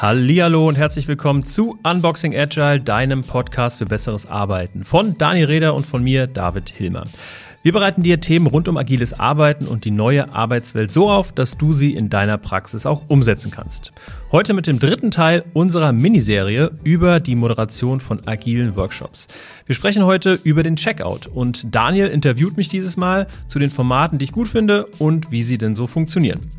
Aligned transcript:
Hallo 0.00 0.66
und 0.66 0.78
herzlich 0.78 1.08
willkommen 1.08 1.44
zu 1.44 1.78
Unboxing 1.82 2.34
Agile, 2.34 2.80
deinem 2.80 3.22
Podcast 3.22 3.78
für 3.78 3.84
besseres 3.84 4.26
Arbeiten 4.26 4.84
von 4.84 5.18
Daniel 5.18 5.46
Reder 5.46 5.74
und 5.74 5.84
von 5.84 6.02
mir, 6.02 6.26
David 6.26 6.70
Hilmer. 6.70 7.04
Wir 7.62 7.72
bereiten 7.74 8.02
dir 8.02 8.20
Themen 8.20 8.46
rund 8.46 8.68
um 8.68 8.78
agiles 8.78 9.12
Arbeiten 9.12 9.66
und 9.66 9.84
die 9.84 9.90
neue 9.90 10.32
Arbeitswelt 10.32 10.90
so 10.90 11.10
auf, 11.10 11.30
dass 11.30 11.58
du 11.58 11.74
sie 11.74 11.94
in 11.94 12.08
deiner 12.08 12.38
Praxis 12.38 12.86
auch 12.86 13.02
umsetzen 13.08 13.50
kannst. 13.50 13.92
Heute 14.32 14.54
mit 14.54 14.66
dem 14.66 14.78
dritten 14.78 15.10
Teil 15.10 15.44
unserer 15.52 15.92
Miniserie 15.92 16.70
über 16.84 17.20
die 17.20 17.34
Moderation 17.34 18.00
von 18.00 18.26
agilen 18.26 18.76
Workshops. 18.76 19.28
Wir 19.66 19.74
sprechen 19.74 20.06
heute 20.06 20.40
über 20.42 20.62
den 20.62 20.76
Checkout 20.76 21.26
und 21.26 21.66
Daniel 21.74 22.06
interviewt 22.06 22.56
mich 22.56 22.70
dieses 22.70 22.96
Mal 22.96 23.26
zu 23.46 23.58
den 23.58 23.70
Formaten, 23.70 24.16
die 24.16 24.24
ich 24.24 24.32
gut 24.32 24.48
finde 24.48 24.86
und 24.98 25.30
wie 25.30 25.42
sie 25.42 25.58
denn 25.58 25.74
so 25.74 25.86
funktionieren. 25.86 26.50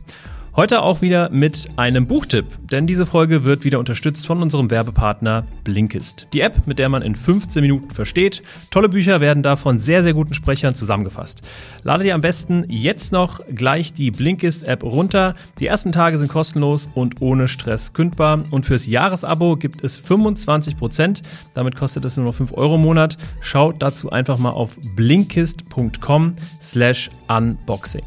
Heute 0.53 0.81
auch 0.81 1.01
wieder 1.01 1.29
mit 1.29 1.69
einem 1.77 2.07
Buchtipp, 2.07 2.45
denn 2.69 2.85
diese 2.85 3.05
Folge 3.05 3.45
wird 3.45 3.63
wieder 3.63 3.79
unterstützt 3.79 4.27
von 4.27 4.41
unserem 4.41 4.69
Werbepartner 4.69 5.47
Blinkist. 5.63 6.27
Die 6.33 6.41
App, 6.41 6.67
mit 6.67 6.77
der 6.77 6.89
man 6.89 7.03
in 7.03 7.15
15 7.15 7.61
Minuten 7.61 7.89
versteht. 7.89 8.43
Tolle 8.69 8.89
Bücher 8.89 9.21
werden 9.21 9.43
da 9.43 9.55
von 9.55 9.79
sehr, 9.79 10.03
sehr 10.03 10.13
guten 10.13 10.33
Sprechern 10.33 10.75
zusammengefasst. 10.75 11.39
Lade 11.83 12.03
dir 12.03 12.15
am 12.15 12.19
besten 12.19 12.65
jetzt 12.67 13.13
noch 13.13 13.39
gleich 13.55 13.93
die 13.93 14.11
Blinkist-App 14.11 14.83
runter. 14.83 15.35
Die 15.61 15.67
ersten 15.67 15.93
Tage 15.93 16.17
sind 16.17 16.27
kostenlos 16.27 16.89
und 16.95 17.21
ohne 17.21 17.47
Stress 17.47 17.93
kündbar. 17.93 18.43
Und 18.51 18.65
fürs 18.65 18.87
Jahresabo 18.87 19.55
gibt 19.55 19.85
es 19.85 20.03
25%. 20.03 21.21
Damit 21.53 21.77
kostet 21.77 22.03
es 22.03 22.17
nur 22.17 22.25
noch 22.25 22.35
5 22.35 22.51
Euro 22.57 22.75
im 22.75 22.81
Monat. 22.81 23.17
Schaut 23.39 23.81
dazu 23.81 24.09
einfach 24.09 24.37
mal 24.37 24.49
auf 24.49 24.77
blinkist.com 24.97 26.35
slash 26.61 27.09
unboxing 27.29 28.03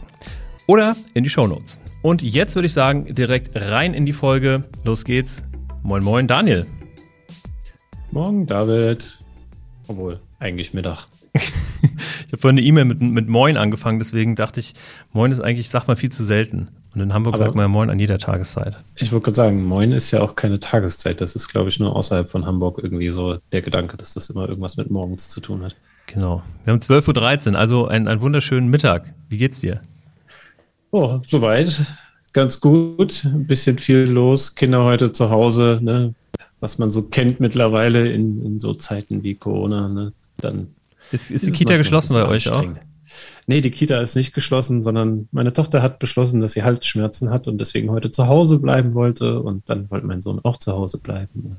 oder 0.67 0.95
in 1.15 1.25
die 1.25 1.31
Show 1.31 1.47
Notes. 1.47 1.81
Und 2.05 2.21
jetzt 2.21 2.55
würde 2.55 2.67
ich 2.67 2.75
sagen, 2.75 3.15
direkt 3.15 3.57
rein 3.57 3.95
in 3.95 4.05
die 4.05 4.13
Folge. 4.13 4.65
Los 4.85 5.07
geht's. 5.07 5.43
Moin, 5.83 6.05
moin, 6.05 6.27
Daniel. 6.27 6.67
Morgen, 8.11 8.45
David. 8.45 9.21
Obwohl, 9.89 10.21
eigentlich 10.39 10.75
Mittag. 10.75 11.07
ich 11.33 11.41
habe 12.27 12.37
vorhin 12.37 12.59
eine 12.59 12.67
E-Mail 12.67 12.85
mit, 12.85 13.01
mit 13.01 13.29
Moin 13.31 13.57
angefangen, 13.57 13.99
deswegen 14.01 14.37
dachte 14.37 14.61
ich, 14.61 14.75
Moin 15.15 15.33
ist 15.33 15.41
eigentlich, 15.41 15.71
sag 15.71 15.89
mal, 15.89 15.97
viel 15.97 16.13
zu 16.13 16.25
selten. 16.25 16.69
Und 16.95 17.01
in 17.01 17.15
Hamburg 17.15 17.37
Aber 17.37 17.45
sagt 17.45 17.55
man 17.55 17.65
ja 17.65 17.69
Moin 17.69 17.89
an 17.89 17.99
jeder 17.99 18.19
Tageszeit. 18.19 18.77
Ich 18.97 19.11
wollte 19.11 19.25
gerade 19.25 19.37
sagen, 19.37 19.65
Moin 19.65 19.91
ist 19.93 20.11
ja 20.11 20.21
auch 20.21 20.37
keine 20.37 20.61
Tageszeit. 20.61 21.23
Das 21.23 21.35
ist, 21.35 21.49
glaube 21.49 21.71
ich, 21.71 21.81
nur 21.81 21.97
außerhalb 21.97 22.29
von 22.29 22.45
Hamburg 22.45 22.81
irgendwie 22.83 23.09
so 23.09 23.39
der 23.53 23.63
Gedanke, 23.63 23.97
dass 23.97 24.13
das 24.13 24.29
immer 24.29 24.47
irgendwas 24.47 24.77
mit 24.77 24.91
morgens 24.91 25.31
zu 25.31 25.41
tun 25.41 25.65
hat. 25.65 25.75
Genau. 26.09 26.43
Wir 26.65 26.75
haben 26.75 26.81
12.13 26.81 27.53
Uhr, 27.53 27.59
also 27.59 27.89
einen, 27.89 28.09
einen 28.09 28.21
wunderschönen 28.21 28.69
Mittag. 28.69 29.15
Wie 29.31 29.39
geht's 29.39 29.61
dir? 29.63 29.81
Oh, 30.95 31.19
soweit. 31.27 31.83
Ganz 32.33 32.61
gut. 32.61 33.25
Ein 33.25 33.49
bisschen 33.49 33.81
viel 33.81 34.03
los. 34.03 34.55
Kinder 34.55 34.85
heute 34.85 35.11
zu 35.11 35.29
Hause, 35.29 35.81
ne? 35.83 36.15
was 36.61 36.79
man 36.79 36.93
so 36.93 37.03
kennt 37.03 37.41
mittlerweile 37.41 38.09
in, 38.13 38.41
in 38.47 38.61
so 38.61 38.75
Zeiten 38.75 39.25
wie 39.25 39.35
Corona. 39.35 39.89
Ne? 39.89 40.13
Dann 40.37 40.69
ist, 41.11 41.33
ist, 41.33 41.43
ist 41.43 41.47
die 41.47 41.51
Kita 41.51 41.77
geschlossen 41.79 42.15
bei 42.15 42.29
euch 42.29 42.49
auch? 42.49 42.65
Nee, 43.49 43.61
die 43.61 43.73
Kita 43.73 44.01
ist 44.01 44.15
nicht 44.15 44.35
geschlossen, 44.35 44.85
sondern 44.85 45.29
meine 45.33 45.53
Tochter 45.53 45.83
hat 45.83 45.99
beschlossen, 45.99 46.41
dass 46.41 46.53
sie 46.53 46.63
Halsschmerzen 46.63 47.31
hat 47.31 47.49
und 47.49 47.59
deswegen 47.59 47.91
heute 47.91 48.13
zu 48.13 48.29
Hause 48.29 48.61
bleiben 48.61 48.95
wollte. 48.95 49.41
Und 49.41 49.69
dann 49.69 49.91
wollte 49.91 50.07
mein 50.07 50.23
Sohn 50.23 50.39
auch 50.45 50.59
zu 50.59 50.75
Hause 50.75 50.99
bleiben. 50.99 51.57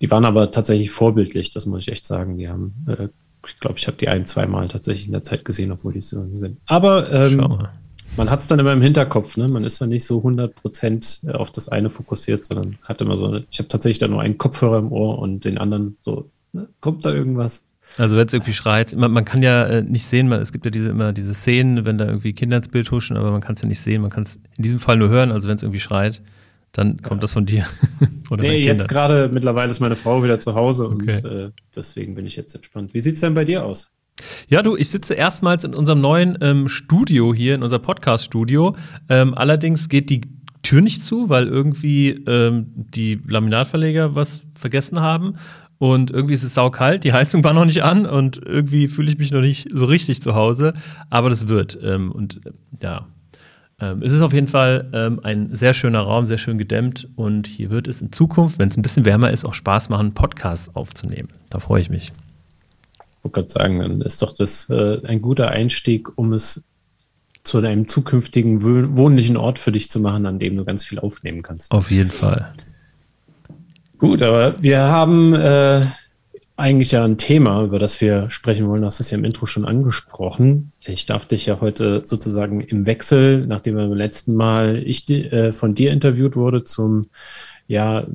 Die 0.00 0.10
waren 0.10 0.24
aber 0.24 0.50
tatsächlich 0.50 0.90
vorbildlich, 0.90 1.52
das 1.52 1.66
muss 1.66 1.82
ich 1.82 1.92
echt 1.92 2.04
sagen. 2.04 2.36
Die 2.36 2.48
haben, 2.48 2.74
äh, 2.88 3.06
ich 3.46 3.60
glaube, 3.60 3.78
ich 3.78 3.86
habe 3.86 3.96
die 3.96 4.08
ein, 4.08 4.26
zwei 4.26 4.46
Mal 4.46 4.66
tatsächlich 4.66 5.06
in 5.06 5.12
der 5.12 5.22
Zeit 5.22 5.44
gesehen, 5.44 5.70
obwohl 5.70 5.92
die 5.92 6.00
so 6.00 6.26
sind. 6.40 6.58
Aber 6.66 7.12
ähm, 7.12 7.68
man 8.18 8.30
hat 8.30 8.40
es 8.40 8.48
dann 8.48 8.58
immer 8.58 8.72
im 8.72 8.82
Hinterkopf, 8.82 9.36
ne? 9.36 9.48
Man 9.48 9.64
ist 9.64 9.80
dann 9.80 9.88
nicht 9.88 10.04
so 10.04 10.18
100% 10.18 11.30
auf 11.30 11.50
das 11.52 11.68
eine 11.68 11.88
fokussiert, 11.88 12.44
sondern 12.44 12.76
hat 12.82 13.00
immer 13.00 13.16
so, 13.16 13.40
ich 13.50 13.58
habe 13.60 13.68
tatsächlich 13.68 13.98
dann 13.98 14.10
nur 14.10 14.20
einen 14.20 14.36
Kopfhörer 14.36 14.78
im 14.78 14.92
Ohr 14.92 15.18
und 15.20 15.44
den 15.44 15.56
anderen 15.56 15.96
so, 16.02 16.28
ne? 16.52 16.68
kommt 16.80 17.06
da 17.06 17.14
irgendwas? 17.14 17.64
Also 17.96 18.16
wenn 18.18 18.26
es 18.26 18.32
irgendwie 18.32 18.52
schreit, 18.52 18.94
man, 18.94 19.12
man, 19.12 19.24
kann 19.24 19.42
ja 19.42 19.64
äh, 19.64 19.82
nicht 19.82 20.04
sehen, 20.04 20.28
man, 20.28 20.40
es 20.40 20.52
gibt 20.52 20.64
ja 20.64 20.70
diese, 20.70 20.88
immer 20.90 21.12
diese 21.12 21.32
Szenen, 21.32 21.84
wenn 21.84 21.96
da 21.96 22.06
irgendwie 22.06 22.32
Kinder 22.32 22.58
ins 22.58 22.68
Bild 22.68 22.90
huschen, 22.90 23.16
aber 23.16 23.30
man 23.30 23.40
kann 23.40 23.54
es 23.54 23.62
ja 23.62 23.68
nicht 23.68 23.80
sehen, 23.80 24.02
man 24.02 24.10
kann 24.10 24.24
es 24.24 24.36
in 24.56 24.62
diesem 24.64 24.80
Fall 24.80 24.96
nur 24.96 25.08
hören, 25.08 25.30
also 25.30 25.48
wenn 25.48 25.56
es 25.56 25.62
irgendwie 25.62 25.80
schreit, 25.80 26.20
dann 26.72 26.98
kommt 26.98 27.20
ja. 27.20 27.22
das 27.22 27.32
von 27.32 27.46
dir. 27.46 27.66
Oder 28.30 28.42
nee, 28.42 28.64
jetzt 28.64 28.88
gerade 28.88 29.30
mittlerweile 29.32 29.70
ist 29.70 29.80
meine 29.80 29.96
Frau 29.96 30.22
wieder 30.22 30.38
zu 30.38 30.54
Hause 30.54 30.88
okay. 30.88 31.12
und 31.12 31.24
äh, 31.24 31.48
deswegen 31.74 32.14
bin 32.14 32.26
ich 32.26 32.36
jetzt 32.36 32.54
entspannt. 32.54 32.92
Wie 32.92 33.00
sieht 33.00 33.14
es 33.14 33.20
denn 33.20 33.34
bei 33.34 33.44
dir 33.44 33.64
aus? 33.64 33.90
Ja, 34.48 34.62
du, 34.62 34.76
ich 34.76 34.88
sitze 34.88 35.14
erstmals 35.14 35.64
in 35.64 35.74
unserem 35.74 36.00
neuen 36.00 36.38
ähm, 36.40 36.68
Studio 36.68 37.34
hier, 37.34 37.54
in 37.54 37.62
unser 37.62 37.78
Podcast-Studio. 37.78 38.76
Ähm, 39.08 39.34
allerdings 39.34 39.88
geht 39.88 40.10
die 40.10 40.22
Tür 40.62 40.80
nicht 40.80 41.02
zu, 41.02 41.28
weil 41.28 41.46
irgendwie 41.46 42.10
ähm, 42.26 42.66
die 42.74 43.20
Laminatverleger 43.26 44.14
was 44.14 44.42
vergessen 44.54 45.00
haben. 45.00 45.36
Und 45.78 46.10
irgendwie 46.10 46.34
ist 46.34 46.42
es 46.42 46.54
saukalt, 46.54 47.04
die 47.04 47.12
Heizung 47.14 47.44
war 47.44 47.52
noch 47.52 47.64
nicht 47.64 47.82
an 47.82 48.06
und 48.06 48.38
irgendwie 48.44 48.88
fühle 48.88 49.10
ich 49.10 49.18
mich 49.18 49.30
noch 49.30 49.40
nicht 49.40 49.68
so 49.72 49.84
richtig 49.84 50.20
zu 50.20 50.34
Hause. 50.34 50.74
Aber 51.10 51.30
das 51.30 51.48
wird. 51.48 51.78
Ähm, 51.82 52.12
und 52.12 52.44
äh, 52.46 52.50
ja, 52.82 53.06
ähm, 53.80 54.02
es 54.02 54.12
ist 54.12 54.22
auf 54.22 54.32
jeden 54.32 54.48
Fall 54.48 54.90
ähm, 54.92 55.20
ein 55.22 55.54
sehr 55.54 55.72
schöner 55.72 56.00
Raum, 56.00 56.26
sehr 56.26 56.38
schön 56.38 56.58
gedämmt. 56.58 57.08
Und 57.14 57.46
hier 57.46 57.70
wird 57.70 57.86
es 57.86 58.02
in 58.02 58.10
Zukunft, 58.10 58.58
wenn 58.58 58.68
es 58.68 58.76
ein 58.76 58.82
bisschen 58.82 59.04
wärmer 59.04 59.30
ist, 59.30 59.44
auch 59.44 59.54
Spaß 59.54 59.88
machen, 59.88 60.14
Podcasts 60.14 60.74
aufzunehmen. 60.74 61.28
Da 61.50 61.60
freue 61.60 61.80
ich 61.80 61.90
mich 61.90 62.12
wollte 63.28 63.40
gerade 63.40 63.50
sagen, 63.50 63.78
dann 63.80 64.00
ist 64.00 64.22
doch 64.22 64.32
das 64.32 64.68
äh, 64.70 65.00
ein 65.06 65.20
guter 65.22 65.50
Einstieg, 65.50 66.16
um 66.16 66.32
es 66.32 66.64
zu 67.44 67.58
einem 67.58 67.88
zukünftigen 67.88 68.62
wohnlichen 68.96 69.36
Ort 69.36 69.58
für 69.58 69.72
dich 69.72 69.90
zu 69.90 70.00
machen, 70.00 70.26
an 70.26 70.38
dem 70.38 70.56
du 70.56 70.64
ganz 70.64 70.84
viel 70.84 70.98
aufnehmen 70.98 71.42
kannst. 71.42 71.72
Auf 71.72 71.90
jeden 71.90 72.10
Fall. 72.10 72.52
Gut, 73.98 74.22
aber 74.22 74.62
wir 74.62 74.80
haben 74.80 75.34
äh, 75.34 75.82
eigentlich 76.56 76.92
ja 76.92 77.04
ein 77.04 77.16
Thema, 77.16 77.62
über 77.62 77.78
das 77.78 78.00
wir 78.00 78.30
sprechen 78.30 78.68
wollen. 78.68 78.82
Du 78.82 78.86
hast 78.86 79.00
es 79.00 79.10
ja 79.10 79.18
im 79.18 79.24
Intro 79.24 79.46
schon 79.46 79.64
angesprochen. 79.64 80.72
Ich 80.84 81.06
darf 81.06 81.24
dich 81.26 81.46
ja 81.46 81.60
heute 81.60 82.02
sozusagen 82.04 82.60
im 82.60 82.86
Wechsel, 82.86 83.46
nachdem 83.46 83.76
wir 83.76 83.88
beim 83.88 83.96
letzten 83.96 84.34
Mal 84.34 84.82
ich 84.84 85.08
äh, 85.08 85.52
von 85.52 85.74
dir 85.74 85.92
interviewt 85.92 86.36
wurde, 86.36 86.64
zum 86.64 87.06
ja, 87.66 88.06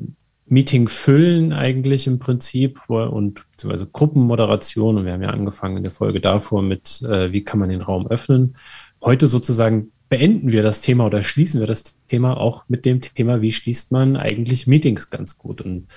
Meeting 0.46 0.88
füllen 0.88 1.52
eigentlich 1.52 2.06
im 2.06 2.18
Prinzip 2.18 2.88
und 2.88 3.50
beziehungsweise 3.52 3.86
Gruppenmoderation. 3.86 4.98
Und 4.98 5.04
wir 5.06 5.12
haben 5.12 5.22
ja 5.22 5.30
angefangen 5.30 5.78
in 5.78 5.82
der 5.82 5.92
Folge 5.92 6.20
davor 6.20 6.62
mit, 6.62 7.02
äh, 7.02 7.32
wie 7.32 7.44
kann 7.44 7.60
man 7.60 7.70
den 7.70 7.80
Raum 7.80 8.06
öffnen. 8.06 8.56
Heute 9.02 9.26
sozusagen 9.26 9.92
beenden 10.08 10.52
wir 10.52 10.62
das 10.62 10.80
Thema 10.80 11.06
oder 11.06 11.22
schließen 11.22 11.60
wir 11.60 11.66
das 11.66 11.98
Thema 12.08 12.36
auch 12.36 12.64
mit 12.68 12.84
dem 12.84 13.00
Thema, 13.00 13.40
wie 13.40 13.52
schließt 13.52 13.90
man 13.90 14.16
eigentlich 14.16 14.66
Meetings 14.66 15.10
ganz 15.10 15.38
gut. 15.38 15.62
Und 15.62 15.88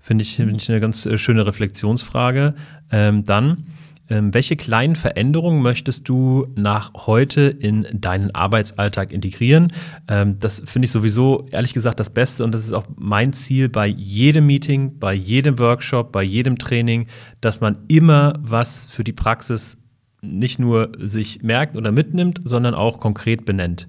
Finde 0.00 0.22
ich, 0.22 0.34
find 0.34 0.60
ich 0.60 0.68
eine 0.68 0.80
ganz 0.80 1.06
äh, 1.06 1.16
schöne 1.16 1.46
Reflexionsfrage. 1.46 2.54
Ähm, 2.90 3.22
dann 3.22 3.66
Ähm, 4.10 4.32
welche 4.32 4.56
kleinen 4.56 4.96
Veränderungen 4.96 5.62
möchtest 5.62 6.08
du 6.08 6.46
nach 6.54 6.92
heute 6.94 7.42
in 7.42 7.86
deinen 7.92 8.34
Arbeitsalltag 8.34 9.12
integrieren? 9.12 9.72
Ähm, 10.08 10.38
das 10.40 10.62
finde 10.64 10.86
ich 10.86 10.92
sowieso 10.92 11.46
ehrlich 11.50 11.74
gesagt 11.74 12.00
das 12.00 12.10
Beste 12.10 12.44
und 12.44 12.52
das 12.52 12.64
ist 12.64 12.72
auch 12.72 12.86
mein 12.96 13.32
Ziel 13.32 13.68
bei 13.68 13.86
jedem 13.86 14.46
Meeting, 14.46 14.98
bei 14.98 15.12
jedem 15.12 15.58
Workshop, 15.58 16.12
bei 16.12 16.22
jedem 16.22 16.58
Training, 16.58 17.06
dass 17.40 17.60
man 17.60 17.78
immer 17.88 18.34
was 18.40 18.86
für 18.86 19.04
die 19.04 19.12
Praxis 19.12 19.76
nicht 20.20 20.58
nur 20.58 20.92
sich 20.98 21.42
merkt 21.42 21.76
oder 21.76 21.92
mitnimmt, 21.92 22.40
sondern 22.42 22.74
auch 22.74 22.98
konkret 23.00 23.44
benennt. 23.44 23.88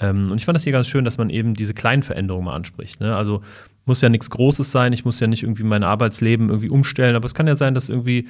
Ähm, 0.00 0.30
und 0.30 0.38
ich 0.38 0.44
fand 0.44 0.56
das 0.56 0.64
hier 0.64 0.72
ganz 0.72 0.88
schön, 0.88 1.04
dass 1.04 1.18
man 1.18 1.30
eben 1.30 1.54
diese 1.54 1.74
kleinen 1.74 2.02
Veränderungen 2.02 2.46
mal 2.46 2.54
anspricht. 2.54 3.00
Ne? 3.00 3.14
Also 3.14 3.42
muss 3.86 4.02
ja 4.02 4.08
nichts 4.08 4.30
Großes 4.30 4.70
sein, 4.70 4.92
ich 4.92 5.04
muss 5.04 5.20
ja 5.20 5.26
nicht 5.26 5.42
irgendwie 5.42 5.62
mein 5.62 5.82
Arbeitsleben 5.82 6.48
irgendwie 6.48 6.70
umstellen, 6.70 7.16
aber 7.16 7.26
es 7.26 7.34
kann 7.34 7.46
ja 7.46 7.56
sein, 7.56 7.74
dass 7.74 7.88
irgendwie 7.88 8.26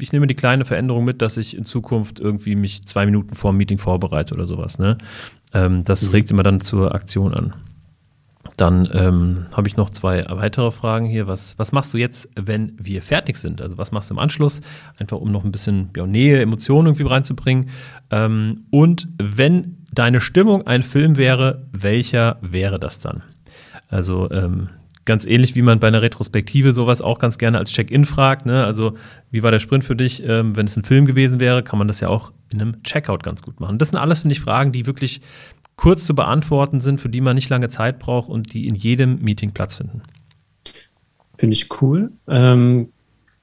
ich 0.00 0.12
nehme 0.12 0.26
die 0.26 0.34
kleine 0.34 0.64
Veränderung 0.64 1.04
mit, 1.04 1.22
dass 1.22 1.36
ich 1.36 1.56
in 1.56 1.64
Zukunft 1.64 2.20
irgendwie 2.20 2.56
mich 2.56 2.86
zwei 2.86 3.06
Minuten 3.06 3.34
vor 3.34 3.52
dem 3.52 3.58
Meeting 3.58 3.78
vorbereite 3.78 4.34
oder 4.34 4.46
sowas. 4.46 4.78
Ne? 4.78 4.98
Ähm, 5.52 5.84
das 5.84 6.08
mhm. 6.08 6.10
regt 6.10 6.30
immer 6.30 6.42
dann 6.42 6.60
zur 6.60 6.94
Aktion 6.94 7.34
an. 7.34 7.54
Dann 8.56 8.88
ähm, 8.92 9.46
habe 9.52 9.68
ich 9.68 9.76
noch 9.76 9.88
zwei 9.88 10.24
weitere 10.28 10.72
Fragen 10.72 11.06
hier. 11.06 11.28
Was, 11.28 11.56
was 11.60 11.70
machst 11.70 11.94
du 11.94 11.98
jetzt, 11.98 12.28
wenn 12.34 12.72
wir 12.76 13.02
fertig 13.02 13.36
sind? 13.36 13.62
Also 13.62 13.78
was 13.78 13.92
machst 13.92 14.10
du 14.10 14.14
im 14.14 14.18
Anschluss? 14.18 14.62
Einfach 14.96 15.18
um 15.18 15.30
noch 15.30 15.44
ein 15.44 15.52
bisschen 15.52 15.90
ja, 15.96 16.06
Nähe, 16.06 16.40
Emotionen 16.42 16.88
irgendwie 16.88 17.06
reinzubringen. 17.06 17.70
Ähm, 18.10 18.64
und 18.70 19.08
wenn 19.16 19.78
deine 19.92 20.20
Stimmung 20.20 20.66
ein 20.66 20.82
Film 20.82 21.16
wäre, 21.16 21.68
welcher 21.70 22.38
wäre 22.40 22.80
das 22.80 22.98
dann? 22.98 23.22
Also 23.88 24.28
ähm, 24.32 24.70
ganz 25.08 25.26
ähnlich 25.26 25.56
wie 25.56 25.62
man 25.62 25.80
bei 25.80 25.88
einer 25.88 26.02
Retrospektive 26.02 26.72
sowas 26.72 27.02
auch 27.02 27.18
ganz 27.18 27.38
gerne 27.38 27.58
als 27.58 27.72
Check-in 27.72 28.04
fragt. 28.04 28.46
Ne? 28.46 28.64
Also 28.64 28.94
wie 29.32 29.42
war 29.42 29.50
der 29.50 29.58
Sprint 29.58 29.82
für 29.82 29.96
dich? 29.96 30.22
Ähm, 30.24 30.54
wenn 30.54 30.66
es 30.66 30.76
ein 30.76 30.84
Film 30.84 31.06
gewesen 31.06 31.40
wäre, 31.40 31.64
kann 31.64 31.78
man 31.78 31.88
das 31.88 31.98
ja 31.98 32.08
auch 32.08 32.32
in 32.52 32.60
einem 32.60 32.82
Checkout 32.84 33.24
ganz 33.24 33.42
gut 33.42 33.58
machen. 33.58 33.78
Das 33.78 33.90
sind 33.90 33.98
alles, 33.98 34.20
finde 34.20 34.34
ich, 34.34 34.40
Fragen, 34.40 34.70
die 34.70 34.86
wirklich 34.86 35.20
kurz 35.74 36.06
zu 36.06 36.14
beantworten 36.14 36.80
sind, 36.80 37.00
für 37.00 37.08
die 37.08 37.20
man 37.20 37.34
nicht 37.34 37.48
lange 37.48 37.68
Zeit 37.68 37.98
braucht 37.98 38.28
und 38.28 38.52
die 38.52 38.68
in 38.68 38.76
jedem 38.76 39.20
Meeting 39.20 39.52
Platz 39.52 39.76
finden. 39.76 40.02
Finde 41.36 41.54
ich 41.54 41.68
cool. 41.80 42.12
Ähm, 42.28 42.90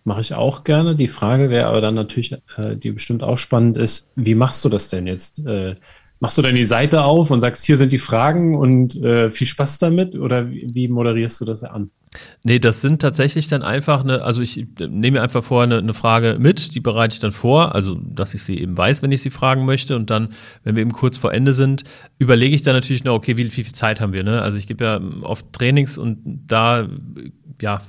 Mache 0.08 0.22
ich 0.22 0.36
auch 0.36 0.64
gerne. 0.64 0.96
Die 0.96 1.08
Frage 1.08 1.50
wäre 1.50 1.66
aber 1.66 1.82
dann 1.82 1.96
natürlich, 1.96 2.34
äh, 2.58 2.78
die 2.78 2.92
bestimmt 2.92 3.24
auch 3.24 3.40
spannend 3.40 3.76
ist, 3.76 4.12
wie 4.16 4.36
machst 4.36 4.64
du 4.64 4.70
das 4.70 4.90
denn 4.90 5.08
jetzt? 5.08 5.44
Äh, 5.48 5.76
machst 6.20 6.38
du 6.38 6.42
dann 6.42 6.56
die 6.56 6.66
Seite 6.66 7.04
auf 7.04 7.32
und 7.32 7.42
sagst, 7.42 7.66
hier 7.66 7.78
sind 7.78 7.92
die 7.92 7.98
Fragen 7.98 8.56
und 8.58 8.96
äh, 9.02 9.30
viel 9.32 9.48
Spaß 9.48 9.80
damit? 9.80 10.16
Oder 10.16 10.50
wie, 10.50 10.70
wie 10.74 10.88
moderierst 10.88 11.42
du 11.42 11.46
das 11.46 11.64
an? 11.64 11.92
Nee, 12.44 12.60
das 12.60 12.82
sind 12.82 13.02
tatsächlich 13.02 13.48
dann 13.48 13.62
einfach 13.62 14.04
eine, 14.04 14.22
also 14.24 14.42
ich 14.42 14.66
nehme 14.80 15.18
mir 15.18 15.22
einfach 15.22 15.44
vor 15.44 15.64
eine, 15.64 15.80
eine, 15.80 15.94
Frage 15.94 16.38
mit, 16.40 16.76
die 16.76 16.80
bereite 16.80 17.14
ich 17.14 17.20
dann 17.20 17.32
vor, 17.32 17.76
also 17.76 17.96
dass 17.96 18.34
ich 18.34 18.44
sie 18.44 18.58
eben 18.58 18.78
weiß, 18.78 19.02
wenn 19.02 19.12
ich 19.12 19.22
sie 19.22 19.30
fragen 19.30 19.66
möchte 19.66 19.96
und 19.96 20.10
dann, 20.10 20.30
wenn 20.64 20.76
wir 20.76 20.82
eben 20.82 20.94
kurz 20.94 21.18
vor 21.18 21.34
Ende 21.34 21.54
sind, 21.54 21.84
überlege 22.18 22.56
ich 22.56 22.62
dann 22.62 22.76
natürlich 22.76 23.04
noch, 23.04 23.16
okay, 23.16 23.38
wie, 23.38 23.46
wie 23.46 23.64
viel 23.64 23.74
Zeit 23.74 24.02
haben 24.02 24.14
wir, 24.14 24.24
ne? 24.24 24.42
Also 24.42 24.58
ich 24.58 24.68
gebe 24.68 24.86
ja 24.86 25.02
oft 25.24 25.52
Trainings 25.52 25.98
und 25.98 26.20
da, 26.48 26.88
ja, 27.62 27.82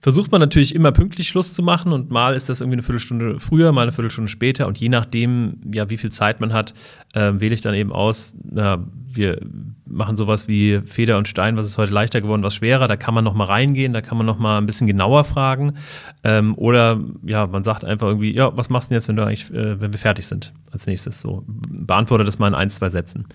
versucht 0.00 0.30
man 0.30 0.40
natürlich 0.40 0.74
immer 0.74 0.92
pünktlich 0.92 1.28
Schluss 1.28 1.54
zu 1.54 1.62
machen 1.62 1.92
und 1.92 2.10
mal 2.10 2.34
ist 2.34 2.48
das 2.48 2.60
irgendwie 2.60 2.76
eine 2.76 2.82
Viertelstunde 2.82 3.40
früher, 3.40 3.72
mal 3.72 3.82
eine 3.82 3.92
Viertelstunde 3.92 4.30
später 4.30 4.66
und 4.66 4.78
je 4.78 4.88
nachdem, 4.88 5.60
ja, 5.72 5.90
wie 5.90 5.96
viel 5.96 6.12
Zeit 6.12 6.40
man 6.40 6.52
hat, 6.52 6.74
äh, 7.14 7.32
wähle 7.34 7.54
ich 7.54 7.60
dann 7.60 7.74
eben 7.74 7.92
aus, 7.92 8.36
na, 8.44 8.84
wir 9.10 9.40
machen 9.86 10.16
sowas 10.16 10.46
wie 10.46 10.80
Feder 10.84 11.18
und 11.18 11.26
Stein, 11.26 11.56
was 11.56 11.66
ist 11.66 11.78
heute 11.78 11.92
leichter 11.92 12.20
geworden, 12.20 12.42
was 12.42 12.54
schwerer, 12.54 12.86
da 12.86 12.96
kann 12.96 13.14
man 13.14 13.24
noch 13.24 13.34
mal 13.34 13.44
reingehen, 13.44 13.92
da 13.92 14.00
kann 14.00 14.18
man 14.18 14.26
noch 14.26 14.38
mal 14.38 14.58
ein 14.58 14.66
bisschen 14.66 14.86
genauer 14.86 15.24
fragen 15.24 15.74
ähm, 16.22 16.54
oder 16.56 17.00
ja, 17.24 17.46
man 17.46 17.64
sagt 17.64 17.84
einfach 17.84 18.08
irgendwie, 18.08 18.32
ja, 18.32 18.56
was 18.56 18.70
machst 18.70 18.88
du 18.88 18.90
denn 18.90 18.98
jetzt, 18.98 19.08
wenn 19.08 19.16
du 19.16 19.24
eigentlich, 19.24 19.50
äh, 19.50 19.80
wenn 19.80 19.92
wir 19.92 19.98
fertig 19.98 20.26
sind 20.26 20.52
als 20.70 20.86
nächstes, 20.86 21.20
so, 21.20 21.44
beantworte 21.46 22.24
das 22.24 22.38
mal 22.38 22.48
in 22.48 22.54
ein, 22.54 22.70
zwei 22.70 22.88
Sätzen. 22.88 23.26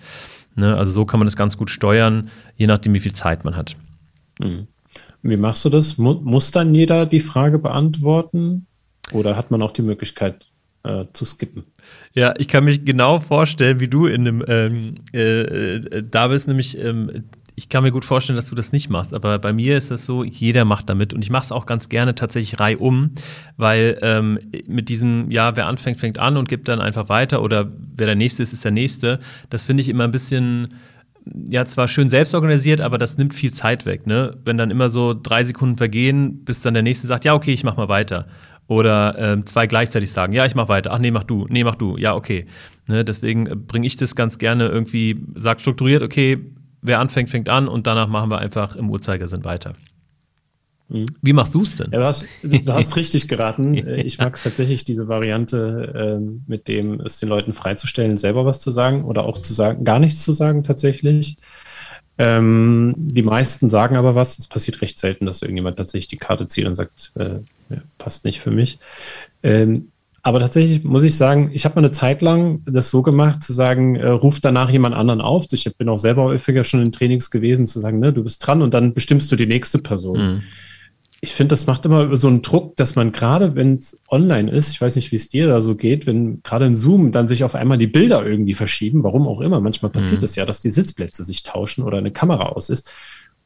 Ne? 0.56 0.76
Also 0.76 0.92
so 0.92 1.04
kann 1.04 1.20
man 1.20 1.26
das 1.26 1.36
ganz 1.36 1.58
gut 1.58 1.68
steuern, 1.68 2.30
je 2.56 2.66
nachdem, 2.66 2.94
wie 2.94 3.00
viel 3.00 3.12
Zeit 3.12 3.44
man 3.44 3.56
hat. 3.56 3.76
Mhm. 4.40 4.68
Wie 5.24 5.38
machst 5.38 5.64
du 5.64 5.70
das? 5.70 5.96
Mu 5.96 6.20
muss 6.22 6.50
dann 6.50 6.74
jeder 6.74 7.06
die 7.06 7.20
Frage 7.20 7.58
beantworten? 7.58 8.66
Oder 9.10 9.36
hat 9.36 9.50
man 9.50 9.62
auch 9.62 9.72
die 9.72 9.82
Möglichkeit 9.82 10.46
äh, 10.82 11.06
zu 11.14 11.24
skippen? 11.24 11.64
Ja, 12.12 12.34
ich 12.36 12.46
kann 12.46 12.64
mich 12.64 12.84
genau 12.84 13.20
vorstellen, 13.20 13.80
wie 13.80 13.88
du 13.88 14.06
in 14.06 14.26
dem 14.26 14.44
ähm, 14.46 14.96
äh, 15.14 15.76
äh, 15.76 16.02
da 16.02 16.28
bist, 16.28 16.46
nämlich 16.46 16.78
ähm, 16.78 17.24
ich 17.56 17.68
kann 17.68 17.84
mir 17.84 17.92
gut 17.92 18.04
vorstellen, 18.04 18.36
dass 18.36 18.48
du 18.48 18.54
das 18.54 18.72
nicht 18.72 18.90
machst, 18.90 19.14
aber 19.14 19.38
bei 19.38 19.52
mir 19.52 19.76
ist 19.76 19.90
das 19.90 20.06
so, 20.06 20.24
jeder 20.24 20.64
macht 20.64 20.90
damit 20.90 21.14
und 21.14 21.22
ich 21.22 21.30
mache 21.30 21.44
es 21.44 21.52
auch 21.52 21.66
ganz 21.66 21.88
gerne 21.88 22.14
tatsächlich 22.14 22.58
reihum, 22.58 23.12
weil 23.56 23.98
ähm, 24.02 24.38
mit 24.66 24.88
diesem, 24.88 25.30
ja, 25.30 25.56
wer 25.56 25.66
anfängt, 25.66 26.00
fängt 26.00 26.18
an 26.18 26.36
und 26.36 26.48
gibt 26.48 26.68
dann 26.68 26.80
einfach 26.80 27.08
weiter 27.08 27.42
oder 27.42 27.70
wer 27.96 28.06
der 28.06 28.16
Nächste 28.16 28.42
ist, 28.42 28.52
ist 28.52 28.64
der 28.64 28.72
Nächste, 28.72 29.20
das 29.50 29.64
finde 29.64 29.82
ich 29.82 29.88
immer 29.88 30.04
ein 30.04 30.10
bisschen 30.10 30.68
ja 31.26 31.64
zwar 31.64 31.88
schön 31.88 32.10
selbst 32.10 32.34
organisiert, 32.34 32.80
aber 32.80 32.98
das 32.98 33.16
nimmt 33.16 33.34
viel 33.34 33.52
Zeit 33.52 33.86
weg. 33.86 34.06
Ne? 34.06 34.36
Wenn 34.44 34.58
dann 34.58 34.70
immer 34.70 34.88
so 34.88 35.14
drei 35.14 35.44
Sekunden 35.44 35.76
vergehen, 35.76 36.44
bis 36.44 36.60
dann 36.60 36.74
der 36.74 36.82
nächste 36.82 37.06
sagt, 37.06 37.24
ja, 37.24 37.34
okay, 37.34 37.52
ich 37.52 37.64
mach 37.64 37.76
mal 37.76 37.88
weiter. 37.88 38.26
Oder 38.66 39.16
ähm, 39.18 39.46
zwei 39.46 39.66
gleichzeitig 39.66 40.10
sagen, 40.10 40.32
ja, 40.32 40.46
ich 40.46 40.54
mach 40.54 40.68
weiter. 40.68 40.92
Ach 40.92 40.98
nee, 40.98 41.10
mach 41.10 41.24
du, 41.24 41.46
nee, 41.50 41.64
mach 41.64 41.76
du, 41.76 41.96
ja, 41.96 42.14
okay. 42.14 42.46
Ne? 42.86 43.04
Deswegen 43.04 43.46
äh, 43.46 43.56
bringe 43.56 43.86
ich 43.86 43.96
das 43.96 44.16
ganz 44.16 44.38
gerne 44.38 44.68
irgendwie, 44.68 45.22
sag 45.34 45.60
strukturiert, 45.60 46.02
okay, 46.02 46.38
wer 46.82 47.00
anfängt, 47.00 47.30
fängt 47.30 47.48
an 47.48 47.68
und 47.68 47.86
danach 47.86 48.08
machen 48.08 48.30
wir 48.30 48.38
einfach 48.38 48.76
im 48.76 48.90
Uhrzeigersinn 48.90 49.44
weiter. 49.44 49.74
Mhm. 50.88 51.06
Wie 51.22 51.32
machst 51.32 51.54
du 51.54 51.62
es 51.62 51.76
denn? 51.76 51.90
Ja, 51.92 52.00
du 52.00 52.04
hast, 52.04 52.26
du 52.42 52.72
hast 52.72 52.96
richtig 52.96 53.28
geraten. 53.28 53.74
Ich 53.74 54.18
mag 54.18 54.36
es 54.36 54.42
tatsächlich, 54.42 54.84
diese 54.84 55.08
Variante, 55.08 56.20
äh, 56.20 56.50
mit 56.50 56.68
dem 56.68 57.00
es 57.00 57.18
den 57.18 57.28
Leuten 57.28 57.52
freizustellen, 57.52 58.16
selber 58.16 58.44
was 58.44 58.60
zu 58.60 58.70
sagen 58.70 59.04
oder 59.04 59.24
auch 59.24 59.40
zu 59.40 59.54
sagen, 59.54 59.84
gar 59.84 59.98
nichts 59.98 60.24
zu 60.24 60.32
sagen 60.32 60.62
tatsächlich. 60.62 61.38
Ähm, 62.16 62.94
die 62.96 63.22
meisten 63.22 63.70
sagen 63.70 63.96
aber 63.96 64.14
was. 64.14 64.38
Es 64.38 64.46
passiert 64.46 64.82
recht 64.82 64.98
selten, 64.98 65.26
dass 65.26 65.42
irgendjemand 65.42 65.78
tatsächlich 65.78 66.08
die 66.08 66.16
Karte 66.16 66.46
zieht 66.46 66.66
und 66.66 66.76
sagt, 66.76 67.12
äh, 67.16 67.40
passt 67.98 68.24
nicht 68.24 68.40
für 68.40 68.50
mich. 68.50 68.78
Ähm, 69.42 69.88
aber 70.22 70.40
tatsächlich 70.40 70.84
muss 70.84 71.02
ich 71.02 71.16
sagen, 71.16 71.50
ich 71.52 71.64
habe 71.64 71.74
mal 71.74 71.80
eine 71.80 71.92
Zeit 71.92 72.22
lang 72.22 72.62
das 72.64 72.88
so 72.88 73.02
gemacht, 73.02 73.42
zu 73.42 73.52
sagen, 73.52 73.96
äh, 73.96 74.08
ruf 74.08 74.40
danach 74.40 74.70
jemand 74.70 74.94
anderen 74.94 75.20
auf. 75.20 75.46
Ich 75.50 75.68
bin 75.76 75.88
auch 75.88 75.98
selber 75.98 76.22
häufiger 76.22 76.64
schon 76.64 76.80
in 76.80 76.92
Trainings 76.92 77.30
gewesen, 77.30 77.66
zu 77.66 77.78
sagen, 77.78 77.98
ne, 77.98 78.12
du 78.12 78.22
bist 78.22 78.46
dran 78.46 78.62
und 78.62 78.72
dann 78.72 78.94
bestimmst 78.94 79.30
du 79.32 79.36
die 79.36 79.46
nächste 79.46 79.78
Person. 79.78 80.34
Mhm 80.34 80.42
ich 81.24 81.34
finde, 81.34 81.54
das 81.54 81.66
macht 81.66 81.86
immer 81.86 82.14
so 82.16 82.28
einen 82.28 82.42
Druck, 82.42 82.76
dass 82.76 82.96
man 82.96 83.10
gerade, 83.10 83.54
wenn 83.54 83.76
es 83.76 83.98
online 84.10 84.50
ist, 84.50 84.70
ich 84.70 84.80
weiß 84.80 84.94
nicht, 84.94 85.10
wie 85.10 85.16
es 85.16 85.30
dir 85.30 85.46
da 85.48 85.62
so 85.62 85.74
geht, 85.74 86.06
wenn 86.06 86.42
gerade 86.42 86.66
in 86.66 86.74
Zoom 86.74 87.12
dann 87.12 87.28
sich 87.28 87.44
auf 87.44 87.54
einmal 87.54 87.78
die 87.78 87.86
Bilder 87.86 88.26
irgendwie 88.26 88.52
verschieben, 88.52 89.02
warum 89.02 89.26
auch 89.26 89.40
immer. 89.40 89.62
Manchmal 89.62 89.90
passiert 89.90 90.22
es 90.22 90.36
mhm. 90.36 90.40
ja, 90.40 90.46
dass 90.46 90.60
die 90.60 90.68
Sitzplätze 90.68 91.24
sich 91.24 91.42
tauschen 91.42 91.82
oder 91.82 91.96
eine 91.96 92.10
Kamera 92.10 92.50
aus 92.50 92.68
ist 92.68 92.92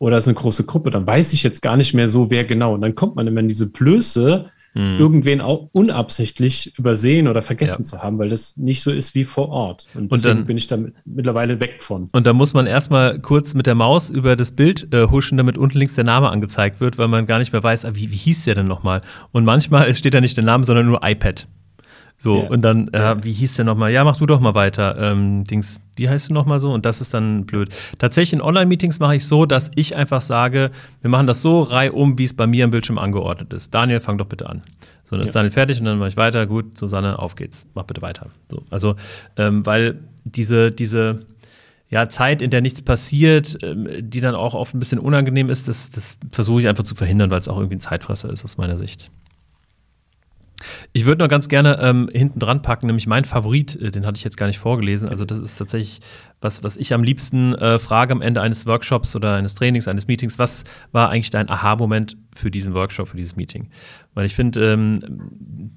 oder 0.00 0.16
es 0.16 0.25
ist 0.25 0.28
eine 0.28 0.34
große 0.34 0.64
Gruppe, 0.64 0.90
dann 0.90 1.06
weiß 1.06 1.32
ich 1.32 1.44
jetzt 1.44 1.62
gar 1.62 1.76
nicht 1.76 1.94
mehr 1.94 2.08
so, 2.08 2.30
wer 2.30 2.44
genau. 2.44 2.75
Und 2.75 2.80
dann 2.80 2.97
kommt 2.97 3.14
man 3.14 3.28
immer 3.28 3.40
in 3.40 3.49
diese 3.49 3.70
Blöße, 3.70 4.47
hm. 4.75 4.98
irgendwen 4.98 5.40
auch 5.40 5.68
unabsichtlich 5.72 6.78
übersehen 6.78 7.28
oder 7.28 7.42
vergessen 7.42 7.82
ja. 7.82 7.88
zu 7.88 8.02
haben, 8.02 8.18
weil 8.18 8.28
das 8.28 8.56
nicht 8.56 8.82
so 8.82 8.90
ist 8.90 9.14
wie 9.14 9.25
vor 9.25 9.48
Ort. 9.48 9.87
Und, 9.94 10.12
und 10.12 10.25
dann 10.25 10.44
bin 10.46 10.56
ich 10.56 10.66
da 10.66 10.78
mittlerweile 11.04 11.60
weg 11.60 11.82
von. 11.82 12.08
Und 12.12 12.26
da 12.26 12.32
muss 12.32 12.54
man 12.54 12.66
erstmal 12.66 13.18
kurz 13.20 13.54
mit 13.54 13.66
der 13.66 13.75
Maus 13.75 14.10
über 14.10 14.37
das 14.37 14.52
Bild 14.52 14.92
äh, 14.92 15.08
huschen, 15.08 15.38
damit 15.38 15.58
unten 15.58 15.78
links 15.78 15.94
der 15.94 16.04
Name 16.04 16.30
angezeigt 16.30 16.80
wird, 16.80 16.98
weil 16.98 17.08
man 17.08 17.26
gar 17.26 17.38
nicht 17.38 17.52
mehr 17.52 17.62
weiß, 17.62 17.84
ah, 17.84 17.94
wie, 17.94 18.10
wie 18.10 18.16
hieß 18.16 18.44
der 18.44 18.54
denn 18.54 18.66
nochmal? 18.66 19.02
Und 19.32 19.44
manchmal 19.44 19.92
steht 19.94 20.14
da 20.14 20.20
nicht 20.20 20.37
der 20.37 20.44
Name, 20.44 20.64
sondern 20.64 20.87
nur 20.87 21.00
iPad. 21.02 21.48
So, 22.20 22.42
ja. 22.42 22.48
und 22.48 22.62
dann, 22.62 22.88
äh, 22.88 23.16
wie 23.22 23.32
hieß 23.32 23.54
der 23.54 23.64
nochmal? 23.64 23.92
Ja, 23.92 24.02
mach 24.02 24.16
du 24.16 24.26
doch 24.26 24.40
mal 24.40 24.56
weiter. 24.56 24.96
Ähm, 24.98 25.44
Dings, 25.44 25.80
wie 25.94 26.08
heißt 26.08 26.30
du 26.30 26.34
nochmal 26.34 26.58
so? 26.58 26.72
Und 26.72 26.84
das 26.84 27.00
ist 27.00 27.14
dann 27.14 27.46
blöd. 27.46 27.68
Tatsächlich 27.98 28.32
in 28.32 28.40
Online-Meetings 28.40 28.98
mache 28.98 29.14
ich 29.14 29.26
so, 29.26 29.46
dass 29.46 29.70
ich 29.76 29.94
einfach 29.94 30.20
sage, 30.20 30.72
wir 31.00 31.10
machen 31.10 31.28
das 31.28 31.42
so 31.42 31.62
reihum, 31.62 32.18
wie 32.18 32.25
es 32.25 32.34
bei 32.34 32.48
mir 32.48 32.64
am 32.64 32.72
Bildschirm 32.72 32.98
angeordnet 32.98 33.52
ist. 33.52 33.72
Daniel, 33.72 34.00
fang 34.00 34.18
doch 34.18 34.26
bitte 34.26 34.48
an. 34.48 34.62
So, 35.04 35.12
dann 35.12 35.20
ja. 35.20 35.28
ist 35.28 35.37
Daniel 35.37 35.52
fertig 35.52 35.78
und 35.78 35.84
dann 35.84 35.98
mache 35.98 36.08
ich 36.08 36.16
weiter. 36.16 36.46
Gut, 36.48 36.76
Susanne, 36.76 37.20
auf 37.20 37.37
geht's. 37.37 37.68
Mach 37.75 37.84
bitte 37.84 38.02
weiter. 38.02 38.30
So, 38.50 38.64
also, 38.68 38.96
ähm, 39.37 39.64
weil 39.64 40.00
diese, 40.25 40.72
diese, 40.72 41.25
ja, 41.88 42.08
Zeit, 42.08 42.42
in 42.42 42.50
der 42.50 42.62
nichts 42.62 42.82
passiert, 42.82 43.58
ähm, 43.62 43.88
die 44.00 44.20
dann 44.20 44.34
auch 44.34 44.54
oft 44.54 44.75
ein 44.75 44.80
bisschen 44.80 44.98
unangenehm 44.98 45.50
ist, 45.50 45.68
das, 45.68 45.90
das 45.90 46.18
versuche 46.32 46.62
ich 46.62 46.68
einfach 46.68 46.84
zu 46.84 46.96
verhindern, 46.96 47.30
weil 47.30 47.38
es 47.38 47.48
auch 47.48 47.56
irgendwie 47.56 47.76
ein 47.76 47.80
Zeitfresser 47.80 48.30
ist 48.30 48.44
aus 48.44 48.58
meiner 48.58 48.76
Sicht. 48.76 49.10
Ich 50.92 51.06
würde 51.06 51.22
noch 51.22 51.28
ganz 51.28 51.48
gerne 51.48 51.78
ähm, 51.80 52.08
hinten 52.12 52.38
dran 52.38 52.62
packen, 52.62 52.87
nämlich 52.87 53.06
mein 53.06 53.25
Favorit, 53.25 53.76
äh, 53.76 53.90
den 53.90 54.06
hatte 54.06 54.16
ich 54.16 54.25
jetzt 54.25 54.37
gar 54.37 54.46
nicht 54.46 54.58
vorgelesen. 54.58 55.08
Also, 55.08 55.25
das 55.25 55.38
ist 55.38 55.56
tatsächlich 55.56 56.00
was, 56.40 56.62
was 56.62 56.76
ich 56.76 56.94
am 56.94 57.02
liebsten 57.02 57.54
äh, 57.54 57.78
frage 57.78 58.12
am 58.12 58.22
Ende 58.22 58.40
eines 58.40 58.66
Workshops 58.66 59.16
oder 59.16 59.34
eines 59.34 59.54
Trainings, 59.54 59.88
eines 59.88 60.06
Meetings. 60.06 60.38
Was 60.38 60.64
war 60.92 61.10
eigentlich 61.10 61.30
dein 61.30 61.48
Aha-Moment 61.50 62.16
für 62.34 62.50
diesen 62.50 62.75
Workshop, 62.75 63.08
für 63.08 63.16
dieses 63.16 63.34
Meeting? 63.34 63.70
Weil 64.14 64.26
ich 64.26 64.34
finde, 64.34 64.72
ähm, 64.72 65.00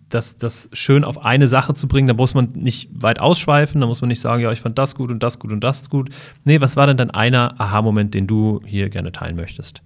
das, 0.10 0.38
das 0.38 0.70
schön 0.74 1.04
auf 1.04 1.24
eine 1.24 1.48
Sache 1.48 1.74
zu 1.74 1.88
bringen, 1.88 2.08
da 2.08 2.14
muss 2.14 2.34
man 2.34 2.50
nicht 2.54 2.90
weit 2.94 3.20
ausschweifen, 3.20 3.82
da 3.82 3.88
muss 3.88 4.02
man 4.02 4.10
nicht 4.10 4.22
sagen, 4.22 4.44
ja, 4.44 4.52
ich 4.52 4.62
fand 4.62 4.78
das 4.78 4.96
gut 4.96 5.10
und 5.12 5.24
das 5.24 5.40
gut 5.40 5.52
und 5.52 5.64
das 5.64 5.90
gut. 5.90 6.10
Nee, 6.44 6.62
was 6.62 6.76
war 6.76 6.86
denn 6.88 6.98
dein 6.98 7.12
einer 7.12 7.60
Aha-Moment, 7.60 8.14
den 8.14 8.28
du 8.28 8.60
hier 8.66 8.90
gerne 8.90 9.12
teilen 9.12 9.36
möchtest? 9.36 9.82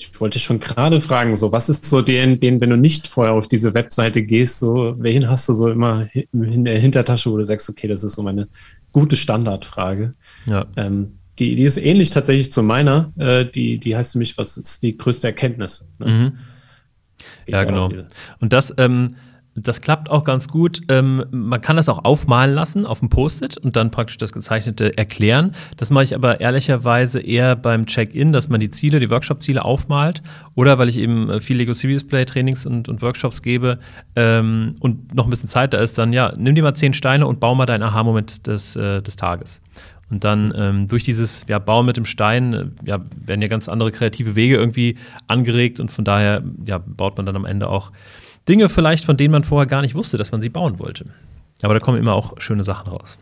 Ich 0.00 0.20
wollte 0.20 0.38
schon 0.38 0.60
gerade 0.60 1.00
fragen, 1.00 1.34
so 1.34 1.50
was 1.50 1.68
ist 1.68 1.84
so 1.84 2.02
den, 2.02 2.38
den, 2.38 2.60
wenn 2.60 2.70
du 2.70 2.76
nicht 2.76 3.08
vorher 3.08 3.34
auf 3.34 3.48
diese 3.48 3.74
Webseite 3.74 4.22
gehst, 4.22 4.60
so 4.60 4.94
wen 4.98 5.28
hast 5.28 5.48
du 5.48 5.54
so 5.54 5.68
immer 5.68 6.08
in 6.32 6.64
der 6.64 6.78
Hintertasche, 6.78 7.32
wo 7.32 7.36
du 7.36 7.44
sagst, 7.44 7.68
okay, 7.68 7.88
das 7.88 8.04
ist 8.04 8.14
so 8.14 8.22
meine 8.22 8.46
gute 8.92 9.16
Standardfrage. 9.16 10.14
Ja. 10.46 10.66
Ähm, 10.76 11.18
die, 11.40 11.56
die 11.56 11.64
ist 11.64 11.78
ähnlich 11.78 12.10
tatsächlich 12.10 12.52
zu 12.52 12.62
meiner. 12.62 13.12
Äh, 13.18 13.44
die, 13.44 13.78
die 13.78 13.96
heißt 13.96 14.14
nämlich, 14.14 14.38
was 14.38 14.56
ist 14.56 14.84
die 14.84 14.96
größte 14.96 15.26
Erkenntnis? 15.26 15.88
Ne? 15.98 16.06
Mhm. 16.06 16.38
Ja, 17.46 17.64
genau. 17.64 17.90
Und 18.38 18.52
das, 18.52 18.72
ähm, 18.78 19.16
das 19.62 19.80
klappt 19.80 20.10
auch 20.10 20.24
ganz 20.24 20.48
gut. 20.48 20.80
Ähm, 20.88 21.24
man 21.30 21.60
kann 21.60 21.76
das 21.76 21.88
auch 21.88 22.04
aufmalen 22.04 22.54
lassen 22.54 22.86
auf 22.86 23.00
dem 23.00 23.08
Post-it 23.08 23.56
und 23.58 23.76
dann 23.76 23.90
praktisch 23.90 24.18
das 24.18 24.32
Gezeichnete 24.32 24.96
erklären. 24.96 25.52
Das 25.76 25.90
mache 25.90 26.04
ich 26.04 26.14
aber 26.14 26.40
ehrlicherweise 26.40 27.20
eher 27.20 27.56
beim 27.56 27.86
Check-in, 27.86 28.32
dass 28.32 28.48
man 28.48 28.60
die 28.60 28.70
Ziele, 28.70 29.00
die 29.00 29.10
Workshop-Ziele 29.10 29.64
aufmalt. 29.64 30.22
Oder 30.54 30.78
weil 30.78 30.88
ich 30.88 30.98
eben 30.98 31.30
äh, 31.30 31.40
viel 31.40 31.56
Lego 31.56 31.72
Series 31.72 32.04
Play 32.04 32.24
Trainings 32.24 32.66
und, 32.66 32.88
und 32.88 33.02
Workshops 33.02 33.42
gebe 33.42 33.78
ähm, 34.16 34.74
und 34.80 35.14
noch 35.14 35.24
ein 35.24 35.30
bisschen 35.30 35.48
Zeit 35.48 35.74
da 35.74 35.78
ist, 35.78 35.98
dann 35.98 36.12
ja, 36.12 36.32
nimm 36.36 36.54
dir 36.54 36.62
mal 36.62 36.74
zehn 36.74 36.92
Steine 36.92 37.26
und 37.26 37.40
bau 37.40 37.54
mal 37.54 37.66
deinen 37.66 37.82
Aha-Moment 37.82 38.46
des, 38.46 38.76
äh, 38.76 39.02
des 39.02 39.16
Tages. 39.16 39.60
Und 40.10 40.24
dann 40.24 40.54
ähm, 40.56 40.88
durch 40.88 41.04
dieses 41.04 41.44
ja, 41.48 41.58
Bauen 41.58 41.86
mit 41.86 41.96
dem 41.96 42.06
Stein 42.06 42.52
äh, 42.52 42.66
ja, 42.84 43.00
werden 43.26 43.42
ja 43.42 43.48
ganz 43.48 43.68
andere 43.68 43.92
kreative 43.92 44.36
Wege 44.36 44.56
irgendwie 44.56 44.96
angeregt 45.26 45.80
und 45.80 45.92
von 45.92 46.04
daher 46.04 46.42
ja, 46.66 46.78
baut 46.78 47.16
man 47.16 47.26
dann 47.26 47.36
am 47.36 47.44
Ende 47.44 47.68
auch 47.68 47.92
Dinge 48.48 48.68
vielleicht, 48.68 49.04
von 49.04 49.16
denen 49.16 49.32
man 49.32 49.44
vorher 49.44 49.66
gar 49.66 49.82
nicht 49.82 49.94
wusste, 49.94 50.16
dass 50.16 50.32
man 50.32 50.42
sie 50.42 50.48
bauen 50.48 50.78
wollte. 50.78 51.06
Aber 51.62 51.74
da 51.74 51.80
kommen 51.80 51.98
immer 51.98 52.14
auch 52.14 52.40
schöne 52.40 52.64
Sachen 52.64 52.90
raus. 52.90 53.18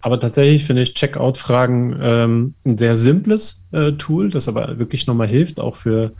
Aber 0.00 0.18
tatsächlich 0.18 0.64
finde 0.64 0.82
ich 0.82 0.94
Checkout-Fragen 0.94 1.98
ähm, 2.00 2.54
ein 2.64 2.78
sehr 2.78 2.96
simples 2.96 3.66
äh, 3.72 3.92
Tool, 3.92 4.30
das 4.30 4.48
aber 4.48 4.78
wirklich 4.78 5.06
nochmal 5.06 5.26
hilft, 5.26 5.60
auch 5.60 5.76
für 5.76 6.12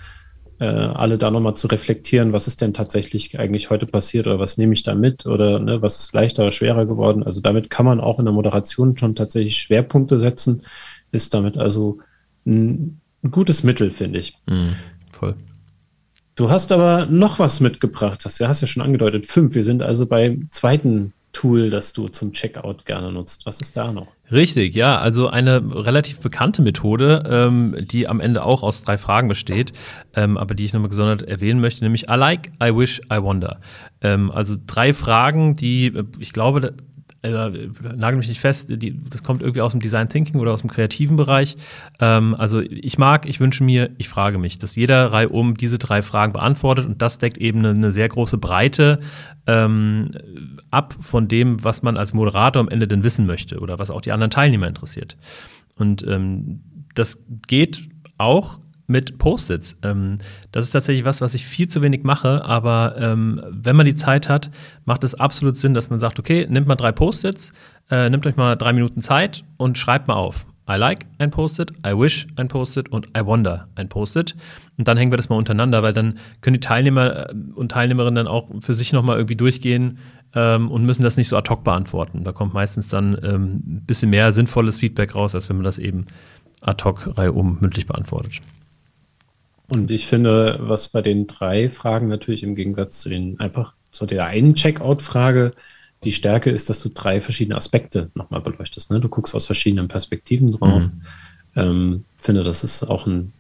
äh, 0.59 0.67
alle 0.67 1.17
da 1.17 1.31
nochmal 1.31 1.55
zu 1.55 1.67
reflektieren, 1.69 2.35
was 2.35 2.47
ist 2.47 2.61
denn 2.61 2.75
tatsächlich 2.75 3.39
eigentlich 3.39 3.71
heute 3.71 3.87
passiert 3.87 4.27
oder 4.27 4.39
was 4.39 4.59
nehme 4.59 4.75
ich 4.75 4.83
da 4.83 4.95
mit 4.95 5.25
oder 5.25 5.59
ne, 5.59 5.81
was 5.81 6.01
ist 6.01 6.13
leichter 6.13 6.43
oder 6.43 6.53
schwerer 6.53 6.85
geworden. 6.85 7.23
Also 7.23 7.41
damit 7.41 7.71
kann 7.71 7.87
man 7.87 8.01
auch 8.01 8.19
in 8.19 8.27
der 8.27 8.35
Moderation 8.35 8.97
schon 8.99 9.15
tatsächlich 9.15 9.57
Schwerpunkte 9.57 10.21
setzen, 10.21 10.63
ist 11.11 11.33
damit 11.33 11.57
also 11.57 11.99
ein, 12.45 13.01
ein 13.25 13.31
gutes 13.31 13.63
Mittel, 13.63 13.91
finde 13.91 14.19
ich. 14.19 14.37
Mhm, 14.47 14.75
voll. 15.11 15.37
Du 16.41 16.49
hast 16.49 16.73
aber 16.73 17.05
noch 17.05 17.39
was 17.39 17.61
mitgebracht, 17.61 18.25
hast, 18.25 18.39
ja, 18.39 18.49
hast 18.49 18.63
ja 18.63 18.67
schon 18.67 18.83
angedeutet, 18.83 19.27
fünf. 19.27 19.55
Wir 19.55 19.63
sind 19.63 19.83
also 19.83 20.07
beim 20.07 20.49
zweiten 20.51 21.13
Tool, 21.33 21.69
das 21.69 21.93
du 21.93 22.09
zum 22.09 22.33
Checkout 22.33 22.87
gerne 22.87 23.13
nutzt. 23.13 23.45
Was 23.45 23.61
ist 23.61 23.77
da 23.77 23.93
noch? 23.93 24.07
Richtig, 24.33 24.75
ja. 24.75 24.97
Also 24.97 25.29
eine 25.29 25.63
relativ 25.75 26.19
bekannte 26.21 26.63
Methode, 26.63 27.25
ähm, 27.31 27.77
die 27.83 28.09
am 28.09 28.21
Ende 28.21 28.43
auch 28.43 28.63
aus 28.63 28.83
drei 28.83 28.97
Fragen 28.97 29.29
besteht, 29.29 29.75
ähm, 30.15 30.39
aber 30.39 30.55
die 30.55 30.65
ich 30.65 30.73
nochmal 30.73 30.89
gesondert 30.89 31.21
erwähnen 31.21 31.61
möchte, 31.61 31.85
nämlich 31.85 32.09
I 32.09 32.15
like, 32.15 32.51
I 32.63 32.75
wish, 32.75 33.03
I 33.13 33.21
wonder. 33.21 33.61
Ähm, 34.01 34.31
also 34.31 34.57
drei 34.67 34.95
Fragen, 34.95 35.57
die, 35.57 35.89
äh, 35.89 36.05
ich 36.21 36.33
glaube, 36.33 36.73
äh, 37.23 37.69
nagel 37.97 38.17
mich 38.17 38.29
nicht 38.29 38.41
fest, 38.41 38.71
die, 38.71 38.99
das 39.05 39.23
kommt 39.23 39.43
irgendwie 39.43 39.61
aus 39.61 39.73
dem 39.73 39.81
Design 39.81 40.09
Thinking 40.09 40.41
oder 40.41 40.53
aus 40.53 40.63
dem 40.63 40.71
kreativen 40.71 41.17
Bereich. 41.17 41.57
Ähm, 41.99 42.35
also 42.35 42.61
ich 42.61 42.97
mag, 42.97 43.29
ich 43.29 43.41
wünsche 43.41 43.63
mir, 43.63 43.91
ich 43.99 44.09
frage 44.09 44.39
mich, 44.39 44.59
dass 44.59 44.77
jeder 44.77 45.13
Reihe 45.13 45.29
um 45.29 45.57
diese 45.57 45.79
drei 45.79 46.03
Fragen 46.03 46.33
beantwortet 46.33 46.87
und 46.87 47.03
das 47.03 47.19
deckt 47.19 47.39
eben 47.39 47.59
eine, 47.59 47.71
eine 47.71 47.93
sehr 47.93 48.09
große 48.09 48.39
Breite 48.39 49.01
ähm, 49.47 50.13
ab 50.71 50.97
von 51.01 51.29
dem, 51.29 51.63
was 51.63 51.83
man 51.83 51.97
als 51.97 52.15
Moderator 52.15 52.61
am 52.61 52.69
Ende 52.69 52.89
denn 52.89 53.05
wissen 53.05 53.27
möchte 53.27 53.61
oder 53.61 53.79
was 53.79 53.91
auch 53.91 54.01
die 54.01 54.13
anderen 54.13 54.31
Teilnehmer 54.31 54.67
interessiert. 54.67 55.17
Und 55.77 56.07
ähm, 56.07 56.61
das 56.95 57.19
geht 57.47 57.89
auch 58.17 58.61
mit 58.91 59.19
Post-its. 59.19 59.79
Ähm, 59.83 60.19
das 60.53 60.65
ist 60.65 60.73
tatsächlich 60.73 61.05
was, 61.05 61.21
was 61.21 61.35
ich 61.35 61.47
viel 61.47 61.69
zu 61.69 61.81
wenig 61.81 62.03
mache, 62.03 62.45
aber 62.45 62.97
ähm, 62.99 63.41
wenn 63.49 63.77
man 63.77 63.87
die 63.87 63.95
Zeit 63.95 64.29
hat, 64.29 64.51
macht 64.85 65.05
es 65.05 65.15
absolut 65.15 65.57
Sinn, 65.57 65.73
dass 65.73 65.89
man 65.89 66.01
sagt, 66.01 66.19
okay, 66.19 66.47
nimmt 66.51 66.67
mal 66.67 66.75
drei 66.75 66.93
Post-its, 66.93 67.53
äh, 67.91 68.11
nimmt 68.11 68.27
euch 68.27 68.37
mal 68.37 68.57
drei 68.57 68.73
Minuten 68.73 69.01
Zeit 69.01 69.45
und 69.57 69.79
schreibt 69.79 70.09
mal 70.09 70.15
auf. 70.15 70.47
I 70.69 70.77
like 70.77 71.07
ein 71.19 71.31
Post-it, 71.31 71.73
I 71.85 71.97
wish 71.97 72.27
ein 72.37 72.49
Post-it 72.49 72.91
und 72.91 73.09
I 73.17 73.25
wonder 73.25 73.67
ein 73.75 73.89
Post-it. 73.89 74.37
Und 74.77 74.87
dann 74.87 74.97
hängen 74.97 75.13
wir 75.13 75.17
das 75.17 75.29
mal 75.29 75.37
untereinander, 75.37 75.83
weil 75.83 75.93
dann 75.93 76.19
können 76.43 76.55
die 76.55 76.61
Teilnehmer 76.61 77.31
äh, 77.31 77.35
und 77.55 77.71
Teilnehmerinnen 77.73 78.17
dann 78.17 78.27
auch 78.27 78.49
für 78.61 78.75
sich 78.75 78.93
nochmal 78.93 79.17
irgendwie 79.17 79.37
durchgehen 79.37 79.99
ähm, 80.35 80.71
und 80.71 80.85
müssen 80.85 81.03
das 81.03 81.17
nicht 81.17 81.29
so 81.29 81.37
ad 81.37 81.49
hoc 81.49 81.65
beantworten. 81.65 82.25
Da 82.25 82.33
kommt 82.33 82.55
meistens 82.55 82.89
dann 82.89 83.17
ähm, 83.23 83.63
ein 83.67 83.85
bisschen 83.87 84.11
mehr 84.11 84.33
sinnvolles 84.33 84.79
Feedback 84.79 85.15
raus, 85.15 85.35
als 85.35 85.49
wenn 85.49 85.57
man 85.57 85.65
das 85.65 85.79
eben 85.79 86.07
ad 86.61 86.85
hoc 86.85 87.17
Reihe 87.17 87.33
um 87.33 87.59
mündlich 87.61 87.87
beantwortet. 87.87 88.41
Und 89.71 89.91
ich 89.91 90.07
finde, 90.07 90.59
was 90.61 90.89
bei 90.89 91.01
den 91.01 91.27
drei 91.27 91.71
Fragen 91.71 92.09
natürlich 92.09 92.43
im 92.43 92.57
Gegensatz 92.57 93.01
zu 93.01 93.09
den 93.09 93.39
einfach 93.39 93.75
zu 93.93 94.05
der 94.05 94.27
einen 94.27 94.55
Checkout-Frage 94.55 95.53
die 96.05 96.13
Stärke 96.13 96.51
ist, 96.51 96.71
dass 96.71 96.83
du 96.83 96.89
drei 96.89 97.21
verschiedene 97.21 97.57
Aspekte 97.57 98.11
nochmal 98.15 98.41
beleuchtest. 98.41 98.91
Ne? 98.91 99.01
Du 99.01 99.09
guckst 99.09 99.35
aus 99.35 99.47
verschiedenen 99.47 99.89
Perspektiven 99.89 100.53
drauf. 100.53 100.85
Mhm. 100.85 101.03
Ähm, 101.57 102.05
finde, 102.17 102.43
das 102.43 102.65
ist 102.65 102.83
auch 102.85 103.07
ein 103.07 103.33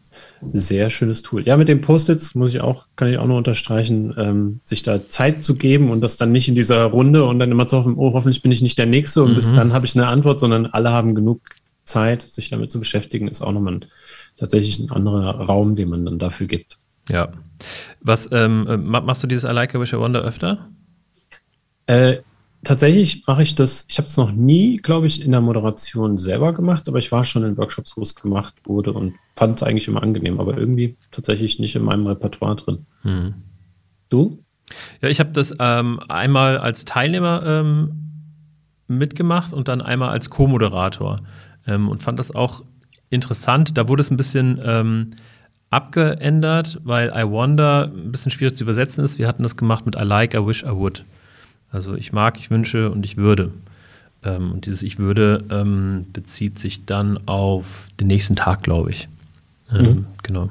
sehr 0.52 0.90
schönes 0.90 1.22
Tool. 1.22 1.46
Ja, 1.46 1.56
mit 1.56 1.68
den 1.68 1.80
Post-its 1.80 2.34
muss 2.34 2.50
ich 2.50 2.60
auch, 2.60 2.86
kann 2.96 3.08
ich 3.08 3.18
auch 3.18 3.26
nur 3.26 3.38
unterstreichen, 3.38 4.14
ähm, 4.18 4.60
sich 4.64 4.82
da 4.82 5.08
Zeit 5.08 5.42
zu 5.42 5.56
geben 5.56 5.90
und 5.90 6.00
das 6.00 6.16
dann 6.16 6.32
nicht 6.32 6.48
in 6.48 6.54
dieser 6.54 6.84
Runde 6.84 7.24
und 7.24 7.38
dann 7.38 7.50
immer 7.50 7.66
zu 7.66 7.78
hoffen, 7.78 7.94
oh, 7.96 8.12
hoffentlich 8.12 8.42
bin 8.42 8.52
ich 8.52 8.62
nicht 8.62 8.78
der 8.78 8.86
Nächste 8.86 9.22
und 9.22 9.32
mhm. 9.32 9.36
bis 9.36 9.52
dann 9.52 9.72
habe 9.72 9.86
ich 9.86 9.96
eine 9.96 10.08
Antwort, 10.08 10.40
sondern 10.40 10.66
alle 10.66 10.92
haben 10.92 11.14
genug 11.14 11.40
Zeit, 11.84 12.22
sich 12.22 12.50
damit 12.50 12.70
zu 12.70 12.78
beschäftigen, 12.78 13.28
ist 13.28 13.42
auch 13.42 13.52
nochmal 13.52 13.74
ein 13.74 13.86
tatsächlich 14.40 14.78
ein 14.78 14.90
anderer 14.90 15.38
Raum, 15.38 15.76
den 15.76 15.90
man 15.90 16.04
dann 16.04 16.18
dafür 16.18 16.46
gibt. 16.46 16.78
Ja. 17.08 17.28
Was 18.00 18.28
ähm, 18.32 18.66
äh, 18.66 18.76
machst 18.76 19.22
du 19.22 19.26
dieses 19.26 19.44
I 19.44 19.52
Like 19.52 19.74
a 19.74 19.80
Wish 19.80 19.92
I 19.92 19.98
Wonder 19.98 20.22
öfter? 20.22 20.70
Äh, 21.86 22.18
tatsächlich 22.64 23.26
mache 23.26 23.42
ich 23.42 23.54
das, 23.54 23.86
ich 23.88 23.98
habe 23.98 24.08
es 24.08 24.16
noch 24.16 24.32
nie, 24.32 24.78
glaube 24.78 25.06
ich, 25.06 25.22
in 25.24 25.32
der 25.32 25.42
Moderation 25.42 26.16
selber 26.16 26.54
gemacht, 26.54 26.88
aber 26.88 26.98
ich 26.98 27.12
war 27.12 27.24
schon 27.24 27.44
in 27.44 27.58
Workshops, 27.58 27.96
wo 27.96 28.02
es 28.02 28.14
gemacht 28.14 28.54
wurde 28.64 28.92
und 28.92 29.14
fand 29.36 29.60
es 29.60 29.62
eigentlich 29.62 29.88
immer 29.88 30.02
angenehm, 30.02 30.40
aber 30.40 30.56
irgendwie 30.56 30.96
tatsächlich 31.10 31.58
nicht 31.58 31.76
in 31.76 31.82
meinem 31.82 32.06
Repertoire 32.06 32.56
drin. 32.56 32.86
Hm. 33.02 33.34
Du? 34.08 34.42
Ja, 35.02 35.08
ich 35.08 35.20
habe 35.20 35.32
das 35.32 35.54
ähm, 35.58 36.00
einmal 36.08 36.58
als 36.58 36.86
Teilnehmer 36.86 37.42
ähm, 37.44 37.90
mitgemacht 38.88 39.52
und 39.52 39.68
dann 39.68 39.82
einmal 39.82 40.10
als 40.10 40.30
Co-Moderator 40.30 41.20
ähm, 41.66 41.88
und 41.88 42.02
fand 42.02 42.18
das 42.18 42.34
auch 42.34 42.64
interessant. 43.10 43.76
Da 43.76 43.88
wurde 43.88 44.02
es 44.02 44.10
ein 44.10 44.16
bisschen 44.16 44.60
ähm, 44.64 45.10
abgeändert, 45.70 46.80
weil 46.84 47.12
I 47.14 47.28
wonder 47.28 47.90
ein 47.94 48.12
bisschen 48.12 48.30
schwierig 48.30 48.56
zu 48.56 48.64
übersetzen 48.64 49.04
ist. 49.04 49.18
Wir 49.18 49.28
hatten 49.28 49.42
das 49.42 49.56
gemacht 49.56 49.86
mit 49.86 49.96
I 49.96 50.02
like, 50.02 50.34
I 50.34 50.44
wish, 50.44 50.62
I 50.62 50.70
would. 50.70 51.04
Also 51.70 51.94
ich 51.94 52.12
mag, 52.12 52.38
ich 52.38 52.50
wünsche 52.50 52.90
und 52.90 53.04
ich 53.04 53.16
würde. 53.16 53.52
Ähm, 54.24 54.52
und 54.52 54.66
dieses 54.66 54.82
Ich 54.82 54.98
würde 54.98 55.44
ähm, 55.50 56.06
bezieht 56.12 56.58
sich 56.58 56.84
dann 56.84 57.18
auf 57.26 57.88
den 57.98 58.08
nächsten 58.08 58.36
Tag, 58.36 58.62
glaube 58.62 58.90
ich. 58.90 59.08
Ähm, 59.72 59.82
mhm. 59.82 60.06
Genau. 60.22 60.50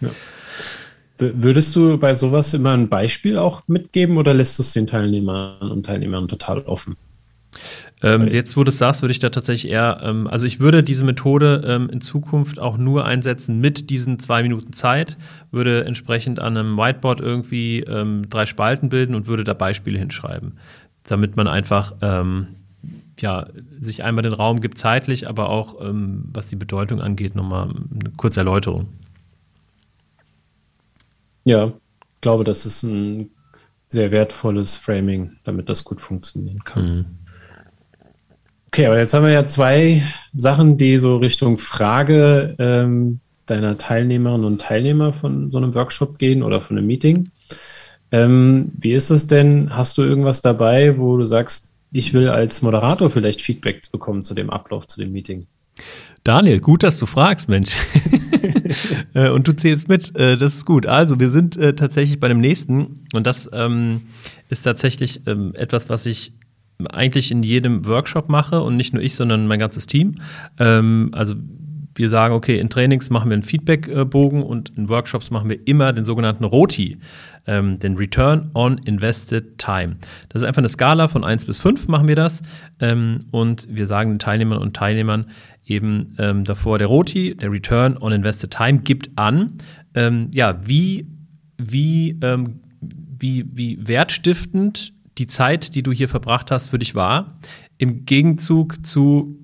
Ja. 0.00 0.10
Würdest 1.18 1.74
du 1.74 1.96
bei 1.96 2.14
sowas 2.14 2.52
immer 2.52 2.72
ein 2.72 2.90
Beispiel 2.90 3.38
auch 3.38 3.62
mitgeben 3.68 4.18
oder 4.18 4.34
lässt 4.34 4.60
es 4.60 4.74
den 4.74 4.86
Teilnehmern 4.86 5.70
und 5.70 5.86
Teilnehmern 5.86 6.28
total 6.28 6.60
offen? 6.60 6.96
Ähm, 8.06 8.28
jetzt, 8.28 8.56
wo 8.56 8.62
du 8.62 8.68
es 8.68 8.78
sagst, 8.78 9.02
würde 9.02 9.10
ich 9.10 9.18
da 9.18 9.30
tatsächlich 9.30 9.72
eher, 9.72 9.98
ähm, 10.02 10.28
also 10.28 10.46
ich 10.46 10.60
würde 10.60 10.84
diese 10.84 11.04
Methode 11.04 11.64
ähm, 11.66 11.90
in 11.90 12.00
Zukunft 12.00 12.60
auch 12.60 12.76
nur 12.76 13.04
einsetzen 13.04 13.60
mit 13.60 13.90
diesen 13.90 14.20
zwei 14.20 14.44
Minuten 14.44 14.72
Zeit, 14.72 15.16
würde 15.50 15.84
entsprechend 15.84 16.38
an 16.38 16.56
einem 16.56 16.78
Whiteboard 16.78 17.20
irgendwie 17.20 17.80
ähm, 17.80 18.30
drei 18.30 18.46
Spalten 18.46 18.90
bilden 18.90 19.16
und 19.16 19.26
würde 19.26 19.42
da 19.42 19.54
Beispiele 19.54 19.98
hinschreiben, 19.98 20.58
damit 21.02 21.34
man 21.34 21.48
einfach 21.48 21.96
ähm, 22.00 22.46
ja, 23.18 23.48
sich 23.80 24.04
einmal 24.04 24.22
den 24.22 24.34
Raum 24.34 24.60
gibt, 24.60 24.78
zeitlich, 24.78 25.26
aber 25.26 25.48
auch 25.48 25.80
ähm, 25.80 26.26
was 26.32 26.46
die 26.46 26.56
Bedeutung 26.56 27.00
angeht, 27.00 27.34
nochmal 27.34 27.70
eine 27.70 28.10
kurze 28.16 28.38
Erläuterung. 28.38 28.86
Ja, 31.42 31.66
ich 31.66 32.20
glaube, 32.20 32.44
das 32.44 32.66
ist 32.66 32.84
ein 32.84 33.30
sehr 33.88 34.12
wertvolles 34.12 34.76
Framing, 34.76 35.32
damit 35.42 35.68
das 35.68 35.82
gut 35.82 36.00
funktionieren 36.00 36.62
kann. 36.62 36.84
Mhm. 36.84 37.25
Okay, 38.68 38.86
aber 38.86 38.98
jetzt 38.98 39.14
haben 39.14 39.24
wir 39.24 39.32
ja 39.32 39.46
zwei 39.46 40.02
Sachen, 40.34 40.76
die 40.76 40.96
so 40.96 41.16
Richtung 41.16 41.58
Frage 41.58 42.56
ähm, 42.58 43.20
deiner 43.46 43.78
Teilnehmerinnen 43.78 44.44
und 44.44 44.60
Teilnehmer 44.60 45.12
von 45.12 45.50
so 45.50 45.58
einem 45.58 45.74
Workshop 45.74 46.18
gehen 46.18 46.42
oder 46.42 46.60
von 46.60 46.76
einem 46.76 46.86
Meeting. 46.86 47.30
Ähm, 48.12 48.72
wie 48.76 48.92
ist 48.92 49.10
es 49.10 49.26
denn? 49.26 49.74
Hast 49.74 49.98
du 49.98 50.02
irgendwas 50.02 50.42
dabei, 50.42 50.98
wo 50.98 51.16
du 51.16 51.24
sagst, 51.24 51.74
ich 51.92 52.12
will 52.12 52.28
als 52.28 52.62
Moderator 52.62 53.08
vielleicht 53.10 53.40
Feedback 53.40 53.82
bekommen 53.90 54.22
zu 54.22 54.34
dem 54.34 54.50
Ablauf, 54.50 54.86
zu 54.86 55.00
dem 55.00 55.12
Meeting? 55.12 55.46
Daniel, 56.24 56.60
gut, 56.60 56.82
dass 56.82 56.98
du 56.98 57.06
fragst, 57.06 57.48
Mensch. 57.48 57.76
Äh, 59.14 59.30
und 59.30 59.46
du 59.46 59.54
zählst 59.54 59.88
mit, 59.88 60.14
äh, 60.16 60.36
das 60.36 60.54
ist 60.54 60.66
gut. 60.66 60.86
Also, 60.86 61.20
wir 61.20 61.30
sind 61.30 61.56
äh, 61.56 61.74
tatsächlich 61.74 62.18
bei 62.18 62.26
dem 62.26 62.40
nächsten 62.40 63.06
und 63.14 63.26
das 63.26 63.48
ähm, 63.52 64.02
ist 64.48 64.62
tatsächlich 64.62 65.22
ähm, 65.26 65.52
etwas, 65.54 65.88
was 65.88 66.04
ich 66.04 66.32
eigentlich 66.90 67.30
in 67.30 67.42
jedem 67.42 67.86
Workshop 67.86 68.28
mache 68.28 68.60
und 68.60 68.76
nicht 68.76 68.92
nur 68.92 69.02
ich, 69.02 69.14
sondern 69.14 69.46
mein 69.46 69.58
ganzes 69.58 69.86
Team. 69.86 70.16
Ähm, 70.58 71.10
also 71.12 71.34
wir 71.98 72.08
sagen, 72.08 72.34
okay, 72.34 72.58
in 72.58 72.68
Trainings 72.68 73.10
machen 73.10 73.30
wir 73.30 73.34
einen 73.34 73.42
Feedback-Bogen 73.42 74.42
und 74.42 74.70
in 74.76 74.88
Workshops 74.88 75.30
machen 75.30 75.48
wir 75.48 75.66
immer 75.66 75.92
den 75.92 76.04
sogenannten 76.04 76.44
ROTI, 76.44 76.98
ähm, 77.46 77.78
den 77.78 77.96
Return 77.96 78.50
on 78.54 78.78
Invested 78.78 79.58
Time. 79.58 79.96
Das 80.28 80.42
ist 80.42 80.48
einfach 80.48 80.60
eine 80.60 80.68
Skala 80.68 81.08
von 81.08 81.24
1 81.24 81.46
bis 81.46 81.58
5 81.58 81.88
machen 81.88 82.08
wir 82.08 82.16
das 82.16 82.42
ähm, 82.80 83.26
und 83.30 83.66
wir 83.70 83.86
sagen 83.86 84.10
den 84.10 84.18
Teilnehmern 84.18 84.58
und 84.58 84.76
Teilnehmern 84.76 85.26
eben 85.64 86.14
ähm, 86.18 86.44
davor, 86.44 86.78
der 86.78 86.86
ROTI, 86.86 87.34
der 87.34 87.50
Return 87.50 87.96
on 87.98 88.12
Invested 88.12 88.50
Time, 88.50 88.80
gibt 88.80 89.10
an, 89.16 89.54
ähm, 89.94 90.28
ja, 90.32 90.60
wie, 90.64 91.08
wie, 91.58 92.18
ähm, 92.22 92.60
wie, 92.80 93.46
wie 93.52 93.78
wertstiftend 93.86 94.92
die 95.18 95.26
Zeit, 95.26 95.74
die 95.74 95.82
du 95.82 95.92
hier 95.92 96.08
verbracht 96.08 96.50
hast, 96.50 96.68
für 96.68 96.78
dich 96.78 96.94
war, 96.94 97.38
im 97.78 98.04
Gegenzug 98.04 98.84
zu 98.84 99.38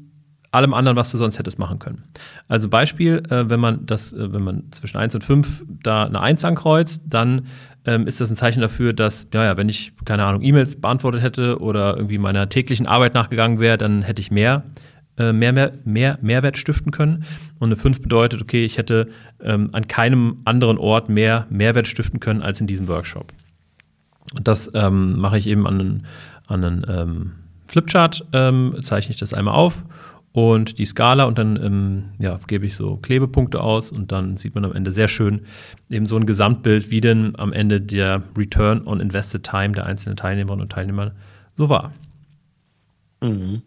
allem 0.52 0.74
anderen, 0.74 0.96
was 0.96 1.10
du 1.10 1.16
sonst 1.16 1.38
hättest 1.38 1.58
machen 1.58 1.78
können. 1.78 2.04
Also 2.46 2.68
Beispiel, 2.68 3.22
äh, 3.30 3.48
wenn 3.48 3.58
man 3.58 3.86
das, 3.86 4.12
äh, 4.12 4.32
wenn 4.32 4.44
man 4.44 4.70
zwischen 4.70 4.98
1 4.98 5.14
und 5.14 5.24
5 5.24 5.64
da 5.82 6.04
eine 6.04 6.20
1 6.20 6.44
ankreuzt, 6.44 7.02
dann 7.06 7.46
ähm, 7.86 8.06
ist 8.06 8.20
das 8.20 8.30
ein 8.30 8.36
Zeichen 8.36 8.60
dafür, 8.60 8.92
dass, 8.92 9.28
ja, 9.32 9.44
ja, 9.44 9.56
wenn 9.56 9.68
ich, 9.68 9.92
keine 10.04 10.24
Ahnung, 10.24 10.42
E-Mails 10.42 10.80
beantwortet 10.80 11.22
hätte 11.22 11.58
oder 11.60 11.96
irgendwie 11.96 12.18
meiner 12.18 12.48
täglichen 12.48 12.86
Arbeit 12.86 13.14
nachgegangen 13.14 13.60
wäre, 13.60 13.78
dann 13.78 14.02
hätte 14.02 14.20
ich 14.20 14.30
mehr, 14.30 14.64
äh, 15.16 15.32
mehr, 15.32 15.52
mehr, 15.52 15.72
mehr 15.84 16.18
Mehrwert 16.20 16.58
stiften 16.58 16.92
können. 16.92 17.24
Und 17.58 17.68
eine 17.68 17.76
5 17.76 18.02
bedeutet, 18.02 18.42
okay, 18.42 18.64
ich 18.64 18.76
hätte 18.76 19.06
ähm, 19.40 19.70
an 19.72 19.88
keinem 19.88 20.42
anderen 20.44 20.76
Ort 20.76 21.08
mehr 21.08 21.46
Mehrwert 21.48 21.88
stiften 21.88 22.20
können 22.20 22.42
als 22.42 22.60
in 22.60 22.66
diesem 22.66 22.88
Workshop. 22.88 23.32
Und 24.34 24.48
das 24.48 24.70
ähm, 24.74 25.18
mache 25.18 25.38
ich 25.38 25.46
eben 25.46 25.66
an 25.66 25.80
einen, 25.80 26.06
an 26.46 26.64
einen 26.64 26.86
ähm, 26.88 27.32
Flipchart, 27.66 28.26
ähm, 28.32 28.76
zeichne 28.82 29.12
ich 29.12 29.18
das 29.18 29.34
einmal 29.34 29.54
auf 29.54 29.84
und 30.32 30.78
die 30.78 30.86
Skala 30.86 31.24
und 31.24 31.38
dann 31.38 31.62
ähm, 31.62 32.04
ja, 32.18 32.38
gebe 32.46 32.66
ich 32.66 32.74
so 32.74 32.96
Klebepunkte 32.96 33.60
aus 33.60 33.92
und 33.92 34.12
dann 34.12 34.36
sieht 34.36 34.54
man 34.54 34.64
am 34.64 34.72
Ende 34.72 34.90
sehr 34.90 35.08
schön 35.08 35.42
eben 35.90 36.06
so 36.06 36.16
ein 36.16 36.26
Gesamtbild, 36.26 36.90
wie 36.90 37.00
denn 37.00 37.34
am 37.38 37.52
Ende 37.52 37.80
der 37.80 38.22
Return 38.36 38.86
on 38.86 39.00
Invested 39.00 39.42
Time 39.42 39.72
der 39.72 39.86
einzelnen 39.86 40.16
Teilnehmerinnen 40.16 40.62
und 40.62 40.72
Teilnehmer 40.72 41.12
so 41.54 41.68
war. 41.68 41.92
Mhm. 43.20 43.62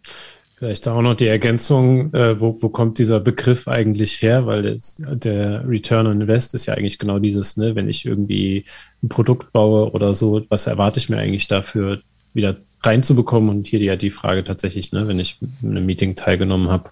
Vielleicht 0.57 0.87
auch 0.87 1.01
noch 1.01 1.15
die 1.15 1.27
Ergänzung, 1.27 2.13
äh, 2.13 2.39
wo, 2.39 2.61
wo 2.61 2.69
kommt 2.69 2.97
dieser 2.97 3.19
Begriff 3.19 3.67
eigentlich 3.67 4.21
her? 4.21 4.45
Weil 4.45 4.63
das, 4.63 4.95
der 4.99 5.67
Return 5.67 6.07
on 6.07 6.21
Invest 6.21 6.53
ist 6.53 6.65
ja 6.65 6.75
eigentlich 6.75 6.97
genau 6.97 7.19
dieses, 7.19 7.57
ne, 7.57 7.75
wenn 7.75 7.89
ich 7.89 8.05
irgendwie 8.05 8.63
ein 9.03 9.09
Produkt 9.09 9.51
baue 9.51 9.91
oder 9.91 10.13
so, 10.13 10.45
was 10.47 10.67
erwarte 10.67 10.99
ich 10.99 11.09
mir 11.09 11.17
eigentlich 11.17 11.47
dafür 11.47 12.01
wieder 12.33 12.55
reinzubekommen. 12.81 13.49
Und 13.49 13.67
hier 13.67 13.81
ja 13.81 13.97
die 13.97 14.11
Frage 14.11 14.45
tatsächlich, 14.45 14.93
ne, 14.93 15.09
wenn 15.09 15.19
ich 15.19 15.39
in 15.61 15.71
einem 15.71 15.85
Meeting 15.85 16.15
teilgenommen 16.15 16.69
habe, 16.69 16.91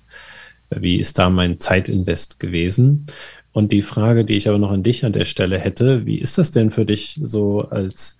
wie 0.69 0.97
ist 0.97 1.17
da 1.17 1.29
mein 1.29 1.57
Zeitinvest 1.57 2.41
gewesen? 2.41 3.05
Und 3.53 3.71
die 3.71 3.83
Frage, 3.83 4.25
die 4.25 4.35
ich 4.35 4.49
aber 4.49 4.57
noch 4.57 4.71
an 4.71 4.83
dich 4.83 5.05
an 5.05 5.13
der 5.13 5.25
Stelle 5.25 5.57
hätte, 5.57 6.05
wie 6.05 6.17
ist 6.17 6.37
das 6.37 6.51
denn 6.51 6.69
für 6.69 6.85
dich 6.85 7.19
so 7.23 7.61
als 7.61 8.17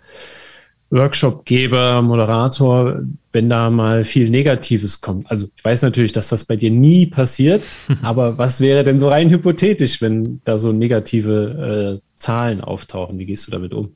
Workshopgeber, 0.94 2.04
Moderator, 2.04 3.02
wenn 3.32 3.50
da 3.50 3.70
mal 3.72 4.04
viel 4.06 4.30
Negatives 4.30 5.02
kommt? 5.02 5.30
Also 5.30 5.48
ich 5.56 5.66
weiß 5.66 5.82
natürlich, 5.82 6.12
dass 6.12 6.30
das 6.30 6.46
bei 6.46 6.56
dir 6.56 6.70
nie 6.70 7.08
passiert, 7.08 7.68
aber 8.04 8.38
was 8.38 8.62
wäre 8.62 8.84
denn 8.84 9.00
so 9.00 9.10
rein 9.10 9.30
hypothetisch, 9.30 10.02
wenn 10.02 10.42
da 10.44 10.60
so 10.60 10.72
negative 10.72 12.00
äh, 12.00 12.08
Zahlen 12.16 12.62
auftauchen? 12.62 13.18
Wie 13.18 13.26
gehst 13.26 13.48
du 13.48 13.52
damit 13.52 13.74
um? 13.74 13.96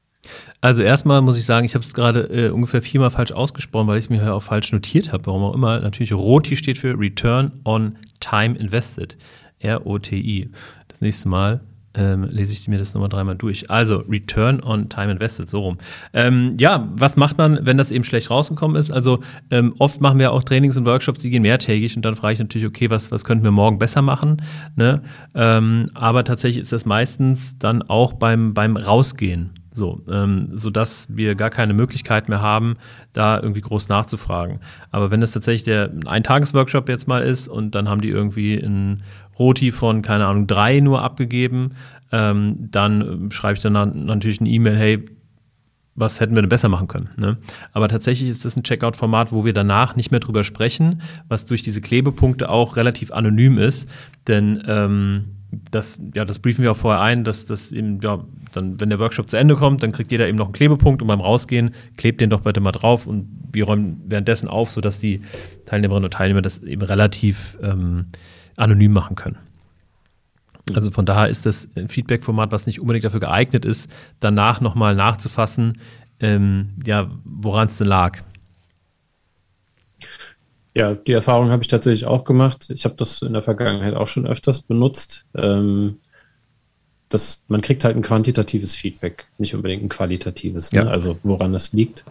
Also 0.60 0.82
erstmal 0.82 1.22
muss 1.22 1.38
ich 1.38 1.46
sagen, 1.46 1.66
ich 1.66 1.76
habe 1.76 1.86
es 1.86 1.94
gerade 1.94 2.22
äh, 2.22 2.50
ungefähr 2.50 2.82
viermal 2.82 3.12
falsch 3.12 3.32
ausgesprochen, 3.32 3.88
weil 3.88 4.00
ich 4.00 4.06
es 4.06 4.10
mir 4.10 4.34
auch 4.34 4.44
falsch 4.44 4.72
notiert 4.72 5.14
habe. 5.14 5.28
Warum 5.28 5.44
auch 5.44 5.54
immer. 5.54 5.80
Natürlich 5.80 6.14
ROTI 6.14 6.58
steht 6.58 6.80
für 6.80 7.00
Return 7.00 7.52
on 7.64 7.96
Time 8.20 8.58
Invested. 8.58 9.18
R-O-T-I. 9.60 10.50
Das 10.88 11.02
nächste 11.02 11.30
Mal 11.30 11.62
ähm, 11.98 12.24
lese 12.24 12.54
ich 12.54 12.68
mir 12.68 12.78
das 12.78 12.94
nochmal 12.94 13.10
dreimal 13.10 13.36
durch. 13.36 13.70
Also 13.70 13.98
Return 14.10 14.62
on 14.62 14.88
Time 14.88 15.12
Invested, 15.12 15.50
so 15.50 15.62
rum. 15.62 15.78
Ähm, 16.14 16.56
ja, 16.60 16.88
was 16.96 17.18
macht 17.18 17.38
man, 17.38 17.66
wenn 17.66 17.78
das 17.78 17.92
eben 17.92 18.04
schlecht 18.04 18.30
rausgekommen 18.30 18.78
ist? 18.78 18.92
Also 18.92 19.20
ähm, 19.50 19.74
oft 19.80 20.00
machen 20.00 20.20
wir 20.20 20.32
auch 20.32 20.44
Trainings 20.44 20.78
und 20.78 20.86
Workshops, 20.86 21.22
die 21.22 21.32
gehen 21.32 21.42
mehrtägig 21.42 21.96
und 21.96 22.06
dann 22.06 22.16
frage 22.16 22.34
ich 22.34 22.40
natürlich, 22.40 22.68
okay, 22.68 22.90
was, 22.90 23.12
was 23.12 23.26
könnten 23.26 23.44
wir 23.44 23.52
morgen 23.52 23.80
besser 23.80 24.02
machen? 24.02 24.42
Ne? 24.76 25.02
Ähm, 25.34 25.88
aber 25.96 26.24
tatsächlich 26.24 26.62
ist 26.62 26.72
das 26.72 26.86
meistens 26.86 27.58
dann 27.58 27.82
auch 27.82 28.14
beim, 28.14 28.54
beim 28.54 28.78
Rausgehen. 28.78 29.52
So, 29.78 30.02
ähm, 30.12 30.50
sodass 30.54 31.06
wir 31.16 31.36
gar 31.36 31.52
keine 31.52 31.76
Möglichkeit 31.76 32.30
mehr 32.30 32.42
haben, 32.42 32.78
da 33.14 33.40
irgendwie 33.40 33.62
groß 33.62 33.90
nachzufragen. 33.90 34.60
Aber 34.90 35.12
wenn 35.12 35.22
das 35.22 35.34
tatsächlich 35.34 35.66
der 35.66 35.92
Ein-Tages-Workshop 36.08 36.90
jetzt 36.90 37.08
mal 37.08 37.22
ist 37.22 37.48
und 37.48 37.76
dann 37.76 37.88
haben 37.88 38.02
die 38.02 38.10
irgendwie 38.10 38.56
ein 38.56 39.04
Roti 39.38 39.72
von, 39.72 40.02
keine 40.02 40.26
Ahnung, 40.26 40.48
drei 40.48 40.80
nur 40.80 41.04
abgegeben, 41.04 41.74
ähm, 42.12 42.70
dann 42.72 43.30
schreibe 43.32 43.56
ich 43.56 43.62
dann 43.62 44.06
natürlich 44.06 44.40
eine 44.40 44.50
E-Mail, 44.50 44.76
hey, 44.76 45.06
was 45.98 46.20
hätten 46.20 46.36
wir 46.36 46.44
denn 46.44 46.50
besser 46.50 46.70
machen 46.70 46.88
können. 46.88 47.10
Ne? 47.18 47.38
Aber 47.74 47.88
tatsächlich 47.90 48.30
ist 48.30 48.46
das 48.46 48.56
ein 48.56 48.64
Checkout-Format, 48.64 49.32
wo 49.32 49.46
wir 49.46 49.54
danach 49.54 49.96
nicht 49.96 50.12
mehr 50.12 50.20
drüber 50.20 50.44
sprechen, 50.44 51.02
was 51.28 51.48
durch 51.48 51.64
diese 51.64 51.82
Klebepunkte 51.82 52.50
auch 52.50 52.78
relativ 52.78 53.12
anonym 53.12 53.58
ist. 53.58 53.90
Denn 54.28 54.64
ähm, 54.68 55.38
das, 55.72 56.00
ja, 56.14 56.24
das 56.24 56.40
briefen 56.40 56.64
wir 56.64 56.72
auch 56.72 56.78
vorher 56.78 57.02
ein, 57.02 57.24
dass 57.24 57.46
das 57.46 57.72
eben, 57.72 58.00
ja, 58.02 58.24
dann, 58.54 58.80
wenn 58.80 58.90
der 58.90 59.00
Workshop 59.00 59.28
zu 59.28 59.38
Ende 59.38 59.56
kommt, 59.56 59.82
dann 59.82 59.92
kriegt 59.92 60.12
jeder 60.12 60.28
eben 60.28 60.38
noch 60.38 60.46
einen 60.46 60.54
Klebepunkt 60.54 61.02
und 61.02 61.08
beim 61.08 61.22
Rausgehen 61.22 61.72
klebt 61.98 62.22
den 62.22 62.30
doch 62.30 62.42
bitte 62.42 62.60
mal 62.60 62.72
drauf 62.72 63.08
und 63.08 63.28
wir 63.52 63.66
räumen 63.66 64.02
währenddessen 64.06 64.48
auf, 64.48 64.70
sodass 64.70 65.00
die 65.00 65.22
Teilnehmerinnen 65.66 66.06
und 66.06 66.14
Teilnehmer 66.14 66.42
das 66.44 66.60
eben 66.60 66.84
relativ 66.84 67.58
ähm, 67.62 68.06
anonym 68.56 68.94
machen 68.94 69.16
können. 69.16 69.38
Also 70.74 70.92
von 70.92 71.06
daher 71.06 71.30
ist 71.30 71.46
das 71.46 71.68
ein 71.76 71.90
Feedback-Format, 71.90 72.52
was 72.52 72.66
nicht 72.66 72.80
unbedingt 72.80 73.06
dafür 73.06 73.20
geeignet 73.20 73.66
ist, 73.66 73.90
danach 74.20 74.62
nochmal 74.62 74.96
nachzufassen, 74.96 75.80
ähm, 76.20 76.70
ja, 76.86 77.12
woran 77.24 77.68
es 77.68 77.78
denn 77.78 77.88
lag. 77.88 78.20
Ja, 80.78 80.94
die 80.94 81.14
Erfahrung 81.14 81.50
habe 81.50 81.64
ich 81.64 81.70
tatsächlich 81.70 82.06
auch 82.06 82.24
gemacht. 82.24 82.70
Ich 82.70 82.86
habe 82.86 82.94
das 82.96 83.24
in 83.24 83.34
der 83.34 83.42
Vergangenheit 83.42 83.96
auch 83.96 84.06
schon 84.06 84.28
öfters 84.28 84.62
benutzt. 84.62 85.26
Ähm, 85.36 85.98
das, 87.10 87.46
man 87.48 87.62
kriegt 87.62 87.84
halt 87.84 87.96
ein 87.96 88.04
quantitatives 88.04 88.76
Feedback, 88.76 89.28
nicht 89.40 89.56
unbedingt 89.56 89.82
ein 89.82 89.90
qualitatives, 89.90 90.72
ne? 90.74 90.88
also 90.88 91.18
woran 91.24 91.56
es 91.56 91.74
liegt. 91.74 92.06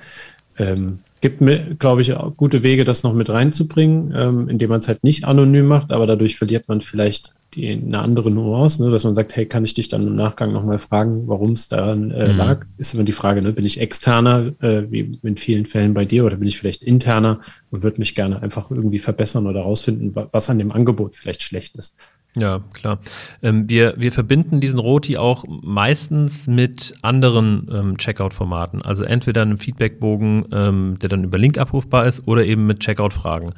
Ähm, 0.58 1.00
gibt 1.20 1.40
mir, 1.40 1.76
glaube 1.78 2.02
ich, 2.02 2.14
auch 2.14 2.36
gute 2.36 2.64
Wege, 2.64 2.84
das 2.84 3.04
noch 3.04 3.12
mit 3.12 3.30
reinzubringen, 3.30 4.12
ähm, 4.16 4.48
indem 4.48 4.70
man 4.70 4.80
es 4.80 4.88
halt 4.88 5.04
nicht 5.04 5.24
anonym 5.24 5.66
macht, 5.66 5.92
aber 5.92 6.08
dadurch 6.08 6.36
verliert 6.36 6.66
man 6.66 6.80
vielleicht 6.80 7.35
die, 7.54 7.70
eine 7.70 8.00
andere 8.00 8.30
Nuance, 8.30 8.82
ne, 8.84 8.90
dass 8.90 9.04
man 9.04 9.14
sagt, 9.14 9.36
hey, 9.36 9.46
kann 9.46 9.64
ich 9.64 9.74
dich 9.74 9.88
dann 9.88 10.06
im 10.06 10.14
Nachgang 10.14 10.52
nochmal 10.52 10.78
fragen, 10.78 11.26
warum 11.26 11.52
es 11.52 11.68
daran 11.68 12.10
äh, 12.10 12.32
mhm. 12.32 12.38
lag? 12.38 12.66
Ist 12.76 12.94
immer 12.94 13.04
die 13.04 13.12
Frage, 13.12 13.42
ne, 13.42 13.52
bin 13.52 13.64
ich 13.64 13.80
externer, 13.80 14.52
äh, 14.60 14.82
wie 14.90 15.18
in 15.22 15.36
vielen 15.36 15.66
Fällen 15.66 15.94
bei 15.94 16.04
dir, 16.04 16.24
oder 16.24 16.36
bin 16.36 16.48
ich 16.48 16.58
vielleicht 16.58 16.82
interner 16.82 17.40
und 17.70 17.82
würde 17.82 17.98
mich 17.98 18.14
gerne 18.14 18.42
einfach 18.42 18.70
irgendwie 18.70 18.98
verbessern 18.98 19.46
oder 19.46 19.60
rausfinden, 19.60 20.14
was 20.14 20.50
an 20.50 20.58
dem 20.58 20.72
Angebot 20.72 21.14
vielleicht 21.14 21.42
schlecht 21.42 21.76
ist. 21.76 21.96
Ja, 22.38 22.62
klar. 22.74 22.98
Ähm, 23.42 23.68
wir, 23.68 23.94
wir 23.96 24.12
verbinden 24.12 24.60
diesen 24.60 24.78
Roti 24.78 25.16
auch 25.16 25.44
meistens 25.48 26.46
mit 26.46 26.94
anderen 27.00 27.66
ähm, 27.72 27.96
Checkout-Formaten. 27.96 28.82
Also 28.82 29.04
entweder 29.04 29.40
einem 29.40 29.56
Feedbackbogen, 29.56 30.44
ähm, 30.52 30.98
der 31.00 31.08
dann 31.08 31.24
über 31.24 31.38
Link 31.38 31.56
abrufbar 31.56 32.06
ist, 32.06 32.28
oder 32.28 32.44
eben 32.44 32.66
mit 32.66 32.80
Checkout-Fragen. 32.80 33.54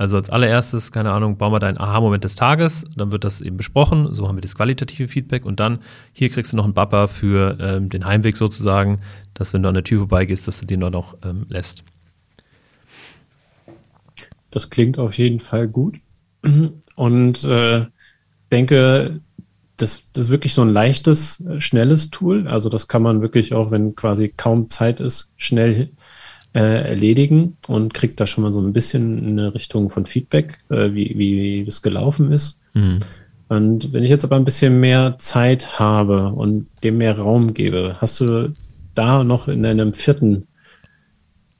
Also 0.00 0.16
als 0.16 0.30
allererstes, 0.30 0.92
keine 0.92 1.12
Ahnung, 1.12 1.36
bauen 1.36 1.52
wir 1.52 1.58
deinen 1.58 1.76
Aha-Moment 1.76 2.24
des 2.24 2.34
Tages, 2.34 2.86
dann 2.96 3.12
wird 3.12 3.22
das 3.22 3.42
eben 3.42 3.58
besprochen, 3.58 4.14
so 4.14 4.26
haben 4.26 4.38
wir 4.38 4.40
das 4.40 4.54
qualitative 4.54 5.08
Feedback 5.08 5.44
und 5.44 5.60
dann 5.60 5.80
hier 6.14 6.30
kriegst 6.30 6.54
du 6.54 6.56
noch 6.56 6.64
einen 6.64 6.72
Bupper 6.72 7.06
für 7.06 7.58
ähm, 7.60 7.90
den 7.90 8.06
Heimweg 8.06 8.38
sozusagen, 8.38 9.02
dass 9.34 9.52
wenn 9.52 9.62
du 9.62 9.68
an 9.68 9.74
der 9.74 9.84
Tür 9.84 9.98
vorbeigehst, 9.98 10.48
dass 10.48 10.58
du 10.58 10.64
den 10.64 10.80
dort 10.80 10.94
noch 10.94 11.18
ähm, 11.22 11.44
lässt. 11.50 11.84
Das 14.50 14.70
klingt 14.70 14.98
auf 14.98 15.18
jeden 15.18 15.38
Fall 15.38 15.68
gut. 15.68 16.00
Und 16.96 17.44
äh, 17.44 17.84
denke, 18.50 19.20
das, 19.76 20.08
das 20.14 20.24
ist 20.24 20.30
wirklich 20.30 20.54
so 20.54 20.62
ein 20.62 20.70
leichtes, 20.70 21.44
schnelles 21.58 22.08
Tool. 22.08 22.48
Also 22.48 22.70
das 22.70 22.88
kann 22.88 23.02
man 23.02 23.20
wirklich 23.20 23.52
auch, 23.52 23.70
wenn 23.70 23.96
quasi 23.96 24.32
kaum 24.34 24.70
Zeit 24.70 24.98
ist, 24.98 25.34
schnell 25.36 25.90
äh, 26.54 26.88
erledigen 26.88 27.56
und 27.68 27.94
kriegt 27.94 28.20
da 28.20 28.26
schon 28.26 28.44
mal 28.44 28.52
so 28.52 28.60
ein 28.60 28.72
bisschen 28.72 29.26
eine 29.26 29.54
Richtung 29.54 29.90
von 29.90 30.06
Feedback, 30.06 30.58
äh, 30.68 30.92
wie, 30.92 31.16
wie 31.16 31.64
das 31.64 31.82
gelaufen 31.82 32.32
ist. 32.32 32.62
Mhm. 32.74 32.98
Und 33.48 33.92
wenn 33.92 34.04
ich 34.04 34.10
jetzt 34.10 34.24
aber 34.24 34.36
ein 34.36 34.44
bisschen 34.44 34.78
mehr 34.78 35.16
Zeit 35.18 35.78
habe 35.78 36.28
und 36.28 36.68
dem 36.84 36.98
mehr 36.98 37.18
Raum 37.18 37.52
gebe, 37.52 37.96
hast 38.00 38.20
du 38.20 38.54
da 38.94 39.24
noch 39.24 39.48
in 39.48 39.66
einem 39.66 39.92
vierten 39.92 40.46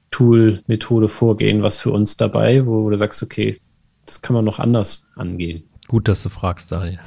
Tool, 0.09 0.61
Methode 0.67 1.07
vorgehen, 1.07 1.63
was 1.63 1.77
für 1.77 1.91
uns 1.91 2.17
dabei, 2.17 2.65
wo 2.65 2.89
du 2.89 2.97
sagst, 2.97 3.23
okay, 3.23 3.59
das 4.05 4.21
kann 4.21 4.33
man 4.33 4.45
noch 4.45 4.59
anders 4.59 5.07
angehen? 5.15 5.63
Gut, 5.91 6.07
dass 6.07 6.23
du 6.23 6.29
fragst, 6.29 6.71
Daniel. 6.71 6.99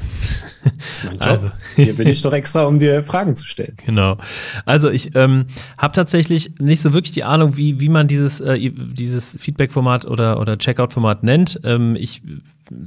Das 0.62 0.92
ist 0.92 1.04
mein 1.04 1.14
Job. 1.14 1.26
Also, 1.26 1.50
Hier 1.74 1.94
bin 1.94 2.06
ich 2.06 2.20
doch 2.20 2.34
extra, 2.34 2.64
um 2.64 2.78
dir 2.78 3.02
Fragen 3.02 3.34
zu 3.34 3.46
stellen. 3.46 3.78
Genau. 3.86 4.18
Also 4.66 4.90
ich 4.90 5.14
ähm, 5.14 5.46
habe 5.78 5.94
tatsächlich 5.94 6.52
nicht 6.58 6.82
so 6.82 6.92
wirklich 6.92 7.12
die 7.12 7.24
Ahnung, 7.24 7.56
wie, 7.56 7.80
wie 7.80 7.88
man 7.88 8.08
dieses, 8.08 8.42
äh, 8.42 8.58
dieses 8.70 9.40
Feedback-Format 9.40 10.04
oder, 10.04 10.38
oder 10.38 10.58
Checkout-Format 10.58 11.22
nennt. 11.22 11.58
Ähm, 11.64 11.96
ich 11.96 12.20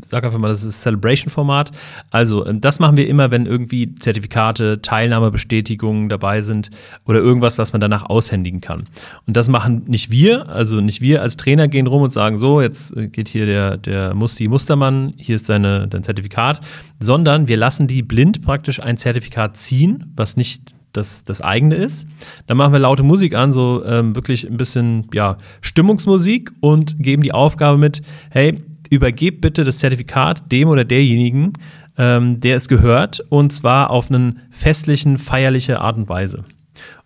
sag 0.06 0.24
einfach 0.24 0.40
mal, 0.40 0.50
das 0.50 0.64
ist 0.64 0.82
Celebration-Format. 0.82 1.72
Also, 2.12 2.46
ähm, 2.46 2.62
das 2.62 2.80
machen 2.80 2.98
wir 2.98 3.08
immer, 3.08 3.32
wenn 3.32 3.46
irgendwie 3.46 3.96
Zertifikate, 3.96 4.82
Teilnahmebestätigungen 4.82 6.10
dabei 6.10 6.42
sind 6.42 6.70
oder 7.06 7.20
irgendwas, 7.20 7.58
was 7.58 7.74
man 7.74 7.82
danach 7.82 8.06
aushändigen 8.10 8.62
kann. 8.62 8.84
Und 9.26 9.38
das 9.38 9.50
machen 9.50 9.84
nicht 9.88 10.12
wir, 10.12 10.50
also 10.50 10.82
nicht 10.82 11.02
wir 11.02 11.22
als 11.22 11.38
Trainer 11.38 11.68
gehen 11.68 11.88
rum 11.88 12.02
und 12.02 12.12
sagen, 12.12 12.38
so, 12.38 12.62
jetzt 12.62 12.96
äh, 12.96 13.08
geht 13.08 13.28
hier 13.28 13.46
der, 13.46 13.78
der 13.78 14.14
Musti 14.14 14.48
Mustermann, 14.48 15.14
hier 15.18 15.36
ist 15.36 15.46
seine, 15.46 15.88
dein 15.88 16.04
Zertifikat, 16.04 16.62
sondern 17.00 17.48
wir 17.48 17.58
lassen 17.58 17.88
die 17.88 18.02
blind 18.02 18.42
praktisch 18.42 18.82
ein 18.82 18.98
Zertifikat 18.98 19.58
ziehen, 19.58 20.14
was 20.16 20.38
nicht 20.38 20.62
das, 20.98 21.24
das 21.24 21.42
eigene 21.42 21.76
ist. 21.76 22.08
Dann 22.48 22.58
machen 22.58 22.74
wir 22.74 22.80
laute 22.80 23.04
Musik 23.04 23.36
an, 23.36 23.54
so 23.54 23.84
ähm, 23.86 24.16
wirklich 24.16 24.50
ein 24.50 24.58
bisschen 24.58 25.08
ja, 25.14 25.38
Stimmungsmusik 25.62 26.52
und 26.60 26.98
geben 27.00 27.22
die 27.22 27.34
Aufgabe 27.34 27.78
mit, 27.78 28.02
hey, 28.32 28.60
übergebt 28.90 29.42
bitte 29.42 29.64
das 29.64 29.80
Zertifikat 29.80 30.52
dem 30.52 30.70
oder 30.70 30.84
derjenigen, 30.84 31.54
ähm, 31.98 32.40
der 32.40 32.56
es 32.56 32.68
gehört, 32.68 33.24
und 33.30 33.52
zwar 33.52 33.90
auf 33.90 34.10
einen 34.10 34.42
festlichen, 34.52 35.18
feierliche 35.18 35.82
Art 35.82 35.98
und 35.98 36.10
Weise. 36.10 36.44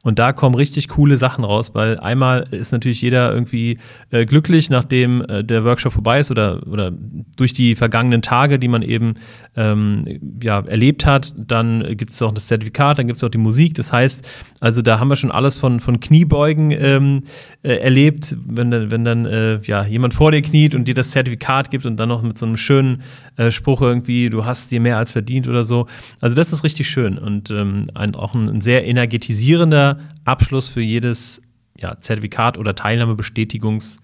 Und 0.03 0.17
da 0.17 0.33
kommen 0.33 0.55
richtig 0.55 0.87
coole 0.87 1.15
Sachen 1.17 1.43
raus, 1.43 1.75
weil 1.75 1.99
einmal 1.99 2.47
ist 2.51 2.71
natürlich 2.71 3.01
jeder 3.01 3.31
irgendwie 3.31 3.77
äh, 4.09 4.25
glücklich, 4.25 4.69
nachdem 4.69 5.21
äh, 5.21 5.43
der 5.43 5.63
Workshop 5.63 5.93
vorbei 5.93 6.19
ist 6.19 6.31
oder, 6.31 6.65
oder 6.67 6.91
durch 7.37 7.53
die 7.53 7.75
vergangenen 7.75 8.21
Tage, 8.21 8.57
die 8.57 8.67
man 8.67 8.81
eben 8.81 9.15
ähm, 9.55 10.39
ja, 10.41 10.59
erlebt 10.61 11.05
hat. 11.05 11.33
Dann 11.37 11.95
gibt 11.97 12.11
es 12.11 12.21
auch 12.21 12.31
das 12.31 12.47
Zertifikat, 12.47 12.97
dann 12.97 13.07
gibt 13.07 13.17
es 13.17 13.23
auch 13.23 13.29
die 13.29 13.37
Musik. 13.37 13.75
Das 13.75 13.93
heißt, 13.93 14.27
also 14.59 14.81
da 14.81 14.99
haben 14.99 15.09
wir 15.09 15.15
schon 15.15 15.31
alles 15.31 15.57
von, 15.57 15.79
von 15.79 15.99
Kniebeugen 15.99 16.71
ähm, 16.71 17.21
äh, 17.61 17.75
erlebt, 17.75 18.35
wenn, 18.43 18.91
wenn 18.91 19.05
dann 19.05 19.25
äh, 19.25 19.59
ja, 19.63 19.85
jemand 19.85 20.15
vor 20.15 20.31
dir 20.31 20.41
kniet 20.41 20.73
und 20.73 20.87
dir 20.87 20.95
das 20.95 21.11
Zertifikat 21.11 21.69
gibt 21.69 21.85
und 21.85 21.97
dann 21.97 22.09
noch 22.09 22.23
mit 22.23 22.37
so 22.37 22.47
einem 22.47 22.57
schönen 22.57 23.03
äh, 23.37 23.51
Spruch 23.51 23.81
irgendwie, 23.81 24.29
du 24.29 24.45
hast 24.45 24.71
dir 24.71 24.79
mehr 24.79 24.97
als 24.97 25.11
verdient 25.11 25.47
oder 25.47 25.63
so. 25.63 25.85
Also 26.21 26.35
das 26.35 26.51
ist 26.51 26.63
richtig 26.63 26.89
schön 26.89 27.19
und 27.19 27.51
ähm, 27.51 27.85
ein, 27.93 28.15
auch 28.15 28.33
ein, 28.33 28.49
ein 28.49 28.61
sehr 28.61 28.87
energetisierender 28.87 29.90
Abschluss 30.25 30.67
für 30.67 30.81
jedes 30.81 31.41
ja, 31.77 31.99
Zertifikat 31.99 32.57
oder 32.57 32.75
Teilnahmebestätigungs 32.75 33.99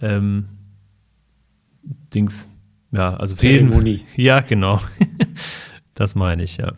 ähm, 0.00 0.46
Dings. 2.14 2.48
Ja, 2.92 3.14
also 3.14 3.34
Zeremonie. 3.34 4.04
Ja, 4.16 4.40
genau. 4.40 4.80
das 5.94 6.14
meine 6.14 6.42
ich, 6.42 6.56
ja. 6.56 6.72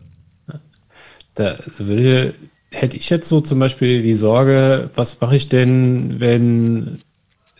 Da 1.35 1.57
würde, 1.77 2.35
hätte 2.69 2.97
ich 2.97 3.09
jetzt 3.09 3.27
so 3.27 3.41
zum 3.41 3.59
Beispiel 3.59 4.03
die 4.03 4.13
Sorge, 4.13 4.89
was 4.95 5.19
mache 5.19 5.35
ich 5.35 5.49
denn, 5.49 6.19
wenn 6.19 6.99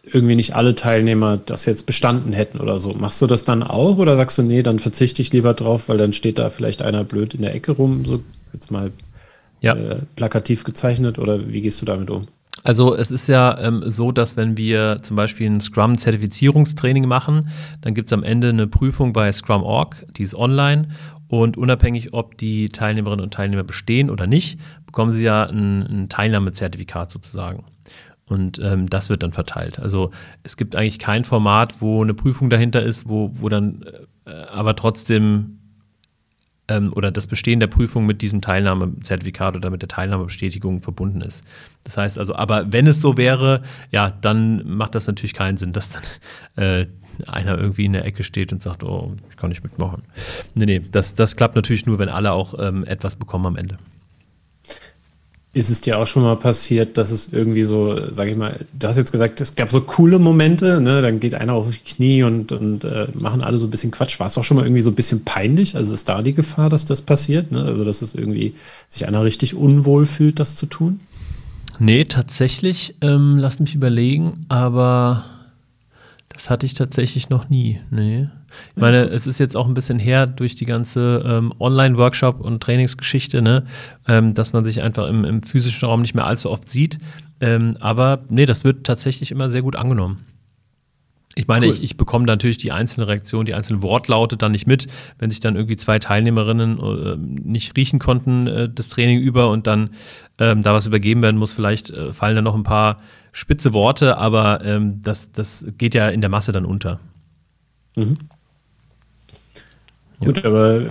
irgendwie 0.03 0.35
nicht 0.35 0.55
alle 0.55 0.75
Teilnehmer 0.75 1.37
das 1.37 1.65
jetzt 1.65 1.85
bestanden 1.85 2.33
hätten 2.33 2.59
oder 2.59 2.77
so. 2.77 2.93
Machst 2.93 3.21
du 3.21 3.27
das 3.27 3.45
dann 3.45 3.63
auch 3.63 3.97
oder 3.97 4.15
sagst 4.15 4.37
du, 4.37 4.43
nee, 4.43 4.61
dann 4.61 4.77
verzichte 4.77 5.21
ich 5.21 5.31
lieber 5.31 5.53
drauf, 5.53 5.89
weil 5.89 5.97
dann 5.97 6.13
steht 6.13 6.37
da 6.37 6.49
vielleicht 6.51 6.81
einer 6.81 7.03
blöd 7.03 7.33
in 7.33 7.41
der 7.41 7.55
Ecke 7.55 7.71
rum, 7.71 8.05
so 8.05 8.21
jetzt 8.51 8.69
mal 8.69 8.91
ja. 9.63 9.75
äh, 9.75 9.97
plakativ 10.15 10.63
gezeichnet 10.63 11.17
oder 11.17 11.47
wie 11.47 11.61
gehst 11.61 11.81
du 11.81 11.85
damit 11.85 12.09
um? 12.09 12.27
Also 12.63 12.95
es 12.95 13.11
ist 13.11 13.27
ja 13.27 13.57
ähm, 13.59 13.83
so, 13.87 14.11
dass 14.11 14.37
wenn 14.37 14.55
wir 14.55 14.99
zum 15.01 15.17
Beispiel 15.17 15.49
ein 15.49 15.59
Scrum-Zertifizierungstraining 15.59 17.07
machen, 17.07 17.49
dann 17.81 17.93
gibt 17.93 18.07
es 18.07 18.13
am 18.13 18.23
Ende 18.23 18.49
eine 18.49 18.67
Prüfung 18.67 19.11
bei 19.11 19.31
Scrum.org, 19.31 20.05
die 20.15 20.23
ist 20.23 20.35
online 20.35 20.89
und 21.27 21.57
unabhängig, 21.57 22.13
ob 22.13 22.37
die 22.37 22.69
Teilnehmerinnen 22.69 23.23
und 23.23 23.33
Teilnehmer 23.33 23.63
bestehen 23.63 24.09
oder 24.09 24.27
nicht, 24.27 24.59
bekommen 24.85 25.11
sie 25.11 25.25
ja 25.25 25.43
ein, 25.43 25.81
ein 25.81 26.09
Teilnahmezertifikat 26.09 27.11
sozusagen. 27.11 27.65
Und 28.25 28.59
ähm, 28.59 28.89
das 28.89 29.09
wird 29.09 29.23
dann 29.23 29.33
verteilt. 29.33 29.79
Also 29.79 30.11
es 30.43 30.55
gibt 30.55 30.75
eigentlich 30.75 30.99
kein 30.99 31.25
Format, 31.25 31.81
wo 31.81 32.01
eine 32.01 32.13
Prüfung 32.13 32.49
dahinter 32.49 32.81
ist, 32.81 33.09
wo, 33.09 33.31
wo 33.33 33.49
dann 33.49 33.83
äh, 34.25 34.31
aber 34.31 34.75
trotzdem 34.75 35.59
ähm, 36.67 36.93
oder 36.93 37.11
das 37.11 37.27
Bestehen 37.27 37.59
der 37.59 37.67
Prüfung 37.67 38.05
mit 38.05 38.21
diesem 38.21 38.41
Teilnahmezertifikat 38.41 39.55
oder 39.55 39.69
mit 39.69 39.81
der 39.81 39.89
Teilnahmebestätigung 39.89 40.81
verbunden 40.81 41.21
ist. 41.21 41.43
Das 41.83 41.97
heißt 41.97 42.17
also, 42.17 42.35
aber 42.35 42.71
wenn 42.71 42.87
es 42.87 43.01
so 43.01 43.17
wäre, 43.17 43.63
ja, 43.91 44.11
dann 44.11 44.65
macht 44.65 44.95
das 44.95 45.07
natürlich 45.07 45.33
keinen 45.33 45.57
Sinn, 45.57 45.73
dass 45.73 45.89
dann 45.89 46.03
äh, 46.55 46.87
einer 47.27 47.57
irgendwie 47.57 47.85
in 47.85 47.93
der 47.93 48.05
Ecke 48.05 48.23
steht 48.23 48.51
und 48.53 48.61
sagt, 48.61 48.83
oh, 48.83 49.15
ich 49.29 49.37
kann 49.37 49.49
nicht 49.49 49.63
mitmachen. 49.63 50.03
Nee, 50.55 50.65
nee, 50.65 50.79
das, 50.79 51.13
das 51.13 51.35
klappt 51.35 51.55
natürlich 51.55 51.85
nur, 51.85 51.99
wenn 51.99 52.09
alle 52.09 52.31
auch 52.31 52.55
ähm, 52.57 52.83
etwas 52.85 53.15
bekommen 53.15 53.45
am 53.45 53.55
Ende. 53.55 53.77
Ist 55.55 55.69
es 55.69 55.81
dir 55.81 55.99
auch 55.99 56.07
schon 56.07 56.23
mal 56.23 56.35
passiert, 56.35 56.97
dass 56.97 57.11
es 57.11 57.31
irgendwie 57.31 57.63
so, 57.63 58.11
sag 58.11 58.27
ich 58.27 58.35
mal, 58.35 58.59
du 58.73 58.87
hast 58.87 58.97
jetzt 58.97 59.11
gesagt, 59.11 59.39
es 59.39 59.53
gab 59.53 59.69
so 59.69 59.81
coole 59.81 60.17
Momente, 60.17 60.81
ne? 60.81 61.03
Dann 61.03 61.19
geht 61.19 61.35
einer 61.35 61.53
auf 61.53 61.69
die 61.69 61.77
Knie 61.77 62.23
und, 62.23 62.51
und 62.51 62.83
äh, 62.83 63.07
machen 63.13 63.41
alle 63.41 63.59
so 63.59 63.67
ein 63.67 63.69
bisschen 63.69 63.91
Quatsch. 63.91 64.19
War 64.19 64.27
es 64.27 64.37
auch 64.37 64.43
schon 64.43 64.57
mal 64.57 64.65
irgendwie 64.65 64.81
so 64.81 64.89
ein 64.89 64.95
bisschen 64.95 65.23
peinlich? 65.23 65.75
Also 65.75 65.93
ist 65.93 66.09
da 66.09 66.23
die 66.23 66.33
Gefahr, 66.33 66.71
dass 66.71 66.85
das 66.85 67.03
passiert? 67.03 67.51
Ne? 67.51 67.63
Also, 67.63 67.85
dass 67.85 68.01
es 68.01 68.15
irgendwie 68.15 68.55
sich 68.87 69.07
einer 69.07 69.23
richtig 69.23 69.53
unwohl 69.53 70.07
fühlt, 70.07 70.39
das 70.39 70.55
zu 70.55 70.65
tun? 70.65 71.01
Nee, 71.77 72.05
tatsächlich, 72.05 72.95
ähm, 73.01 73.37
lass 73.37 73.59
mich 73.59 73.75
überlegen, 73.75 74.45
aber 74.49 75.25
das 76.29 76.49
hatte 76.49 76.65
ich 76.65 76.73
tatsächlich 76.73 77.29
noch 77.29 77.49
nie. 77.49 77.79
Nee. 77.91 78.27
Ich 78.75 78.81
meine, 78.81 79.05
es 79.05 79.27
ist 79.27 79.39
jetzt 79.39 79.55
auch 79.55 79.67
ein 79.67 79.73
bisschen 79.73 79.99
her 79.99 80.27
durch 80.27 80.55
die 80.55 80.65
ganze 80.65 81.23
ähm, 81.25 81.53
Online-Workshop- 81.59 82.41
und 82.41 82.61
Trainingsgeschichte, 82.61 83.41
ne, 83.41 83.65
ähm, 84.07 84.33
dass 84.33 84.53
man 84.53 84.65
sich 84.65 84.81
einfach 84.81 85.07
im, 85.07 85.25
im, 85.25 85.43
physischen 85.43 85.87
Raum 85.87 86.01
nicht 86.01 86.15
mehr 86.15 86.25
allzu 86.25 86.49
oft 86.49 86.69
sieht. 86.69 86.97
Ähm, 87.39 87.77
aber 87.79 88.23
nee, 88.29 88.45
das 88.45 88.63
wird 88.63 88.85
tatsächlich 88.85 89.31
immer 89.31 89.49
sehr 89.49 89.61
gut 89.61 89.75
angenommen. 89.75 90.25
Ich 91.35 91.47
meine, 91.47 91.65
cool. 91.65 91.73
ich, 91.73 91.81
ich 91.81 91.97
bekomme 91.97 92.25
natürlich 92.25 92.57
die 92.57 92.71
einzelne 92.71 93.07
Reaktion, 93.07 93.45
die 93.45 93.55
einzelnen 93.55 93.81
Wortlaute 93.81 94.37
dann 94.37 94.51
nicht 94.51 94.67
mit, 94.67 94.87
wenn 95.17 95.31
sich 95.31 95.39
dann 95.39 95.55
irgendwie 95.55 95.77
zwei 95.77 95.97
Teilnehmerinnen 95.97 96.79
äh, 96.79 97.17
nicht 97.17 97.75
riechen 97.75 97.99
konnten 97.99 98.45
äh, 98.45 98.69
das 98.69 98.89
Training 98.89 99.19
über 99.19 99.49
und 99.49 99.65
dann 99.65 99.91
ähm, 100.37 100.61
da 100.61 100.73
was 100.73 100.85
übergeben 100.85 101.21
werden 101.21 101.37
muss. 101.37 101.53
Vielleicht 101.53 101.89
äh, 101.89 102.13
fallen 102.13 102.35
dann 102.35 102.43
noch 102.43 102.55
ein 102.55 102.63
paar 102.63 103.01
spitze 103.31 103.73
Worte, 103.73 104.17
aber 104.17 104.63
ähm, 104.63 105.01
das, 105.01 105.31
das 105.31 105.65
geht 105.77 105.95
ja 105.95 106.09
in 106.09 106.21
der 106.21 106.29
Masse 106.29 106.51
dann 106.51 106.65
unter. 106.65 106.99
Mhm. 107.95 108.17
Gut, 110.25 110.45
aber 110.45 110.81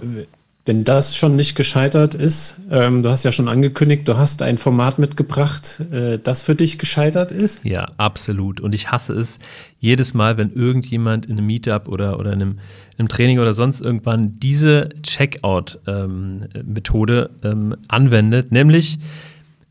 wenn 0.64 0.84
das 0.84 1.16
schon 1.16 1.34
nicht 1.34 1.56
gescheitert 1.56 2.14
ist, 2.14 2.54
ähm, 2.70 3.02
du 3.02 3.10
hast 3.10 3.24
ja 3.24 3.32
schon 3.32 3.48
angekündigt, 3.48 4.06
du 4.06 4.16
hast 4.16 4.42
ein 4.42 4.58
Format 4.58 5.00
mitgebracht, 5.00 5.82
äh, 5.90 6.20
das 6.22 6.44
für 6.44 6.54
dich 6.54 6.78
gescheitert 6.78 7.32
ist. 7.32 7.64
Ja, 7.64 7.88
absolut. 7.96 8.60
Und 8.60 8.72
ich 8.72 8.92
hasse 8.92 9.12
es 9.14 9.40
jedes 9.80 10.14
Mal, 10.14 10.36
wenn 10.36 10.54
irgendjemand 10.54 11.26
in 11.26 11.32
einem 11.32 11.46
Meetup 11.46 11.88
oder, 11.88 12.20
oder 12.20 12.32
in, 12.32 12.42
einem, 12.42 12.60
in 12.92 13.00
einem 13.00 13.08
Training 13.08 13.40
oder 13.40 13.54
sonst 13.54 13.80
irgendwann 13.80 14.38
diese 14.38 14.90
Checkout-Methode 15.02 17.30
ähm, 17.42 17.50
ähm, 17.50 17.74
anwendet, 17.88 18.52
nämlich 18.52 19.00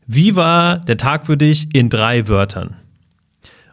wie 0.06 0.36
war 0.36 0.80
der 0.80 0.98
Tag 0.98 1.24
für 1.24 1.38
dich 1.38 1.74
in 1.74 1.88
drei 1.88 2.28
Wörtern? 2.28 2.76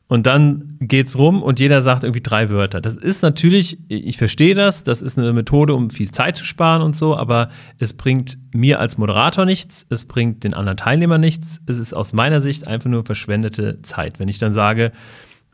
Und 0.09 0.25
dann 0.25 0.67
geht's 0.79 1.19
rum 1.19 1.43
und 1.43 1.59
jeder 1.59 1.83
sagt 1.83 2.03
irgendwie 2.03 2.23
drei 2.23 2.49
Wörter. 2.49 2.81
Das 2.81 2.97
ist 2.97 3.21
natürlich, 3.21 3.77
ich 3.89 4.17
verstehe 4.17 4.55
das, 4.55 4.83
das 4.83 5.03
ist 5.03 5.19
eine 5.19 5.33
Methode, 5.33 5.75
um 5.75 5.91
viel 5.91 6.09
Zeit 6.09 6.35
zu 6.35 6.45
sparen 6.45 6.81
und 6.81 6.95
so, 6.95 7.15
aber 7.15 7.49
es 7.79 7.93
bringt 7.93 8.39
mir 8.51 8.79
als 8.79 8.97
Moderator 8.97 9.45
nichts, 9.45 9.85
es 9.89 10.05
bringt 10.05 10.43
den 10.43 10.55
anderen 10.55 10.77
Teilnehmern 10.77 11.21
nichts. 11.21 11.61
Es 11.67 11.77
ist 11.77 11.93
aus 11.93 12.11
meiner 12.13 12.41
Sicht 12.41 12.65
einfach 12.65 12.89
nur 12.89 13.05
verschwendete 13.05 13.83
Zeit. 13.83 14.19
Wenn 14.19 14.29
ich 14.29 14.39
dann 14.39 14.51
sage, 14.51 14.93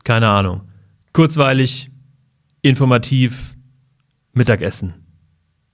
keine 0.04 0.28
Ahnung, 0.28 0.62
kurzweilig, 1.12 1.90
informativ, 2.62 3.56
Mittagessen. 4.32 4.94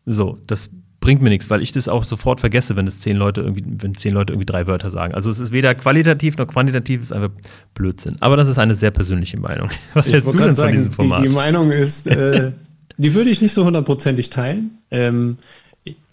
So, 0.07 0.41
das 0.49 0.71
bringt 1.03 1.21
mir 1.21 1.29
nichts, 1.29 1.51
weil 1.51 1.61
ich 1.61 1.73
das 1.73 1.89
auch 1.89 2.05
sofort 2.05 2.41
vergesse, 2.41 2.77
wenn 2.77 2.87
es 2.87 3.01
zehn 3.01 3.17
Leute 3.17 3.43
irgendwie, 3.43 3.65
wenn 3.67 3.95
zehn 3.95 4.15
Leute 4.15 4.33
irgendwie 4.33 4.47
drei 4.47 4.67
Wörter 4.67 4.89
sagen. 4.89 5.13
Also 5.13 5.31
es 5.31 5.39
ist 5.39 5.53
weder 5.53 5.75
qualitativ 5.75 6.39
noch 6.39 6.47
quantitativ, 6.47 7.01
es 7.01 7.07
ist 7.07 7.13
einfach 7.13 7.31
Blödsinn. 7.75 8.17
Aber 8.21 8.39
das 8.39 8.49
ist 8.49 8.59
eine 8.59 8.75
sehr 8.75 8.93
persönliche 8.93 9.39
Meinung. 9.39 9.69
Was 9.95 10.07
ich 10.07 10.15
hältst 10.15 10.33
du 10.33 10.39
denn 10.39 10.55
sagen, 10.55 10.71
von 10.71 10.77
diesem 10.77 10.93
Format? 10.95 11.23
Die, 11.23 11.29
die 11.29 11.35
Meinung 11.35 11.71
ist, 11.71 12.07
äh, 12.07 12.53
die 12.97 13.15
würde 13.15 13.29
ich 13.29 13.43
nicht 13.43 13.53
so 13.53 13.65
hundertprozentig 13.65 14.31
teilen. 14.31 14.79
Ähm, 14.91 15.37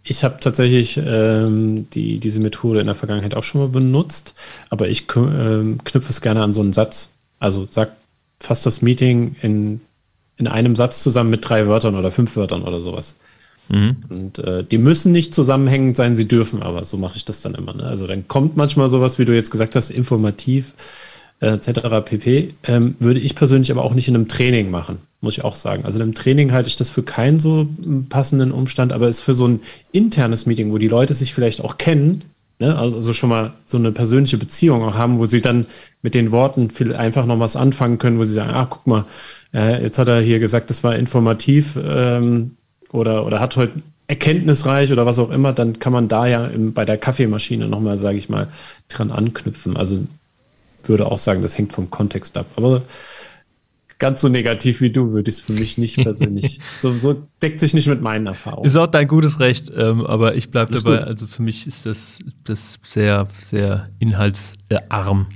ich 0.04 0.24
habe 0.24 0.38
tatsächlich 0.40 1.00
ähm, 1.06 1.88
die, 1.92 2.20
diese 2.20 2.40
Methode 2.40 2.80
in 2.80 2.88
der 2.88 2.96
Vergangenheit 2.96 3.36
auch 3.36 3.44
schon 3.44 3.62
mal 3.62 3.70
benutzt, 3.70 4.34
aber 4.70 4.90
ich 4.90 5.04
äh, 5.04 5.76
knüpfe 5.84 6.10
es 6.10 6.22
gerne 6.22 6.42
an 6.42 6.52
so 6.52 6.62
einen 6.62 6.74
Satz. 6.74 7.12
Also 7.40 7.68
sag 7.70 7.92
fast 8.40 8.66
das 8.66 8.82
Meeting 8.82 9.36
in, 9.44 9.82
in 10.38 10.48
einem 10.48 10.76
Satz 10.76 11.04
zusammen 11.04 11.30
mit 11.30 11.48
drei 11.48 11.68
Wörtern 11.68 11.96
oder 11.96 12.12
fünf 12.12 12.36
Wörtern 12.36 12.64
oder 12.64 12.82
sowas. 12.82 13.16
Mhm. 13.70 13.98
Und 14.10 14.40
äh, 14.40 14.64
die 14.64 14.78
müssen 14.78 15.12
nicht 15.12 15.34
zusammenhängend 15.34 15.96
sein, 15.96 16.16
sie 16.16 16.28
dürfen 16.28 16.62
aber. 16.62 16.86
So 16.86 16.98
mache 16.98 17.18
ich 17.18 17.26
das 17.26 17.42
dann 17.42 17.56
immer. 17.56 17.74
Ne? 17.74 17.84
Also 17.84 18.08
dann 18.08 18.28
kommt 18.28 18.58
manchmal 18.58 18.90
sowas, 18.90 19.20
wie 19.20 19.26
du 19.26 19.34
jetzt 19.34 19.52
gesagt 19.52 19.76
hast, 19.76 19.90
informativ 19.92 20.74
äh, 21.40 21.48
etc. 21.48 21.82
pp. 22.04 22.54
Ähm, 22.64 22.96
würde 23.00 23.20
ich 23.20 23.36
persönlich 23.36 23.72
aber 23.72 23.84
auch 23.84 23.94
nicht 23.94 24.08
in 24.08 24.16
einem 24.16 24.28
Training 24.28 24.72
machen, 24.72 24.98
muss 25.22 25.38
ich 25.38 25.44
auch 25.44 25.56
sagen. 25.56 25.86
Also 25.86 26.00
in 26.00 26.04
einem 26.04 26.16
Training 26.16 26.52
halte 26.52 26.70
ich 26.70 26.76
das 26.76 26.90
für 26.90 27.04
keinen 27.04 27.40
so 27.40 27.68
passenden 28.10 28.52
Umstand, 28.52 28.92
aber 28.92 29.08
ist 29.08 29.22
für 29.22 29.34
so 29.34 29.48
ein 29.48 29.62
internes 29.92 30.46
Meeting, 30.46 30.72
wo 30.72 30.78
die 30.78 30.88
Leute 30.88 31.14
sich 31.14 31.34
vielleicht 31.34 31.62
auch 31.62 31.78
kennen, 31.78 32.24
ne? 32.60 32.78
also, 32.78 32.98
also 32.98 33.14
schon 33.14 33.30
mal 33.30 33.54
so 33.66 33.78
eine 33.78 33.92
persönliche 33.92 34.38
Beziehung 34.38 34.84
auch 34.84 34.96
haben, 34.96 35.20
wo 35.20 35.26
sie 35.26 35.42
dann 35.42 35.66
mit 36.02 36.14
den 36.14 36.32
Worten 36.32 36.70
viel 36.70 36.96
einfach 36.96 37.26
noch 37.26 37.40
was 37.40 37.56
anfangen 37.56 38.00
können, 38.00 38.20
wo 38.20 38.26
sie 38.26 38.34
sagen, 38.34 38.52
ah, 38.52 38.68
guck 38.70 38.88
mal, 38.88 39.06
äh, 39.54 39.82
jetzt 39.82 39.98
hat 39.98 40.08
er 40.08 40.22
hier 40.22 40.40
gesagt, 40.40 40.70
das 40.70 40.84
war 40.84 40.96
informativ 40.96 41.78
ähm, 41.82 42.58
oder, 42.92 43.26
oder 43.26 43.40
hat 43.40 43.56
heute 43.56 43.82
erkenntnisreich 44.08 44.92
oder 44.92 45.06
was 45.06 45.20
auch 45.20 45.30
immer, 45.30 45.54
dann 45.54 45.80
kann 45.80 45.94
man 45.94 46.08
da 46.08 46.26
ja 46.26 46.46
im, 46.48 46.74
bei 46.74 46.84
der 46.84 46.98
Kaffeemaschine 46.98 47.68
nochmal, 47.68 47.98
sage 47.98 48.18
ich 48.18 48.28
mal, 48.28 48.48
dran 48.88 49.12
anknüpfen. 49.12 49.78
Also 49.78 50.08
würde 50.84 51.06
auch 51.06 51.20
sagen, 51.20 51.42
das 51.42 51.58
hängt 51.58 51.74
vom 51.74 51.90
Kontext 51.90 52.38
ab. 52.38 52.48
Aber 52.56 52.82
ganz 54.00 54.22
so 54.22 54.30
negativ 54.30 54.82
wie 54.82 54.90
du 54.90 55.12
würde 55.12 55.30
ich 55.30 55.36
es 55.36 55.42
für 55.42 55.54
mich 55.54 55.78
nicht 55.78 55.98
persönlich. 56.04 56.60
so, 56.82 56.96
so, 56.96 57.28
deckt 57.42 57.60
sich 57.60 57.74
nicht 57.74 57.88
mit 57.88 58.02
meinen 58.02 58.26
Erfahrungen. 58.28 58.66
Ist 58.66 58.78
auch 58.78 58.88
dein 58.88 59.08
gutes 59.08 59.40
Recht, 59.40 59.72
ähm, 59.76 60.06
aber 60.06 60.36
ich 60.36 60.50
bleibe 60.50 60.74
dabei. 60.74 60.98
Gut. 60.98 61.08
Also 61.08 61.28
für 61.28 61.44
mich 61.44 61.68
ist 61.68 61.86
das, 61.86 62.20
das 62.44 62.76
sehr, 62.82 63.28
sehr 63.40 63.90
inhaltsarm. 64.00 65.28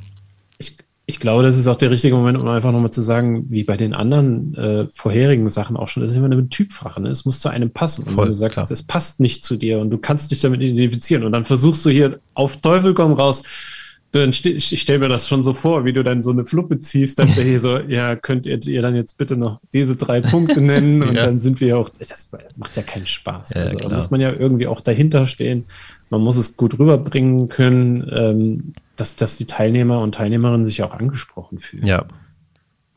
Ich, 0.58 0.78
ich 1.06 1.20
glaube, 1.20 1.44
das 1.44 1.58
ist 1.58 1.68
auch 1.68 1.76
der 1.76 1.92
richtige 1.92 2.16
Moment, 2.16 2.38
um 2.38 2.48
einfach 2.48 2.72
nochmal 2.72 2.92
zu 2.92 3.02
sagen, 3.02 3.46
wie 3.50 3.66
bei 3.66 3.76
den 3.76 3.94
anderen 3.94 4.56
äh, 4.56 4.88
vorherigen 4.94 5.50
Sachen 5.50 5.76
auch 5.76 5.90
schon, 5.90 6.02
das 6.02 6.12
ist 6.12 6.18
immer 6.18 6.28
eine 6.28 6.48
Typfrache. 6.48 7.02
Ne? 7.02 7.10
Es 7.10 7.26
muss 7.26 7.42
zu 7.42 7.50
einem 7.50 7.72
passen. 7.72 8.06
Und 8.06 8.14
Voll, 8.14 8.26
wenn 8.26 8.32
du 8.32 8.38
sagst, 8.38 8.72
es 8.72 8.84
passt 8.84 9.20
nicht 9.20 9.44
zu 9.44 9.58
dir 9.58 9.80
und 9.80 9.90
du 9.90 9.98
kannst 9.98 10.32
dich 10.32 10.40
damit 10.40 10.64
identifizieren 10.64 11.24
und 11.24 11.34
dann 11.34 11.44
versuchst 11.44 11.86
du 11.86 11.90
hier 11.90 12.20
auf 12.36 12.58
Teufel 12.58 12.94
komm 12.94 13.14
raus, 13.14 13.44
dann 14.14 14.30
ich 14.30 14.82
stelle 14.82 15.00
mir 15.00 15.10
das 15.10 15.28
schon 15.28 15.42
so 15.42 15.54
vor, 15.54 15.86
wie 15.86 15.94
du 15.94 16.04
dann 16.04 16.22
so 16.22 16.32
eine 16.32 16.46
Fluppe 16.46 16.80
ziehst, 16.80 17.20
dann 17.20 17.28
hier 17.28 17.60
so, 17.60 17.80
ja, 17.88 18.16
könnt 18.16 18.46
ihr, 18.46 18.64
ihr 18.66 18.82
dann 18.82 18.96
jetzt 18.96 19.18
bitte 19.18 19.36
noch 19.36 19.60
diese 19.74 19.96
drei 19.96 20.22
Punkte 20.22 20.62
nennen 20.62 21.02
und 21.02 21.16
ja. 21.16 21.26
dann 21.26 21.40
sind 21.40 21.60
wir 21.60 21.78
auch, 21.78 21.90
das 21.90 22.30
macht 22.56 22.78
ja 22.78 22.84
keinen 22.84 23.08
Spaß. 23.08 23.56
Ja, 23.56 23.64
also 23.64 23.80
da 23.80 23.90
muss 23.90 24.12
man 24.12 24.22
ja 24.22 24.32
irgendwie 24.32 24.68
auch 24.68 24.82
dahinter 24.82 25.26
stehen. 25.26 25.66
Man 26.10 26.22
muss 26.22 26.38
es 26.38 26.56
gut 26.56 26.78
rüberbringen 26.78 27.50
können, 27.50 28.08
ähm, 28.16 28.74
dass, 28.96 29.16
dass 29.16 29.38
die 29.38 29.46
Teilnehmer 29.46 30.00
und 30.00 30.16
Teilnehmerinnen 30.16 30.66
sich 30.66 30.84
auch 30.84 30.94
angesprochen 30.94 31.58
fühlen. 31.58 31.86
Ja. 31.86 32.06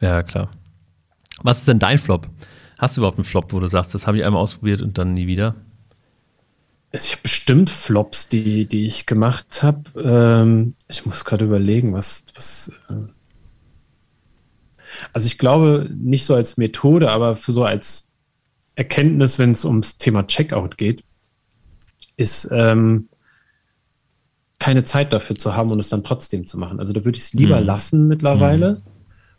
Ja, 0.01 0.21
klar. 0.21 0.51
Was 1.43 1.59
ist 1.59 1.69
denn 1.69 1.79
dein 1.79 1.97
Flop? 1.97 2.29
Hast 2.79 2.97
du 2.97 3.01
überhaupt 3.01 3.19
einen 3.19 3.25
Flop, 3.25 3.53
wo 3.53 3.61
du 3.61 3.67
sagst, 3.69 3.95
das 3.95 4.07
habe 4.07 4.19
ich 4.19 4.27
einmal 4.27 4.43
ausprobiert 4.43 4.83
und 4.83 4.99
dann 4.99 5.15
nie 5.15 5.27
wieder? 5.27 5.55
Ich 6.93 7.13
habe 7.13 7.23
bestimmt 7.23 7.69
Flops, 7.69 8.29
die, 8.29 8.67
die 8.67 8.87
ich 8.87 9.07
gemacht 9.07 9.63
habe. 9.63 9.83
Ähm, 10.01 10.75
ich 10.89 11.05
muss 11.05 11.25
gerade 11.25 11.45
überlegen, 11.45 11.93
was. 11.93 12.27
was 12.35 12.73
äh 12.89 13.13
also 15.13 15.27
ich 15.27 15.37
glaube, 15.37 15.91
nicht 15.95 16.25
so 16.25 16.35
als 16.35 16.57
Methode, 16.57 17.11
aber 17.11 17.37
für 17.37 17.53
so 17.53 17.65
als 17.65 18.13
Erkenntnis, 18.77 19.39
wenn 19.39 19.51
es 19.51 19.65
ums 19.65 19.99
Thema 19.99 20.27
Checkout 20.27 20.79
geht, 20.79 21.05
ist 22.17 22.49
ähm, 22.51 23.09
keine 24.59 24.85
Zeit 24.85 25.13
dafür 25.13 25.37
zu 25.37 25.55
haben 25.55 25.71
und 25.71 25.81
es 25.81 25.91
dann 25.91 26.05
trotzdem 26.05 26.47
zu 26.47 26.59
machen. 26.59 26.81
Also 26.81 26.93
da 26.93 27.05
würde 27.05 27.19
ich 27.19 27.25
es 27.25 27.33
lieber 27.35 27.61
mhm. 27.61 27.67
lassen 27.67 28.09
mittlerweile. 28.09 28.83
Mhm 28.87 28.96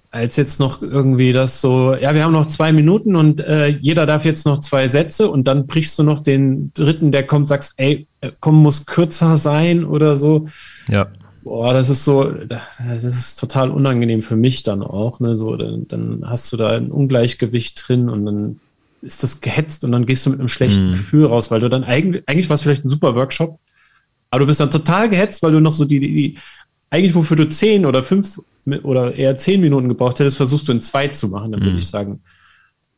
als 0.09 0.37
jetzt 0.37 0.59
noch 0.59 0.81
irgendwie 0.81 1.31
das 1.31 1.61
so, 1.61 1.93
ja, 1.93 2.15
wir 2.15 2.23
haben 2.23 2.33
noch 2.33 2.47
zwei 2.47 2.71
Minuten 2.71 3.15
und 3.15 3.41
äh, 3.41 3.67
jeder 3.67 4.05
darf 4.05 4.25
jetzt 4.25 4.45
noch 4.45 4.59
zwei 4.59 4.87
Sätze 4.87 5.29
und 5.29 5.47
dann 5.47 5.67
brichst 5.67 5.99
du 5.99 6.03
noch 6.03 6.23
den 6.23 6.71
dritten, 6.73 7.11
der 7.11 7.27
kommt, 7.27 7.49
sagst, 7.49 7.73
ey, 7.77 8.07
äh, 8.21 8.31
komm, 8.39 8.55
muss 8.61 8.85
kürzer 8.85 9.37
sein 9.37 9.83
oder 9.83 10.15
so. 10.15 10.47
Ja. 10.87 11.07
Boah, 11.43 11.73
das 11.73 11.89
ist 11.89 12.03
so, 12.03 12.29
das 12.29 13.03
ist 13.03 13.39
total 13.39 13.71
unangenehm 13.71 14.21
für 14.21 14.35
mich 14.35 14.63
dann 14.63 14.81
auch, 14.81 15.19
ne, 15.19 15.37
so, 15.37 15.55
dann, 15.55 15.87
dann 15.87 16.23
hast 16.25 16.51
du 16.51 16.57
da 16.57 16.69
ein 16.69 16.91
Ungleichgewicht 16.91 17.87
drin 17.87 18.09
und 18.09 18.25
dann 18.25 18.59
ist 19.01 19.23
das 19.23 19.39
gehetzt 19.41 19.83
und 19.83 19.91
dann 19.91 20.05
gehst 20.05 20.25
du 20.25 20.29
mit 20.29 20.39
einem 20.39 20.49
schlechten 20.49 20.87
mhm. 20.87 20.91
Gefühl 20.91 21.25
raus, 21.25 21.51
weil 21.51 21.61
du 21.61 21.69
dann 21.69 21.83
eigentlich, 21.83 22.23
eigentlich 22.27 22.49
war 22.49 22.55
es 22.55 22.63
vielleicht 22.63 22.83
ein 22.83 22.89
super 22.89 23.15
Workshop, 23.15 23.59
aber 24.29 24.41
du 24.41 24.47
bist 24.47 24.59
dann 24.59 24.71
total 24.71 25.09
gehetzt, 25.09 25.41
weil 25.43 25.51
du 25.51 25.61
noch 25.61 25.73
so 25.73 25.85
die, 25.85 25.99
die, 25.99 26.37
eigentlich 26.89 27.15
wofür 27.15 27.37
du 27.37 27.47
zehn 27.47 27.85
oder 27.85 28.03
fünf 28.03 28.41
oder 28.83 29.15
eher 29.15 29.37
zehn 29.37 29.61
Minuten 29.61 29.87
gebraucht 29.87 30.19
hättest, 30.19 30.37
versuchst 30.37 30.67
du 30.67 30.73
in 30.73 30.81
zwei 30.81 31.07
zu 31.07 31.29
machen, 31.29 31.51
dann 31.51 31.61
würde 31.61 31.73
mhm. 31.73 31.79
ich 31.79 31.87
sagen, 31.87 32.21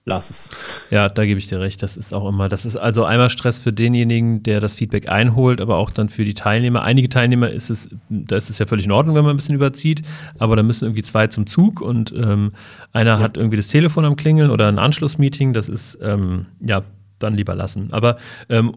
lass 0.05 0.29
es. 0.29 0.49
Ja, 0.89 1.07
da 1.07 1.25
gebe 1.25 1.39
ich 1.39 1.47
dir 1.47 1.59
recht. 1.59 1.81
Das 1.83 1.95
ist 1.95 2.13
auch 2.13 2.27
immer, 2.27 2.49
das 2.49 2.65
ist 2.65 2.75
also 2.75 3.05
einmal 3.05 3.29
Stress 3.29 3.59
für 3.59 3.71
denjenigen, 3.71 4.43
der 4.43 4.59
das 4.59 4.75
Feedback 4.75 5.09
einholt, 5.09 5.61
aber 5.61 5.77
auch 5.77 5.91
dann 5.91 6.09
für 6.09 6.25
die 6.25 6.33
Teilnehmer. 6.33 6.81
Einige 6.81 7.07
Teilnehmer 7.09 7.49
ist 7.49 7.69
es, 7.69 7.89
da 8.09 8.35
ist 8.35 8.49
es 8.49 8.59
ja 8.59 8.65
völlig 8.65 8.85
in 8.85 8.91
Ordnung, 8.91 9.15
wenn 9.15 9.23
man 9.23 9.33
ein 9.33 9.37
bisschen 9.37 9.55
überzieht, 9.55 10.01
aber 10.37 10.55
da 10.55 10.63
müssen 10.63 10.85
irgendwie 10.85 11.03
zwei 11.03 11.27
zum 11.27 11.47
Zug 11.47 11.81
und 11.81 12.11
ähm, 12.15 12.51
einer 12.91 13.11
ja. 13.11 13.19
hat 13.19 13.37
irgendwie 13.37 13.57
das 13.57 13.67
Telefon 13.67 14.05
am 14.05 14.15
Klingeln 14.15 14.49
oder 14.49 14.67
ein 14.67 14.79
Anschlussmeeting. 14.79 15.53
Das 15.53 15.69
ist, 15.69 15.99
ähm, 16.01 16.47
ja, 16.59 16.83
dann 17.19 17.35
lieber 17.35 17.53
lassen. 17.55 17.89
Aber 17.91 18.17
ähm, 18.49 18.73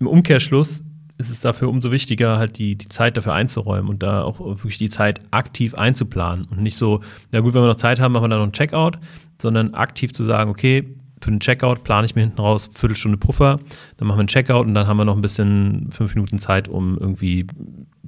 im 0.00 0.06
Umkehrschluss 0.06 0.82
ist 1.22 1.30
es 1.30 1.40
dafür 1.40 1.68
umso 1.68 1.90
wichtiger, 1.90 2.38
halt 2.38 2.58
die, 2.58 2.76
die 2.76 2.88
Zeit 2.88 3.16
dafür 3.16 3.34
einzuräumen 3.34 3.88
und 3.88 4.02
da 4.02 4.22
auch 4.22 4.40
wirklich 4.40 4.78
die 4.78 4.88
Zeit 4.88 5.20
aktiv 5.30 5.74
einzuplanen 5.74 6.46
und 6.50 6.62
nicht 6.62 6.76
so, 6.76 7.00
na 7.30 7.40
gut, 7.40 7.54
wenn 7.54 7.62
wir 7.62 7.68
noch 7.68 7.76
Zeit 7.76 8.00
haben, 8.00 8.12
machen 8.12 8.24
wir 8.24 8.28
dann 8.28 8.38
noch 8.38 8.44
einen 8.44 8.52
Checkout, 8.52 8.98
sondern 9.40 9.74
aktiv 9.74 10.12
zu 10.12 10.24
sagen, 10.24 10.50
okay, 10.50 10.94
für 11.20 11.30
den 11.30 11.40
Checkout 11.40 11.84
plane 11.84 12.04
ich 12.04 12.14
mir 12.14 12.22
hinten 12.22 12.40
raus 12.40 12.68
Viertelstunde 12.72 13.16
Puffer, 13.16 13.60
dann 13.96 14.08
machen 14.08 14.18
wir 14.18 14.22
einen 14.22 14.28
Checkout 14.28 14.66
und 14.66 14.74
dann 14.74 14.86
haben 14.86 14.96
wir 14.96 15.04
noch 15.04 15.16
ein 15.16 15.22
bisschen 15.22 15.90
fünf 15.92 16.14
Minuten 16.14 16.38
Zeit, 16.38 16.68
um 16.68 16.98
irgendwie, 16.98 17.46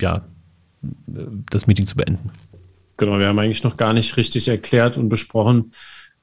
ja, 0.01 0.23
das 1.07 1.67
Meeting 1.67 1.87
zu 1.87 1.97
beenden. 1.97 2.31
Genau, 2.97 3.19
wir 3.19 3.29
haben 3.29 3.39
eigentlich 3.39 3.65
noch 3.65 3.77
gar 3.77 3.93
nicht 3.93 4.17
richtig 4.17 4.49
erklärt 4.49 4.99
und 4.99 5.09
besprochen, 5.09 5.73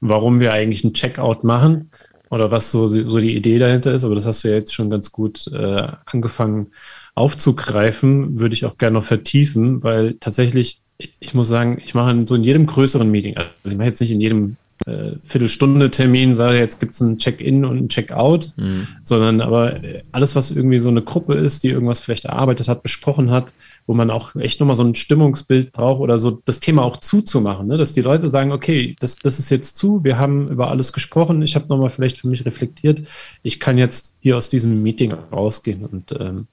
warum 0.00 0.40
wir 0.40 0.52
eigentlich 0.52 0.84
einen 0.84 0.94
Checkout 0.94 1.44
machen 1.44 1.90
oder 2.32 2.50
was 2.50 2.72
so, 2.72 2.86
so 2.86 3.20
die 3.20 3.36
Idee 3.36 3.58
dahinter 3.58 3.92
ist, 3.92 4.04
aber 4.04 4.14
das 4.14 4.24
hast 4.24 4.42
du 4.42 4.48
ja 4.48 4.54
jetzt 4.54 4.72
schon 4.72 4.88
ganz 4.88 5.12
gut 5.12 5.48
äh, 5.52 5.86
angefangen 6.06 6.68
aufzugreifen, 7.14 8.38
würde 8.38 8.54
ich 8.54 8.64
auch 8.64 8.78
gerne 8.78 8.94
noch 8.94 9.04
vertiefen, 9.04 9.82
weil 9.82 10.14
tatsächlich, 10.14 10.80
ich 11.20 11.34
muss 11.34 11.48
sagen, 11.48 11.78
ich 11.84 11.94
mache 11.94 12.24
so 12.26 12.34
in 12.34 12.42
jedem 12.42 12.64
größeren 12.66 13.10
Meeting, 13.10 13.36
also 13.36 13.50
ich 13.64 13.76
mache 13.76 13.88
jetzt 13.88 14.00
nicht 14.00 14.12
in 14.12 14.22
jedem 14.22 14.56
äh, 14.86 15.12
Viertelstunde-Termin 15.24 16.34
sage, 16.34 16.58
jetzt 16.58 16.80
gibt 16.80 16.94
es 16.94 17.00
ein 17.00 17.18
Check-in 17.18 17.64
und 17.64 17.76
ein 17.76 17.88
Check-out, 17.88 18.52
mhm. 18.56 18.86
sondern 19.02 19.40
aber 19.40 19.80
alles, 20.12 20.34
was 20.34 20.50
irgendwie 20.50 20.78
so 20.78 20.88
eine 20.88 21.02
Gruppe 21.02 21.34
ist, 21.34 21.62
die 21.62 21.68
irgendwas 21.68 22.00
vielleicht 22.00 22.26
erarbeitet 22.26 22.68
hat, 22.68 22.82
besprochen 22.82 23.30
hat, 23.30 23.52
wo 23.86 23.94
man 23.94 24.10
auch 24.10 24.34
echt 24.36 24.60
nochmal 24.60 24.76
so 24.76 24.84
ein 24.84 24.94
Stimmungsbild 24.94 25.72
braucht 25.72 26.00
oder 26.00 26.18
so 26.18 26.42
das 26.44 26.60
Thema 26.60 26.82
auch 26.82 26.96
zuzumachen, 26.98 27.66
ne? 27.66 27.76
dass 27.76 27.92
die 27.92 28.00
Leute 28.00 28.28
sagen, 28.28 28.52
okay, 28.52 28.96
das, 29.00 29.16
das 29.16 29.38
ist 29.38 29.50
jetzt 29.50 29.76
zu, 29.76 30.04
wir 30.04 30.18
haben 30.18 30.48
über 30.48 30.70
alles 30.70 30.92
gesprochen, 30.92 31.42
ich 31.42 31.54
habe 31.54 31.68
nochmal 31.68 31.90
vielleicht 31.90 32.18
für 32.18 32.28
mich 32.28 32.44
reflektiert, 32.44 33.02
ich 33.42 33.60
kann 33.60 33.78
jetzt 33.78 34.16
hier 34.20 34.36
aus 34.36 34.48
diesem 34.48 34.82
Meeting 34.82 35.12
rausgehen 35.12 35.84
und 35.84 36.12
ähm, 36.18 36.46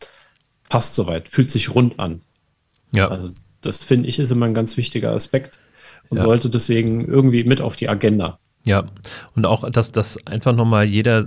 passt 0.70 0.96
soweit, 0.96 1.30
fühlt 1.30 1.50
sich 1.50 1.74
rund 1.74 2.00
an. 2.00 2.22
Ja. 2.96 3.08
Also 3.08 3.32
das 3.62 3.84
finde 3.84 4.08
ich 4.08 4.20
ist 4.20 4.32
immer 4.32 4.46
ein 4.46 4.54
ganz 4.54 4.78
wichtiger 4.78 5.12
Aspekt 5.12 5.60
und 6.10 6.18
ja. 6.18 6.24
sollte 6.24 6.50
deswegen 6.50 7.06
irgendwie 7.06 7.44
mit 7.44 7.62
auf 7.62 7.76
die 7.76 7.90
Agenda. 7.90 8.40
Ja, 8.66 8.84
und 9.36 9.46
auch, 9.46 9.70
dass 9.70 9.94
das 9.94 10.28
einfach 10.28 10.54
nochmal 10.54 10.86
jeder 10.86 11.26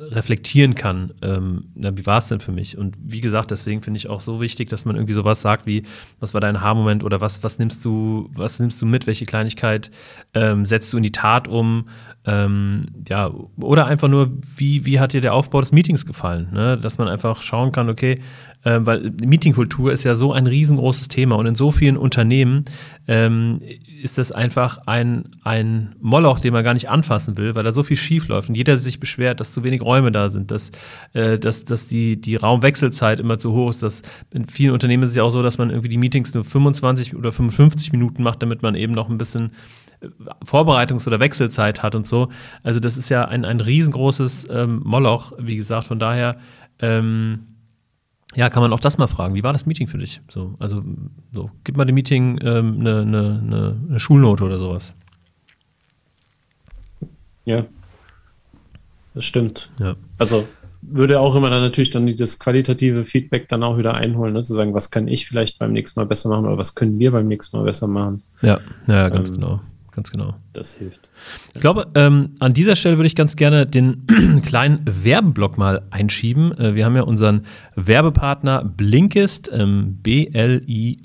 reflektieren 0.00 0.74
kann, 0.74 1.14
ähm, 1.22 1.70
na, 1.74 1.96
wie 1.96 2.04
war 2.04 2.18
es 2.18 2.28
denn 2.28 2.40
für 2.40 2.52
mich? 2.52 2.76
Und 2.76 2.94
wie 3.02 3.22
gesagt, 3.22 3.50
deswegen 3.50 3.80
finde 3.80 3.96
ich 3.96 4.08
auch 4.08 4.20
so 4.20 4.40
wichtig, 4.40 4.68
dass 4.68 4.84
man 4.84 4.94
irgendwie 4.94 5.14
sowas 5.14 5.40
sagt 5.40 5.66
wie, 5.66 5.84
was 6.20 6.34
war 6.34 6.42
dein 6.42 6.60
Haarmoment 6.60 7.02
oder 7.02 7.22
was, 7.22 7.42
was 7.42 7.58
nimmst 7.58 7.84
du, 7.86 8.30
was 8.34 8.60
nimmst 8.60 8.82
du 8.82 8.86
mit, 8.86 9.06
welche 9.06 9.24
Kleinigkeit 9.24 9.90
ähm, 10.34 10.66
setzt 10.66 10.92
du 10.92 10.98
in 10.98 11.02
die 11.02 11.12
Tat 11.12 11.48
um? 11.48 11.88
Ähm, 12.26 12.86
ja, 13.08 13.32
oder 13.56 13.86
einfach 13.86 14.08
nur, 14.08 14.30
wie, 14.54 14.84
wie 14.84 15.00
hat 15.00 15.14
dir 15.14 15.22
der 15.22 15.32
Aufbau 15.32 15.60
des 15.60 15.72
Meetings 15.72 16.04
gefallen? 16.04 16.48
Ne? 16.52 16.76
Dass 16.76 16.98
man 16.98 17.08
einfach 17.08 17.40
schauen 17.40 17.72
kann, 17.72 17.88
okay, 17.88 18.20
äh, 18.62 18.80
weil 18.82 19.10
Meetingkultur 19.24 19.90
ist 19.90 20.04
ja 20.04 20.14
so 20.14 20.32
ein 20.32 20.46
riesengroßes 20.46 21.08
Thema 21.08 21.36
und 21.36 21.46
in 21.46 21.54
so 21.54 21.70
vielen 21.70 21.96
Unternehmen 21.96 22.66
ähm, 23.08 23.60
ist 24.04 24.18
das 24.18 24.32
einfach 24.32 24.76
ein, 24.84 25.30
ein 25.44 25.96
Moloch, 25.98 26.38
den 26.38 26.52
man 26.52 26.62
gar 26.62 26.74
nicht 26.74 26.90
anfassen 26.90 27.38
will, 27.38 27.54
weil 27.54 27.64
da 27.64 27.72
so 27.72 27.82
viel 27.82 27.96
schief 27.96 28.28
läuft 28.28 28.50
und 28.50 28.54
jeder 28.54 28.76
sich 28.76 29.00
beschwert, 29.00 29.40
dass 29.40 29.54
zu 29.54 29.64
wenig 29.64 29.80
Räume 29.80 30.12
da 30.12 30.28
sind, 30.28 30.50
dass, 30.50 30.72
äh, 31.14 31.38
dass, 31.38 31.64
dass 31.64 31.88
die, 31.88 32.20
die 32.20 32.36
Raumwechselzeit 32.36 33.18
immer 33.18 33.38
zu 33.38 33.54
hoch 33.54 33.70
ist. 33.70 33.82
Dass 33.82 34.02
in 34.30 34.46
vielen 34.46 34.74
Unternehmen 34.74 35.04
ist 35.04 35.08
es 35.08 35.16
ja 35.16 35.22
auch 35.22 35.30
so, 35.30 35.40
dass 35.40 35.56
man 35.56 35.70
irgendwie 35.70 35.88
die 35.88 35.96
Meetings 35.96 36.34
nur 36.34 36.44
25 36.44 37.16
oder 37.16 37.32
55 37.32 37.92
Minuten 37.92 38.22
macht, 38.22 38.42
damit 38.42 38.60
man 38.60 38.74
eben 38.74 38.92
noch 38.92 39.08
ein 39.08 39.16
bisschen 39.16 39.52
äh, 40.02 40.08
Vorbereitungs- 40.44 41.06
oder 41.06 41.18
Wechselzeit 41.18 41.82
hat 41.82 41.94
und 41.94 42.06
so. 42.06 42.28
Also 42.62 42.80
das 42.80 42.98
ist 42.98 43.08
ja 43.08 43.24
ein, 43.24 43.46
ein 43.46 43.60
riesengroßes 43.60 44.48
ähm, 44.50 44.82
Moloch, 44.84 45.32
wie 45.38 45.56
gesagt, 45.56 45.86
von 45.86 45.98
daher 45.98 46.36
ähm, 46.78 47.53
ja, 48.34 48.50
kann 48.50 48.62
man 48.62 48.72
auch 48.72 48.80
das 48.80 48.98
mal 48.98 49.06
fragen. 49.06 49.34
Wie 49.34 49.44
war 49.44 49.52
das 49.52 49.66
Meeting 49.66 49.86
für 49.86 49.98
dich? 49.98 50.20
So, 50.28 50.54
also, 50.58 50.82
so, 51.32 51.50
gib 51.64 51.76
mal 51.76 51.84
dem 51.84 51.94
Meeting 51.94 52.38
ähm, 52.42 52.80
eine, 52.80 53.00
eine, 53.00 53.78
eine 53.88 54.00
Schulnote 54.00 54.44
oder 54.44 54.58
sowas. 54.58 54.94
Ja, 57.44 57.64
das 59.14 59.24
stimmt. 59.24 59.70
Ja. 59.78 59.96
Also 60.18 60.46
würde 60.82 61.20
auch 61.20 61.34
immer 61.34 61.50
dann 61.50 61.62
natürlich 61.62 61.90
dann 61.90 62.14
das 62.16 62.38
qualitative 62.38 63.04
Feedback 63.04 63.48
dann 63.48 63.62
auch 63.62 63.78
wieder 63.78 63.94
einholen, 63.94 64.34
ne? 64.34 64.42
zu 64.42 64.54
sagen, 64.54 64.74
was 64.74 64.90
kann 64.90 65.08
ich 65.08 65.26
vielleicht 65.26 65.58
beim 65.58 65.72
nächsten 65.72 66.00
Mal 66.00 66.06
besser 66.06 66.28
machen 66.28 66.46
oder 66.46 66.58
was 66.58 66.74
können 66.74 66.98
wir 66.98 67.10
beim 67.12 67.26
nächsten 67.26 67.56
Mal 67.56 67.64
besser 67.64 67.86
machen. 67.86 68.22
Ja, 68.42 68.60
ja, 68.86 69.08
ganz 69.08 69.30
ähm, 69.30 69.36
genau. 69.36 69.60
Ganz 69.94 70.10
genau. 70.10 70.34
Das 70.52 70.74
hilft. 70.74 71.08
Ich 71.54 71.60
glaube, 71.60 71.86
ähm, 71.94 72.30
an 72.40 72.52
dieser 72.52 72.76
Stelle 72.76 72.96
würde 72.98 73.06
ich 73.06 73.14
ganz 73.14 73.36
gerne 73.36 73.66
den 73.66 74.06
kleinen 74.44 74.84
Werbeblock 74.84 75.56
mal 75.58 75.82
einschieben. 75.90 76.56
Äh, 76.58 76.74
wir 76.74 76.84
haben 76.84 76.96
ja 76.96 77.02
unseren 77.02 77.46
Werbepartner 77.76 78.64
Blinkist, 78.64 79.50
ähm, 79.52 79.98
B-L-I-N-K-I-S-T 80.02 81.04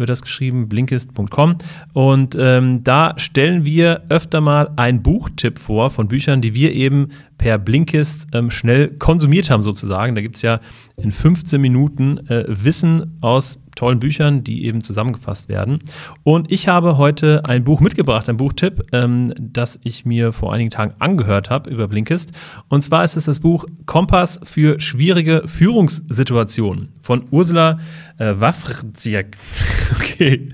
wird 0.00 0.08
das 0.08 0.22
geschrieben, 0.22 0.68
blinkist.com. 0.68 1.58
Und 1.92 2.36
ähm, 2.36 2.82
da 2.82 3.14
stellen 3.18 3.64
wir 3.64 4.02
öfter 4.08 4.40
mal 4.40 4.70
einen 4.74 5.02
Buchtipp 5.02 5.60
vor 5.60 5.90
von 5.90 6.08
Büchern, 6.08 6.40
die 6.40 6.54
wir 6.54 6.72
eben 6.74 7.10
per 7.38 7.58
Blinkist 7.58 8.26
ähm, 8.32 8.50
schnell 8.50 8.88
konsumiert 8.98 9.50
haben, 9.50 9.62
sozusagen. 9.62 10.16
Da 10.16 10.22
gibt 10.22 10.36
es 10.36 10.42
ja 10.42 10.60
in 10.96 11.12
15 11.12 11.60
Minuten 11.60 12.18
äh, 12.28 12.44
Wissen 12.48 13.18
aus 13.20 13.59
tollen 13.74 14.00
Büchern, 14.00 14.44
die 14.44 14.64
eben 14.64 14.80
zusammengefasst 14.80 15.48
werden. 15.48 15.80
Und 16.22 16.50
ich 16.50 16.68
habe 16.68 16.96
heute 16.98 17.44
ein 17.44 17.64
Buch 17.64 17.80
mitgebracht, 17.80 18.28
ein 18.28 18.36
Buchtipp, 18.36 18.82
ähm, 18.92 19.32
das 19.40 19.78
ich 19.82 20.04
mir 20.04 20.32
vor 20.32 20.52
einigen 20.52 20.70
Tagen 20.70 20.94
angehört 20.98 21.50
habe 21.50 21.70
über 21.70 21.88
Blinkist. 21.88 22.32
Und 22.68 22.82
zwar 22.82 23.04
ist 23.04 23.16
es 23.16 23.24
das 23.24 23.40
Buch 23.40 23.64
Kompass 23.86 24.40
für 24.44 24.80
schwierige 24.80 25.42
Führungssituationen 25.46 26.88
von 27.00 27.24
Ursula 27.30 27.78
äh, 28.18 28.34
Wawrziak. 28.36 29.36
Okay, 29.92 30.48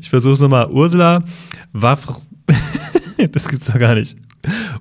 ich 0.00 0.10
versuche 0.10 0.34
es 0.34 0.40
nochmal. 0.40 0.70
Ursula 0.70 1.24
Wawr... 1.72 2.20
das 3.32 3.48
gibt's 3.48 3.66
doch 3.66 3.78
gar 3.78 3.94
nicht. 3.94 4.16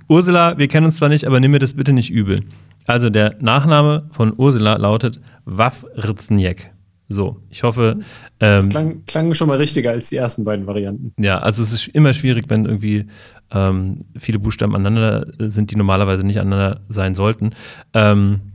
Ursula, 0.08 0.58
wir 0.58 0.68
kennen 0.68 0.88
uns 0.88 0.98
zwar 0.98 1.10
nicht, 1.10 1.26
aber 1.26 1.40
nimm 1.40 1.52
mir 1.52 1.60
das 1.60 1.74
bitte 1.74 1.94
nicht 1.94 2.12
übel. 2.12 2.42
Also 2.86 3.10
der 3.10 3.36
Nachname 3.40 4.10
von 4.12 4.34
Ursula 4.36 4.76
lautet 4.76 5.22
Wawrzniak. 5.46 6.73
So, 7.14 7.38
ich 7.50 7.64
hoffe. 7.64 8.00
Ähm, 8.40 8.62
das 8.62 8.70
klang, 8.70 9.06
klang, 9.06 9.34
schon 9.34 9.48
mal 9.48 9.58
richtiger 9.58 9.92
als 9.92 10.10
die 10.10 10.18
ersten 10.18 10.44
beiden 10.44 10.66
Varianten. 10.66 11.14
Ja, 11.18 11.38
also 11.38 11.62
es 11.62 11.72
ist 11.72 11.88
immer 11.90 12.14
schwierig, 12.14 12.46
wenn 12.50 12.66
irgendwie 12.66 13.06
ähm, 13.52 14.02
viele 14.18 14.40
Buchstaben 14.40 14.76
aneinander 14.76 15.28
sind, 15.38 15.72
die 15.72 15.76
normalerweise 15.76 16.26
nicht 16.26 16.40
aneinander 16.40 16.82
sein 16.90 17.14
sollten. 17.14 17.52
Ähm, 17.94 18.53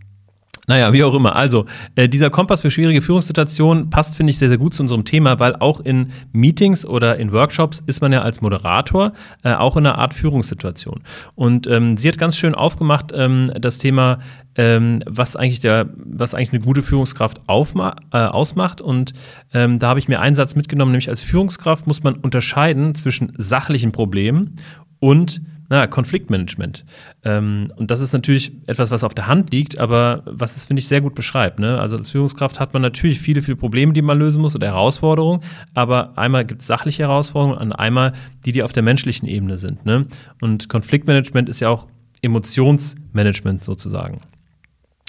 naja, 0.68 0.92
wie 0.92 1.02
auch 1.02 1.14
immer. 1.14 1.34
Also, 1.34 1.64
äh, 1.96 2.08
dieser 2.08 2.30
Kompass 2.30 2.60
für 2.60 2.70
schwierige 2.70 3.02
Führungssituationen 3.02 3.90
passt, 3.90 4.16
finde 4.16 4.30
ich, 4.30 4.38
sehr, 4.38 4.48
sehr 4.48 4.58
gut 4.58 4.74
zu 4.74 4.82
unserem 4.82 5.04
Thema, 5.04 5.40
weil 5.40 5.56
auch 5.56 5.80
in 5.80 6.10
Meetings 6.32 6.84
oder 6.84 7.18
in 7.18 7.32
Workshops 7.32 7.82
ist 7.86 8.02
man 8.02 8.12
ja 8.12 8.20
als 8.22 8.42
Moderator 8.42 9.12
äh, 9.42 9.54
auch 9.54 9.76
in 9.76 9.86
einer 9.86 9.98
Art 9.98 10.12
Führungssituation. 10.12 11.00
Und 11.34 11.66
ähm, 11.66 11.96
sie 11.96 12.08
hat 12.08 12.18
ganz 12.18 12.36
schön 12.36 12.54
aufgemacht, 12.54 13.12
ähm, 13.14 13.50
das 13.58 13.78
Thema, 13.78 14.18
ähm, 14.56 15.02
was 15.06 15.36
eigentlich 15.36 15.60
der, 15.60 15.88
was 15.96 16.34
eigentlich 16.34 16.52
eine 16.52 16.60
gute 16.60 16.82
Führungskraft 16.82 17.40
aufma 17.48 17.96
äh, 18.12 18.18
ausmacht. 18.18 18.82
Und 18.82 19.14
ähm, 19.54 19.78
da 19.78 19.88
habe 19.88 20.00
ich 20.00 20.08
mir 20.08 20.20
einen 20.20 20.36
Satz 20.36 20.54
mitgenommen, 20.54 20.92
nämlich 20.92 21.08
als 21.08 21.22
Führungskraft 21.22 21.86
muss 21.86 22.02
man 22.02 22.16
unterscheiden 22.16 22.94
zwischen 22.94 23.32
sachlichen 23.38 23.92
Problemen 23.92 24.54
und 25.00 25.40
na, 25.70 25.86
Konfliktmanagement. 25.86 26.84
Ähm, 27.24 27.70
und 27.76 27.90
das 27.90 28.00
ist 28.00 28.12
natürlich 28.12 28.52
etwas, 28.66 28.90
was 28.90 29.04
auf 29.04 29.14
der 29.14 29.26
Hand 29.26 29.52
liegt, 29.52 29.78
aber 29.78 30.22
was 30.24 30.56
es, 30.56 30.64
finde 30.64 30.80
ich, 30.80 30.88
sehr 30.88 31.02
gut 31.02 31.14
beschreibt. 31.14 31.58
Ne? 31.58 31.78
Also 31.78 31.96
als 31.96 32.10
Führungskraft 32.10 32.58
hat 32.58 32.72
man 32.72 32.80
natürlich 32.80 33.20
viele, 33.20 33.42
viele 33.42 33.56
Probleme, 33.56 33.92
die 33.92 34.02
man 34.02 34.18
lösen 34.18 34.40
muss 34.40 34.54
oder 34.54 34.66
Herausforderungen, 34.68 35.42
aber 35.74 36.16
einmal 36.16 36.46
gibt 36.46 36.62
es 36.62 36.66
sachliche 36.66 37.02
Herausforderungen 37.02 37.58
und 37.58 37.72
einmal 37.72 38.14
die, 38.46 38.52
die 38.52 38.62
auf 38.62 38.72
der 38.72 38.82
menschlichen 38.82 39.28
Ebene 39.28 39.58
sind. 39.58 39.84
Ne? 39.84 40.06
Und 40.40 40.68
Konfliktmanagement 40.68 41.48
ist 41.48 41.60
ja 41.60 41.68
auch 41.68 41.88
Emotionsmanagement 42.22 43.62
sozusagen. 43.62 44.22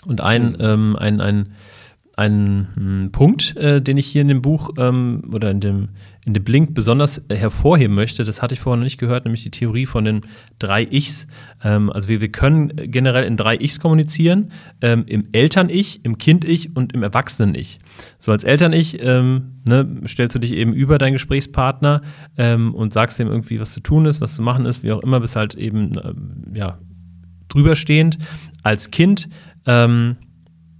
Und 0.05 0.21
ein, 0.21 0.51
mhm. 0.51 0.57
ähm, 0.59 0.95
ein, 0.97 1.21
ein 1.21 1.53
ein 2.19 2.67
hm, 2.75 3.11
Punkt, 3.13 3.55
äh, 3.55 3.81
den 3.81 3.95
ich 3.95 4.07
hier 4.07 4.21
in 4.21 4.27
dem 4.27 4.41
Buch 4.41 4.71
ähm, 4.77 5.23
oder 5.33 5.49
in 5.51 5.61
dem, 5.61 5.89
in 6.25 6.33
dem 6.33 6.43
Blink 6.43 6.73
besonders 6.73 7.21
äh, 7.29 7.35
hervorheben 7.35 7.95
möchte. 7.95 8.25
Das 8.25 8.41
hatte 8.41 8.53
ich 8.53 8.59
vorher 8.59 8.75
noch 8.75 8.83
nicht 8.83 8.97
gehört, 8.97 9.23
nämlich 9.23 9.43
die 9.43 9.51
Theorie 9.51 9.85
von 9.85 10.03
den 10.03 10.21
drei 10.59 10.83
Ichs. 10.83 11.27
Ähm, 11.63 11.89
also 11.89 12.09
wir, 12.09 12.19
wir 12.19 12.29
können 12.29 12.73
generell 12.75 13.23
in 13.23 13.37
drei 13.37 13.55
Ichs 13.55 13.79
kommunizieren: 13.79 14.51
ähm, 14.81 15.05
im 15.07 15.29
Eltern-Ich, 15.31 16.03
im 16.03 16.17
Kind-Ich 16.17 16.75
und 16.75 16.91
im 16.91 17.03
Erwachsenen-Ich. 17.03 17.79
So 18.19 18.33
als 18.33 18.43
Eltern-Ich 18.43 19.01
ähm, 19.01 19.61
ne, 19.65 20.01
stellst 20.05 20.35
du 20.35 20.39
dich 20.39 20.51
eben 20.51 20.73
über 20.73 20.97
deinen 20.97 21.13
Gesprächspartner 21.13 22.01
ähm, 22.37 22.75
und 22.75 22.91
sagst 22.91 23.21
ihm 23.21 23.27
irgendwie, 23.27 23.61
was 23.61 23.71
zu 23.71 23.79
tun 23.79 24.05
ist, 24.05 24.19
was 24.19 24.35
zu 24.35 24.41
machen 24.41 24.65
ist, 24.65 24.83
wie 24.83 24.91
auch 24.91 25.03
immer, 25.03 25.21
bis 25.21 25.37
halt 25.37 25.55
eben 25.55 25.97
äh, 25.97 26.13
ja, 26.57 26.79
drüberstehend. 27.47 28.17
Als 28.61 28.91
Kind 28.91 29.29
ähm, 29.65 30.17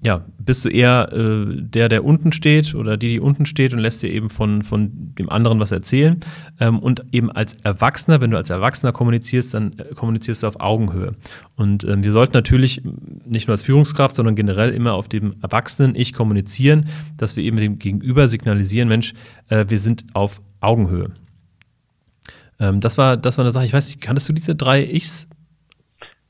ja, 0.02 0.26
bist 0.38 0.64
du 0.64 0.70
eher 0.70 1.12
äh, 1.12 1.62
der, 1.62 1.90
der 1.90 2.06
unten 2.06 2.32
steht 2.32 2.74
oder 2.74 2.96
die, 2.96 3.10
die 3.10 3.20
unten 3.20 3.46
steht 3.46 3.74
und 3.74 3.80
lässt 3.80 4.02
dir 4.02 4.10
eben 4.10 4.30
von, 4.30 4.64
von 4.64 5.14
dem 5.18 5.30
anderen 5.30 5.60
was 5.60 5.72
erzählen. 5.72 6.22
Ähm, 6.60 6.80
und 6.80 7.04
eben 7.12 7.30
als 7.30 7.56
Erwachsener, 7.64 8.22
wenn 8.22 8.32
du 8.32 8.38
als 8.38 8.50
Erwachsener 8.50 8.94
kommunizierst, 8.94 9.54
dann 9.54 9.74
äh, 9.78 9.94
kommunizierst 9.94 10.44
du 10.44 10.48
auf 10.48 10.62
Augenhöhe. 10.62 11.16
Und 11.58 11.84
ähm, 11.84 12.02
wir 12.02 12.14
sollten 12.14 12.34
natürlich 12.34 12.82
nicht 13.26 13.48
nur 13.48 13.54
als 13.54 13.64
Führungskraft, 13.64 14.16
sondern 14.16 14.36
generell 14.36 14.70
immer 14.70 14.94
auf 14.94 15.10
dem 15.10 15.36
Erwachsenen-Ich 15.42 16.14
kommunizieren, 16.14 16.86
dass 17.18 17.36
wir 17.36 17.44
eben 17.44 17.58
dem 17.58 17.78
Gegenüber 17.78 18.30
signalisieren, 18.30 18.88
Mensch, 18.88 19.14
äh, 19.50 19.66
wir 19.68 19.80
sind 19.80 20.06
auf 20.14 20.42
Augenhöhe. 20.62 21.12
Ähm, 22.60 22.80
das, 22.80 22.98
war, 22.98 23.18
das 23.18 23.38
war 23.38 23.44
eine 23.44 23.52
Sache, 23.52 23.66
ich 23.66 23.74
weiß 23.74 23.88
nicht, 23.88 24.00
kanntest 24.00 24.30
du 24.30 24.34
diese 24.34 24.56
drei 24.56 24.82
Ichs? 24.86 25.28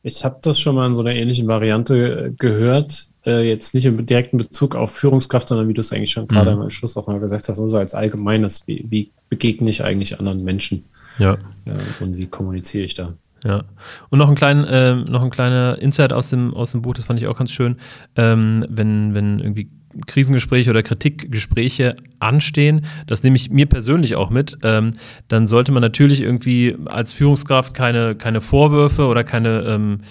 Ich 0.02 0.24
habe 0.24 0.40
das 0.42 0.60
schon 0.60 0.76
mal 0.76 0.88
in 0.88 0.96
so 0.96 1.02
einer 1.02 1.14
ähnlichen 1.14 1.48
Variante 1.48 2.26
äh, 2.26 2.32
gehört 2.32 3.10
äh, 3.30 3.44
jetzt 3.44 3.74
nicht 3.74 3.86
im 3.86 4.06
direkten 4.06 4.38
Bezug 4.38 4.76
auf 4.76 4.92
Führungskraft, 4.96 5.48
sondern 5.48 5.68
wie 5.68 5.74
du 5.74 5.82
es 5.82 5.94
eigentlich 5.94 6.12
schon 6.12 6.28
gerade 6.28 6.56
mhm. 6.56 6.62
am 6.64 6.70
Schluss 6.70 6.98
auch 6.98 7.08
mal 7.08 7.20
gesagt 7.20 7.48
hast, 7.48 7.60
also 7.60 7.78
als 7.78 7.94
allgemeines, 7.94 8.68
wie, 8.68 8.86
wie 8.90 9.12
begegne 9.30 9.70
ich 9.70 9.84
eigentlich 9.84 10.20
anderen 10.20 10.44
Menschen? 10.44 10.86
Ja. 11.20 11.38
ja 11.66 11.74
und 12.00 12.18
wie 12.18 12.28
kommuniziere 12.28 12.86
ich 12.86 12.96
da? 12.96 13.14
Ja. 13.44 13.64
Und 14.10 14.20
noch 14.20 14.30
ein, 14.30 14.36
klein, 14.36 14.66
äh, 14.66 14.96
noch 14.96 15.24
ein 15.24 15.30
kleiner 15.30 15.78
Insight 15.82 16.12
aus 16.12 16.30
dem, 16.30 16.54
aus 16.54 16.72
dem 16.72 16.82
Buch, 16.82 16.94
das 16.94 17.06
fand 17.06 17.20
ich 17.20 17.28
auch 17.28 17.38
ganz 17.38 17.52
schön. 17.52 17.78
Ähm, 18.16 18.66
wenn, 18.70 19.14
wenn 19.16 19.40
irgendwie 19.40 19.70
Krisengespräche 20.06 20.70
oder 20.70 20.84
Kritikgespräche 20.84 21.96
anstehen, 22.20 22.86
das 23.08 23.24
nehme 23.24 23.36
ich 23.38 23.50
mir 23.50 23.66
persönlich 23.66 24.16
auch 24.16 24.30
mit, 24.30 24.58
ähm, 24.64 24.92
dann 25.28 25.48
sollte 25.48 25.72
man 25.72 25.82
natürlich 25.82 26.22
irgendwie 26.22 26.76
als 26.86 27.14
Führungskraft 27.14 27.74
keine, 27.74 28.16
keine 28.16 28.42
Vorwürfe 28.42 29.08
oder 29.08 29.24
keine 29.24 29.62
ähm, 29.64 30.02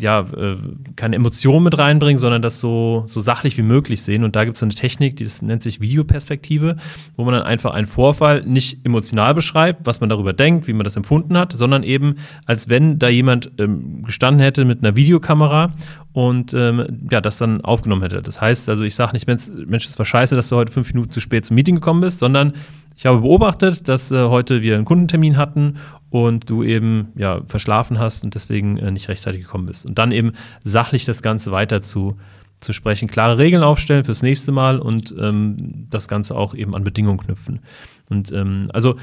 ja, 0.00 0.20
äh, 0.20 0.56
keine 0.96 1.16
Emotionen 1.16 1.64
mit 1.64 1.78
reinbringen, 1.78 2.18
sondern 2.18 2.42
das 2.42 2.60
so, 2.60 3.04
so 3.06 3.20
sachlich 3.20 3.56
wie 3.56 3.62
möglich 3.62 4.02
sehen. 4.02 4.24
Und 4.24 4.36
da 4.36 4.44
gibt 4.44 4.56
es 4.56 4.62
eine 4.62 4.74
Technik, 4.74 5.16
die 5.16 5.24
das 5.24 5.42
nennt 5.42 5.62
sich 5.62 5.80
Videoperspektive, 5.80 6.76
wo 7.16 7.24
man 7.24 7.34
dann 7.34 7.42
einfach 7.42 7.74
einen 7.74 7.86
Vorfall 7.86 8.44
nicht 8.44 8.84
emotional 8.84 9.34
beschreibt, 9.34 9.86
was 9.86 10.00
man 10.00 10.08
darüber 10.08 10.32
denkt, 10.32 10.66
wie 10.66 10.72
man 10.72 10.84
das 10.84 10.96
empfunden 10.96 11.36
hat, 11.36 11.52
sondern 11.52 11.82
eben, 11.82 12.16
als 12.46 12.68
wenn 12.68 12.98
da 12.98 13.08
jemand 13.08 13.50
ähm, 13.58 14.02
gestanden 14.04 14.42
hätte 14.42 14.64
mit 14.64 14.82
einer 14.82 14.96
Videokamera 14.96 15.72
und 16.12 16.54
ähm, 16.54 17.06
ja, 17.10 17.20
das 17.20 17.38
dann 17.38 17.60
aufgenommen 17.60 18.02
hätte. 18.02 18.22
Das 18.22 18.40
heißt 18.40 18.68
also, 18.68 18.84
ich 18.84 18.94
sage 18.94 19.12
nicht, 19.12 19.26
Mensch, 19.26 19.88
es 19.88 19.98
war 19.98 20.06
scheiße, 20.06 20.34
dass 20.34 20.48
du 20.48 20.56
heute 20.56 20.72
fünf 20.72 20.92
Minuten 20.92 21.10
zu 21.10 21.20
spät 21.20 21.44
zum 21.44 21.54
Meeting 21.54 21.76
gekommen 21.76 22.00
bist, 22.00 22.18
sondern 22.18 22.54
ich 22.98 23.06
habe 23.06 23.20
beobachtet, 23.20 23.86
dass 23.86 24.10
äh, 24.10 24.24
heute 24.24 24.60
wir 24.60 24.74
einen 24.74 24.84
Kundentermin 24.84 25.36
hatten 25.36 25.76
und 26.10 26.48
du 26.48 26.62
eben 26.62 27.08
ja 27.16 27.42
verschlafen 27.46 27.98
hast 27.98 28.24
und 28.24 28.34
deswegen 28.34 28.78
äh, 28.78 28.90
nicht 28.90 29.08
rechtzeitig 29.08 29.42
gekommen 29.42 29.66
bist. 29.66 29.86
Und 29.86 29.98
dann 29.98 30.12
eben 30.12 30.32
sachlich 30.64 31.04
das 31.04 31.22
Ganze 31.22 31.52
weiter 31.52 31.82
zu, 31.82 32.16
zu 32.60 32.72
sprechen, 32.72 33.08
klare 33.08 33.38
Regeln 33.38 33.62
aufstellen 33.62 34.04
fürs 34.04 34.22
nächste 34.22 34.52
Mal 34.52 34.78
und 34.78 35.14
ähm, 35.18 35.86
das 35.90 36.08
Ganze 36.08 36.34
auch 36.34 36.54
eben 36.54 36.74
an 36.74 36.84
Bedingungen 36.84 37.18
knüpfen. 37.18 37.60
Und 38.08 38.32
ähm, 38.32 38.68
also 38.72 38.96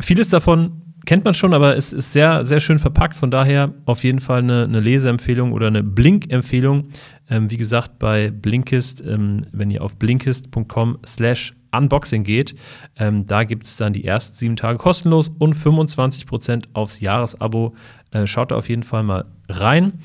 vieles 0.00 0.28
davon 0.28 0.82
kennt 1.08 1.24
man 1.24 1.34
schon, 1.34 1.54
aber 1.54 1.76
es 1.76 1.92
ist 1.92 2.12
sehr, 2.12 2.44
sehr 2.44 2.60
schön 2.60 2.78
verpackt. 2.78 3.14
Von 3.14 3.30
daher 3.30 3.72
auf 3.86 4.04
jeden 4.04 4.20
Fall 4.20 4.40
eine, 4.40 4.64
eine 4.64 4.80
Leseempfehlung 4.80 5.52
oder 5.52 5.68
eine 5.68 5.82
Blink-Empfehlung. 5.82 6.88
Ähm, 7.30 7.50
wie 7.50 7.56
gesagt, 7.56 7.98
bei 7.98 8.30
Blinkist, 8.30 9.02
ähm, 9.06 9.46
wenn 9.52 9.70
ihr 9.70 9.82
auf 9.82 9.96
blinkist.com 9.96 10.98
slash 11.06 11.54
Unboxing 11.72 12.24
geht. 12.24 12.54
Ähm, 12.96 13.26
da 13.26 13.44
gibt 13.44 13.64
es 13.64 13.76
dann 13.76 13.92
die 13.92 14.04
ersten 14.04 14.36
sieben 14.36 14.56
Tage 14.56 14.78
kostenlos 14.78 15.30
und 15.38 15.54
25% 15.54 16.64
aufs 16.72 17.00
Jahresabo. 17.00 17.74
Äh, 18.10 18.26
schaut 18.26 18.50
da 18.50 18.56
auf 18.56 18.68
jeden 18.68 18.82
Fall 18.82 19.02
mal 19.02 19.24
rein. 19.48 20.00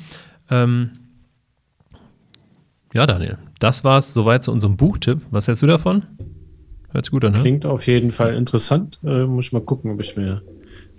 Ähm, 0.50 0.92
ja, 2.94 3.08
Daniel, 3.08 3.38
das 3.60 3.84
war 3.84 3.98
es 3.98 4.14
soweit 4.14 4.44
zu 4.44 4.52
unserem 4.52 4.78
Buchtipp. 4.78 5.22
Was 5.32 5.48
hältst 5.48 5.64
du 5.64 5.68
davon? 5.68 6.04
Hört 6.92 7.06
sich 7.06 7.12
gut 7.12 7.26
an, 7.26 7.34
ne? 7.34 7.40
Klingt 7.40 7.66
auf 7.66 7.88
jeden 7.88 8.12
Fall 8.12 8.36
interessant. 8.36 9.00
Äh, 9.04 9.26
muss 9.26 9.48
ich 9.48 9.54
mal 9.54 9.62
gucken, 9.62 9.92
ob 9.92 10.00
ich 10.00 10.16
mir, 10.16 10.44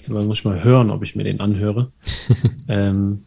muss 0.09 0.39
ich 0.39 0.45
mal 0.45 0.65
hören, 0.65 0.91
ob 0.91 1.05
ich 1.05 1.15
mir 1.15 1.23
den 1.23 1.41
anhöre. 1.41 1.93
ähm, 2.69 3.25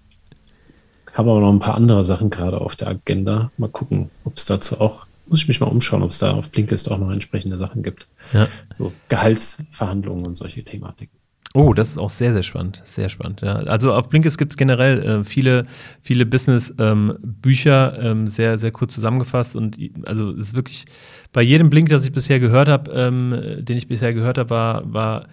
habe 1.17 1.31
aber 1.31 1.39
noch 1.39 1.51
ein 1.51 1.59
paar 1.59 1.75
andere 1.75 2.05
Sachen 2.05 2.29
gerade 2.29 2.61
auf 2.61 2.75
der 2.75 2.89
Agenda. 2.89 3.51
Mal 3.57 3.69
gucken, 3.69 4.11
ob 4.23 4.37
es 4.37 4.45
dazu 4.45 4.79
auch 4.79 5.06
muss 5.29 5.41
ich 5.41 5.47
mich 5.47 5.59
mal 5.59 5.67
umschauen, 5.67 6.03
ob 6.03 6.11
es 6.11 6.19
da 6.19 6.31
auf 6.31 6.49
Blinkist 6.49 6.91
auch 6.91 6.97
noch 6.97 7.11
entsprechende 7.11 7.57
Sachen 7.57 7.83
gibt. 7.83 8.07
Ja. 8.33 8.47
So 8.73 8.93
Gehaltsverhandlungen 9.09 10.25
und 10.25 10.35
solche 10.35 10.63
Thematiken. 10.63 11.17
Oh, 11.53 11.73
das 11.73 11.89
ist 11.89 11.97
auch 11.97 12.09
sehr, 12.09 12.33
sehr 12.33 12.43
spannend. 12.43 12.81
Sehr 12.85 13.09
spannend. 13.09 13.41
Ja. 13.41 13.55
Also 13.55 13.93
auf 13.93 14.09
Blinkist 14.09 14.37
gibt 14.37 14.51
es 14.51 14.57
generell 14.57 15.01
äh, 15.01 15.23
viele, 15.23 15.65
viele 16.01 16.25
Business-Bücher, 16.25 17.99
ähm, 17.99 18.05
ähm, 18.05 18.27
sehr, 18.27 18.57
sehr 18.57 18.71
kurz 18.71 18.93
zusammengefasst. 18.93 19.55
Und 19.55 19.79
also 20.05 20.31
es 20.31 20.49
ist 20.49 20.55
wirklich, 20.55 20.85
bei 21.33 21.41
jedem 21.41 21.69
Blink, 21.69 21.89
das 21.89 22.03
ich 22.03 22.11
bisher 22.11 22.39
gehört 22.39 22.67
habe, 22.67 22.91
ähm, 22.91 23.65
den 23.65 23.77
ich 23.77 23.87
bisher 23.87 24.13
gehört 24.13 24.37
habe, 24.37 24.49
war, 24.49 24.93
war 24.93 25.27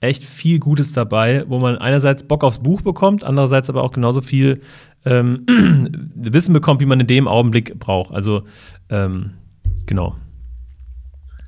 echt 0.00 0.24
viel 0.24 0.58
Gutes 0.58 0.92
dabei, 0.92 1.44
wo 1.48 1.58
man 1.58 1.78
einerseits 1.78 2.22
Bock 2.24 2.44
aufs 2.44 2.58
Buch 2.58 2.82
bekommt, 2.82 3.24
andererseits 3.24 3.70
aber 3.70 3.82
auch 3.82 3.92
genauso 3.92 4.20
viel 4.20 4.60
ähm, 5.04 5.46
Wissen 6.14 6.52
bekommt, 6.52 6.80
wie 6.80 6.86
man 6.86 7.00
in 7.00 7.06
dem 7.06 7.28
Augenblick 7.28 7.78
braucht. 7.78 8.12
Also 8.12 8.42
ähm, 8.90 9.30
genau. 9.86 10.16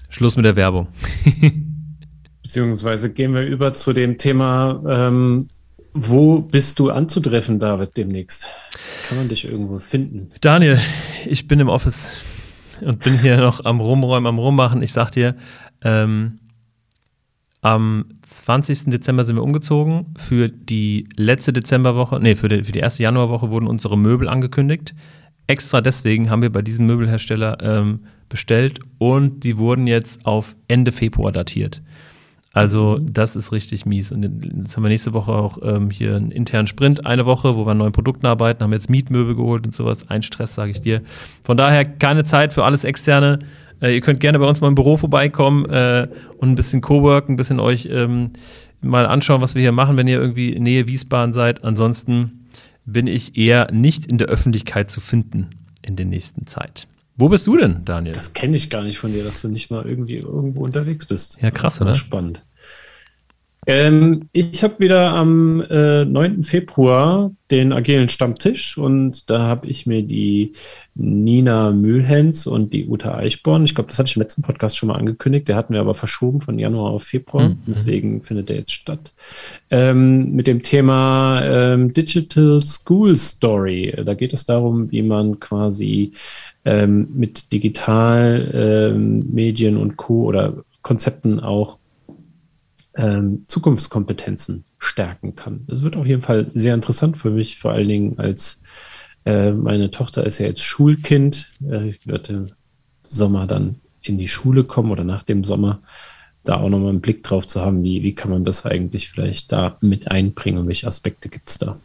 Schluss 0.09 0.37
mit 0.37 0.45
der 0.45 0.57
Werbung. 0.57 0.89
Beziehungsweise 2.43 3.11
gehen 3.13 3.35
wir 3.35 3.43
über 3.43 3.75
zu 3.75 3.93
dem 3.93 4.19
Thema, 4.19 4.81
ähm, 4.89 5.49
wo 5.93 6.41
bist 6.41 6.79
du 6.79 6.91
anzutreffen, 6.91 7.59
David, 7.59 7.97
demnächst? 7.97 8.47
Kann 9.09 9.19
man 9.19 9.29
dich 9.29 9.47
irgendwo 9.47 9.79
finden? 9.79 10.29
Daniel, 10.41 10.79
ich 11.25 11.49
bin 11.49 11.59
im 11.59 11.69
Office 11.69 12.23
und 12.83 13.01
bin 13.01 13.19
hier 13.19 13.39
noch 13.39 13.65
am 13.65 13.81
Rumräumen, 13.81 14.27
am 14.27 14.39
Rummachen. 14.39 14.83
Ich 14.83 14.93
sag 14.93 15.11
dir, 15.11 15.37
ähm, 15.83 16.39
am 17.67 18.05
20. 18.23 18.91
Dezember 18.91 19.25
sind 19.25 19.35
wir 19.35 19.43
umgezogen. 19.43 20.15
Für 20.17 20.49
die 20.49 21.09
letzte 21.17 21.53
Dezemberwoche, 21.53 22.21
nee, 22.21 22.37
für 22.37 22.47
die, 22.47 22.63
für 22.63 22.71
die 22.71 22.79
erste 22.79 23.03
Januarwoche 23.03 23.51
wurden 23.51 23.67
unsere 23.67 23.99
Möbel 23.99 24.29
angekündigt. 24.29 24.95
Extra 25.49 25.81
deswegen 25.81 26.31
haben 26.31 26.43
wir 26.43 26.53
bei 26.53 26.63
diesem 26.63 26.87
Möbelhersteller 26.87 27.59
ähm, 27.61 28.05
bestellt 28.29 28.79
und 28.99 29.43
die 29.43 29.59
wurden 29.59 29.89
jetzt 29.89 30.27
auf 30.27 30.55
Ende 30.69 30.93
Februar 30.93 31.33
datiert. 31.33 31.83
Also 32.53 32.99
mhm. 33.01 33.13
das 33.13 33.35
ist 33.35 33.51
richtig 33.51 33.85
mies. 33.85 34.13
Und 34.13 34.23
jetzt 34.23 34.77
haben 34.77 34.85
wir 34.85 34.89
nächste 34.89 35.13
Woche 35.13 35.33
auch 35.33 35.59
ähm, 35.63 35.91
hier 35.91 36.15
einen 36.15 36.31
internen 36.31 36.69
Sprint, 36.69 37.05
eine 37.05 37.27
Woche, 37.27 37.57
wo 37.57 37.67
wir 37.67 37.73
an 37.73 37.79
neuen 37.79 37.93
Produkten 37.93 38.27
arbeiten, 38.27 38.63
haben 38.63 38.73
jetzt 38.73 38.89
Mietmöbel 38.89 39.35
geholt 39.35 39.67
und 39.67 39.75
sowas. 39.75 40.09
Ein 40.09 40.23
Stress, 40.23 40.55
sage 40.55 40.71
ich 40.71 40.81
dir. 40.81 41.03
Von 41.43 41.57
daher 41.57 41.85
keine 41.85 42.23
Zeit 42.23 42.53
für 42.53 42.65
alles 42.65 42.85
Externe. 42.85 43.41
Äh, 43.81 43.95
ihr 43.95 44.01
könnt 44.01 44.21
gerne 44.21 44.39
bei 44.39 44.47
uns 44.47 44.61
mal 44.61 44.69
im 44.69 44.75
Büro 44.75 44.97
vorbeikommen 44.97 45.67
äh, 45.67 46.09
und 46.39 46.51
ein 46.51 46.55
bisschen 46.55 46.81
Coworken, 46.81 47.35
ein 47.35 47.37
bisschen 47.37 47.61
euch 47.61 47.89
ähm, 47.91 48.33
mal 48.81 49.07
anschauen, 49.07 49.41
was 49.41 49.55
wir 49.55 49.63
hier 49.63 49.73
machen, 49.73 49.97
wenn 49.99 50.07
ihr 50.07 50.21
irgendwie 50.21 50.51
in 50.51 50.63
Nähe 50.63 50.89
Wiesbaden 50.89 51.33
seid. 51.33 51.65
Ansonsten 51.65 52.47
bin 52.85 53.07
ich 53.07 53.37
eher 53.37 53.71
nicht 53.73 54.07
in 54.07 54.19
der 54.19 54.29
Öffentlichkeit 54.29 54.91
zu 54.91 55.01
finden 55.01 55.51
in 55.83 55.97
der 55.97 56.07
nächsten 56.07 56.47
Zeit. 56.47 56.87
Wo 57.17 57.29
bist 57.29 57.47
du 57.47 57.57
denn, 57.57 57.85
Daniel? 57.85 58.15
Das 58.15 58.35
kenne 58.35 58.57
ich 58.57 58.69
gar 58.69 58.83
nicht 58.83 58.99
von 58.99 59.13
dir, 59.13 59.25
dass 59.25 59.41
du 59.41 59.49
nicht 59.49 59.71
mal 59.71 59.87
irgendwie 59.87 60.17
irgendwo 60.17 60.65
unterwegs 60.65 61.07
bist. 61.07 61.39
Ja, 61.41 61.51
krass, 61.51 61.81
oder? 61.81 61.95
Spannend. 61.95 62.45
Ähm, 63.67 64.29
ich 64.33 64.63
habe 64.63 64.79
wieder 64.79 65.13
am 65.13 65.61
äh, 65.61 66.05
9. 66.05 66.45
Februar 66.45 67.33
den 67.51 67.73
agilen 67.73 68.09
Stammtisch 68.09 68.79
und 68.79 69.29
da 69.29 69.41
habe 69.41 69.67
ich 69.67 69.87
mir 69.87 70.03
die 70.03 70.53
Nina 70.95 71.73
Mühlhens 71.73 72.47
und 72.47 72.73
die 72.73 72.87
Uta 72.87 73.17
Eichborn, 73.17 73.65
ich 73.65 73.75
glaube, 73.75 73.89
das 73.89 73.99
hatte 73.99 74.09
ich 74.09 74.17
im 74.17 74.23
letzten 74.23 74.43
Podcast 74.43 74.77
schon 74.77 74.89
mal 74.89 74.97
angekündigt, 74.97 75.49
der 75.49 75.57
hatten 75.57 75.75
wir 75.75 75.81
aber 75.81 75.95
verschoben 75.95 76.41
von 76.41 76.59
Januar 76.59 76.93
auf 76.93 77.05
Februar, 77.05 77.51
mhm. 77.51 77.59
deswegen 77.67 78.23
findet 78.23 78.49
der 78.49 78.57
jetzt 78.57 78.73
statt, 78.73 79.13
ähm, 79.71 80.33
mit 80.33 80.47
dem 80.47 80.63
Thema 80.63 81.43
ähm, 81.45 81.93
Digital 81.93 82.63
School 82.63 83.19
Story. 83.19 83.93
Da 84.05 84.15
geht 84.15 84.33
es 84.33 84.45
darum, 84.45 84.93
wie 84.93 85.03
man 85.03 85.41
quasi 85.41 86.13
ähm, 86.65 87.09
mit 87.15 87.53
Digitalmedien 87.53 89.75
ähm, 89.75 89.81
und 89.81 89.97
Co. 89.97 90.25
oder 90.25 90.65
Konzepten 90.83 91.41
auch 91.41 91.79
ähm, 92.97 93.45
Zukunftskompetenzen 93.49 94.65
stärken 94.79 95.37
kann. 95.37 95.67
Es 95.69 95.83
wird 95.83 95.97
auf 95.97 96.07
jeden 96.07 96.23
Fall 96.23 96.51
sehr 96.55 96.75
interessant 96.75 97.17
für 97.17 97.31
mich, 97.31 97.59
vor 97.59 97.73
allen 97.73 97.89
Dingen 97.89 98.19
als 98.19 98.63
äh, 99.25 99.53
meine 99.53 99.91
Tochter 99.91 100.25
ist 100.25 100.39
ja 100.39 100.47
jetzt 100.47 100.63
Schulkind. 100.63 101.53
Äh, 101.69 101.91
ich 101.91 102.07
werde 102.07 102.33
im 102.33 102.47
Sommer 103.03 103.47
dann 103.47 103.77
in 104.03 104.19
die 104.19 104.29
Schule 104.29 104.65
kommen 104.65 104.91
oder 104.91 105.05
nach 105.05 105.23
dem 105.23 105.45
Sommer 105.45 105.81
da 106.45 106.59
auch 106.59 106.69
nochmal 106.69 106.91
einen 106.91 107.01
Blick 107.01 107.25
drauf 107.25 107.47
zu 107.47 107.61
haben, 107.61 107.83
wie, 107.83 108.03
wie 108.03 108.15
kann 108.15 108.31
man 108.31 108.45
das 108.45 108.65
eigentlich 108.65 109.09
vielleicht 109.09 109.51
da 109.51 109.77
mit 109.81 110.11
einbringen 110.11 110.59
und 110.59 110.69
welche 110.69 110.87
Aspekte 110.87 111.29
gibt 111.29 111.49
es 111.49 111.59
da. 111.59 111.77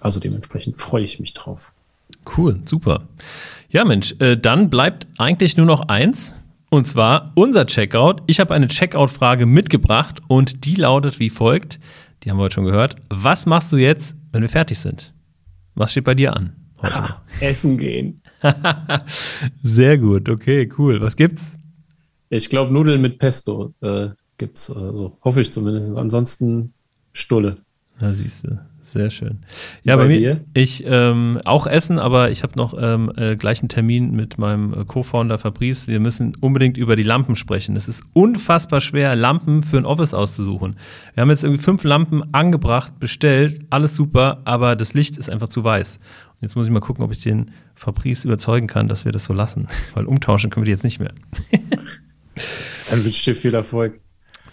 Also 0.00 0.20
dementsprechend 0.20 0.78
freue 0.80 1.04
ich 1.04 1.20
mich 1.20 1.34
drauf. 1.34 1.72
Cool, 2.36 2.60
super. 2.64 3.02
Ja, 3.68 3.84
Mensch, 3.84 4.14
äh, 4.18 4.36
dann 4.36 4.70
bleibt 4.70 5.06
eigentlich 5.18 5.56
nur 5.56 5.66
noch 5.66 5.88
eins. 5.88 6.34
Und 6.70 6.86
zwar 6.86 7.32
unser 7.34 7.66
Checkout. 7.66 8.22
Ich 8.26 8.40
habe 8.40 8.54
eine 8.54 8.68
Checkout-Frage 8.68 9.46
mitgebracht 9.46 10.20
und 10.28 10.64
die 10.64 10.74
lautet 10.74 11.20
wie 11.20 11.30
folgt. 11.30 11.78
Die 12.22 12.30
haben 12.30 12.38
wir 12.38 12.44
heute 12.44 12.54
schon 12.56 12.64
gehört. 12.64 12.96
Was 13.08 13.46
machst 13.46 13.72
du 13.72 13.76
jetzt, 13.76 14.16
wenn 14.32 14.42
wir 14.42 14.48
fertig 14.48 14.78
sind? 14.78 15.14
Was 15.74 15.92
steht 15.92 16.04
bei 16.04 16.14
dir 16.14 16.34
an? 16.34 16.56
Ha, 16.82 17.22
essen 17.40 17.78
gehen. 17.78 18.20
Sehr 19.62 19.98
gut, 19.98 20.28
okay, 20.28 20.68
cool. 20.76 21.00
Was 21.00 21.16
gibt's? 21.16 21.54
Ich 22.28 22.50
glaube, 22.50 22.72
Nudeln 22.72 23.00
mit 23.00 23.18
Pesto 23.18 23.72
äh, 23.80 24.08
gibt's, 24.36 24.70
also 24.70 25.16
hoffe 25.22 25.42
ich 25.42 25.52
zumindest. 25.52 25.96
Ansonsten 25.96 26.74
Stulle. 27.12 27.58
Da 27.98 28.12
siehst 28.12 28.44
du. 28.44 28.58
Sehr 28.92 29.10
schön. 29.10 29.40
Ja, 29.82 29.96
bei, 29.96 30.02
bei 30.02 30.08
mir, 30.08 30.18
dir? 30.18 30.44
ich 30.54 30.84
ähm, 30.86 31.40
auch 31.44 31.66
essen, 31.66 31.98
aber 31.98 32.30
ich 32.30 32.44
habe 32.44 32.52
noch 32.56 32.72
ähm, 32.80 33.10
äh, 33.16 33.34
gleich 33.34 33.60
einen 33.60 33.68
Termin 33.68 34.12
mit 34.12 34.38
meinem 34.38 34.72
äh, 34.72 34.84
Co-Founder 34.84 35.38
Fabrice. 35.38 35.88
Wir 35.88 35.98
müssen 35.98 36.36
unbedingt 36.40 36.76
über 36.76 36.94
die 36.94 37.02
Lampen 37.02 37.34
sprechen. 37.34 37.74
Es 37.74 37.88
ist 37.88 38.04
unfassbar 38.12 38.80
schwer, 38.80 39.16
Lampen 39.16 39.64
für 39.64 39.76
ein 39.78 39.86
Office 39.86 40.14
auszusuchen. 40.14 40.76
Wir 41.14 41.22
haben 41.22 41.30
jetzt 41.30 41.42
irgendwie 41.42 41.62
fünf 41.62 41.82
Lampen 41.82 42.22
angebracht, 42.32 43.00
bestellt, 43.00 43.66
alles 43.70 43.96
super, 43.96 44.42
aber 44.44 44.76
das 44.76 44.94
Licht 44.94 45.16
ist 45.16 45.28
einfach 45.28 45.48
zu 45.48 45.64
weiß. 45.64 45.96
Und 45.96 46.42
jetzt 46.42 46.54
muss 46.54 46.66
ich 46.66 46.72
mal 46.72 46.80
gucken, 46.80 47.04
ob 47.04 47.10
ich 47.10 47.22
den 47.22 47.50
Fabrice 47.74 48.24
überzeugen 48.24 48.68
kann, 48.68 48.86
dass 48.86 49.04
wir 49.04 49.10
das 49.10 49.24
so 49.24 49.32
lassen. 49.32 49.66
Weil 49.94 50.04
umtauschen 50.04 50.48
können 50.50 50.62
wir 50.62 50.66
die 50.66 50.72
jetzt 50.72 50.84
nicht 50.84 51.00
mehr. 51.00 51.12
Dann 52.90 53.04
wünsche 53.04 53.08
ich 53.08 53.24
dir 53.24 53.34
viel 53.34 53.54
Erfolg. 53.54 54.00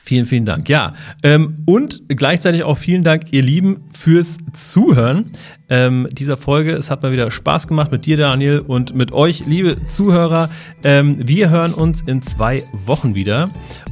Vielen, 0.06 0.26
vielen 0.26 0.44
Dank. 0.44 0.68
Ja, 0.68 0.96
ähm, 1.24 1.56
und 1.66 2.04
gleichzeitig 2.10 2.64
auch 2.64 2.78
vielen 2.78 3.06
Dank, 3.06 3.32
ihr 3.32 3.42
Lieben, 3.42 3.86
fürs 3.94 4.38
Zuhören 4.52 5.32
ähm, 5.70 6.10
dieser 6.12 6.36
Folge. 6.36 6.74
Es 6.74 6.92
hat 6.92 7.04
mal 7.04 7.14
wieder 7.14 7.32
Spaß 7.32 7.70
gemacht 7.70 7.90
mit 7.90 8.06
dir, 8.06 8.18
Daniel, 8.18 8.60
und 8.60 8.94
mit 8.94 9.14
euch, 9.14 9.46
liebe 9.46 9.88
Zuhörer. 9.88 10.50
Ähm, 10.84 11.26
wir 11.26 11.50
hören 11.50 11.74
uns 11.74 12.02
in 12.02 12.22
zwei 12.22 12.62
Wochen 12.74 13.16
wieder. 13.16 13.50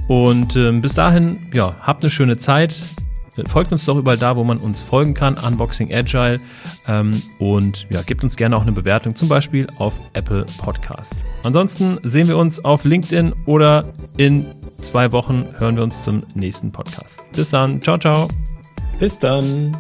Und 0.09 0.57
ähm, 0.57 0.82
bis 0.82 0.93
dahin, 0.95 1.47
ja, 1.53 1.78
habt 1.80 2.03
eine 2.03 2.12
schöne 2.12 2.36
Zeit. 2.36 2.76
Folgt 3.47 3.72
uns 3.72 3.86
doch 3.86 3.95
überall 3.95 4.18
da, 4.18 4.36
wo 4.36 4.43
man 4.43 4.57
uns 4.57 4.84
folgen 4.84 5.14
kann, 5.14 5.36
Unboxing 5.36 5.93
Agile. 5.93 6.41
Ähm, 6.89 7.12
und 7.39 7.88
ja, 7.89 8.01
gebt 8.01 8.22
uns 8.26 8.36
gerne 8.36 8.57
auch 8.57 8.64
eine 8.64 8.74
Bewertung, 8.74 9.16
zum 9.16 9.30
Beispiel 9.30 9.66
auf 9.78 9.93
Apple 10.12 10.45
Podcasts. 10.57 11.24
Ansonsten 11.43 11.99
sehen 12.03 12.28
wir 12.28 12.38
uns 12.38 12.64
auf 12.66 12.84
LinkedIn 12.84 13.34
oder 13.45 13.86
in 14.18 14.45
zwei 14.82 15.11
Wochen 15.11 15.47
hören 15.57 15.75
wir 15.75 15.84
uns 15.84 16.01
zum 16.01 16.23
nächsten 16.34 16.71
Podcast. 16.71 17.23
Bis 17.34 17.49
dann. 17.49 17.82
Ciao, 17.82 17.97
ciao. 17.97 18.27
Bis 18.99 19.17
dann. 19.17 19.75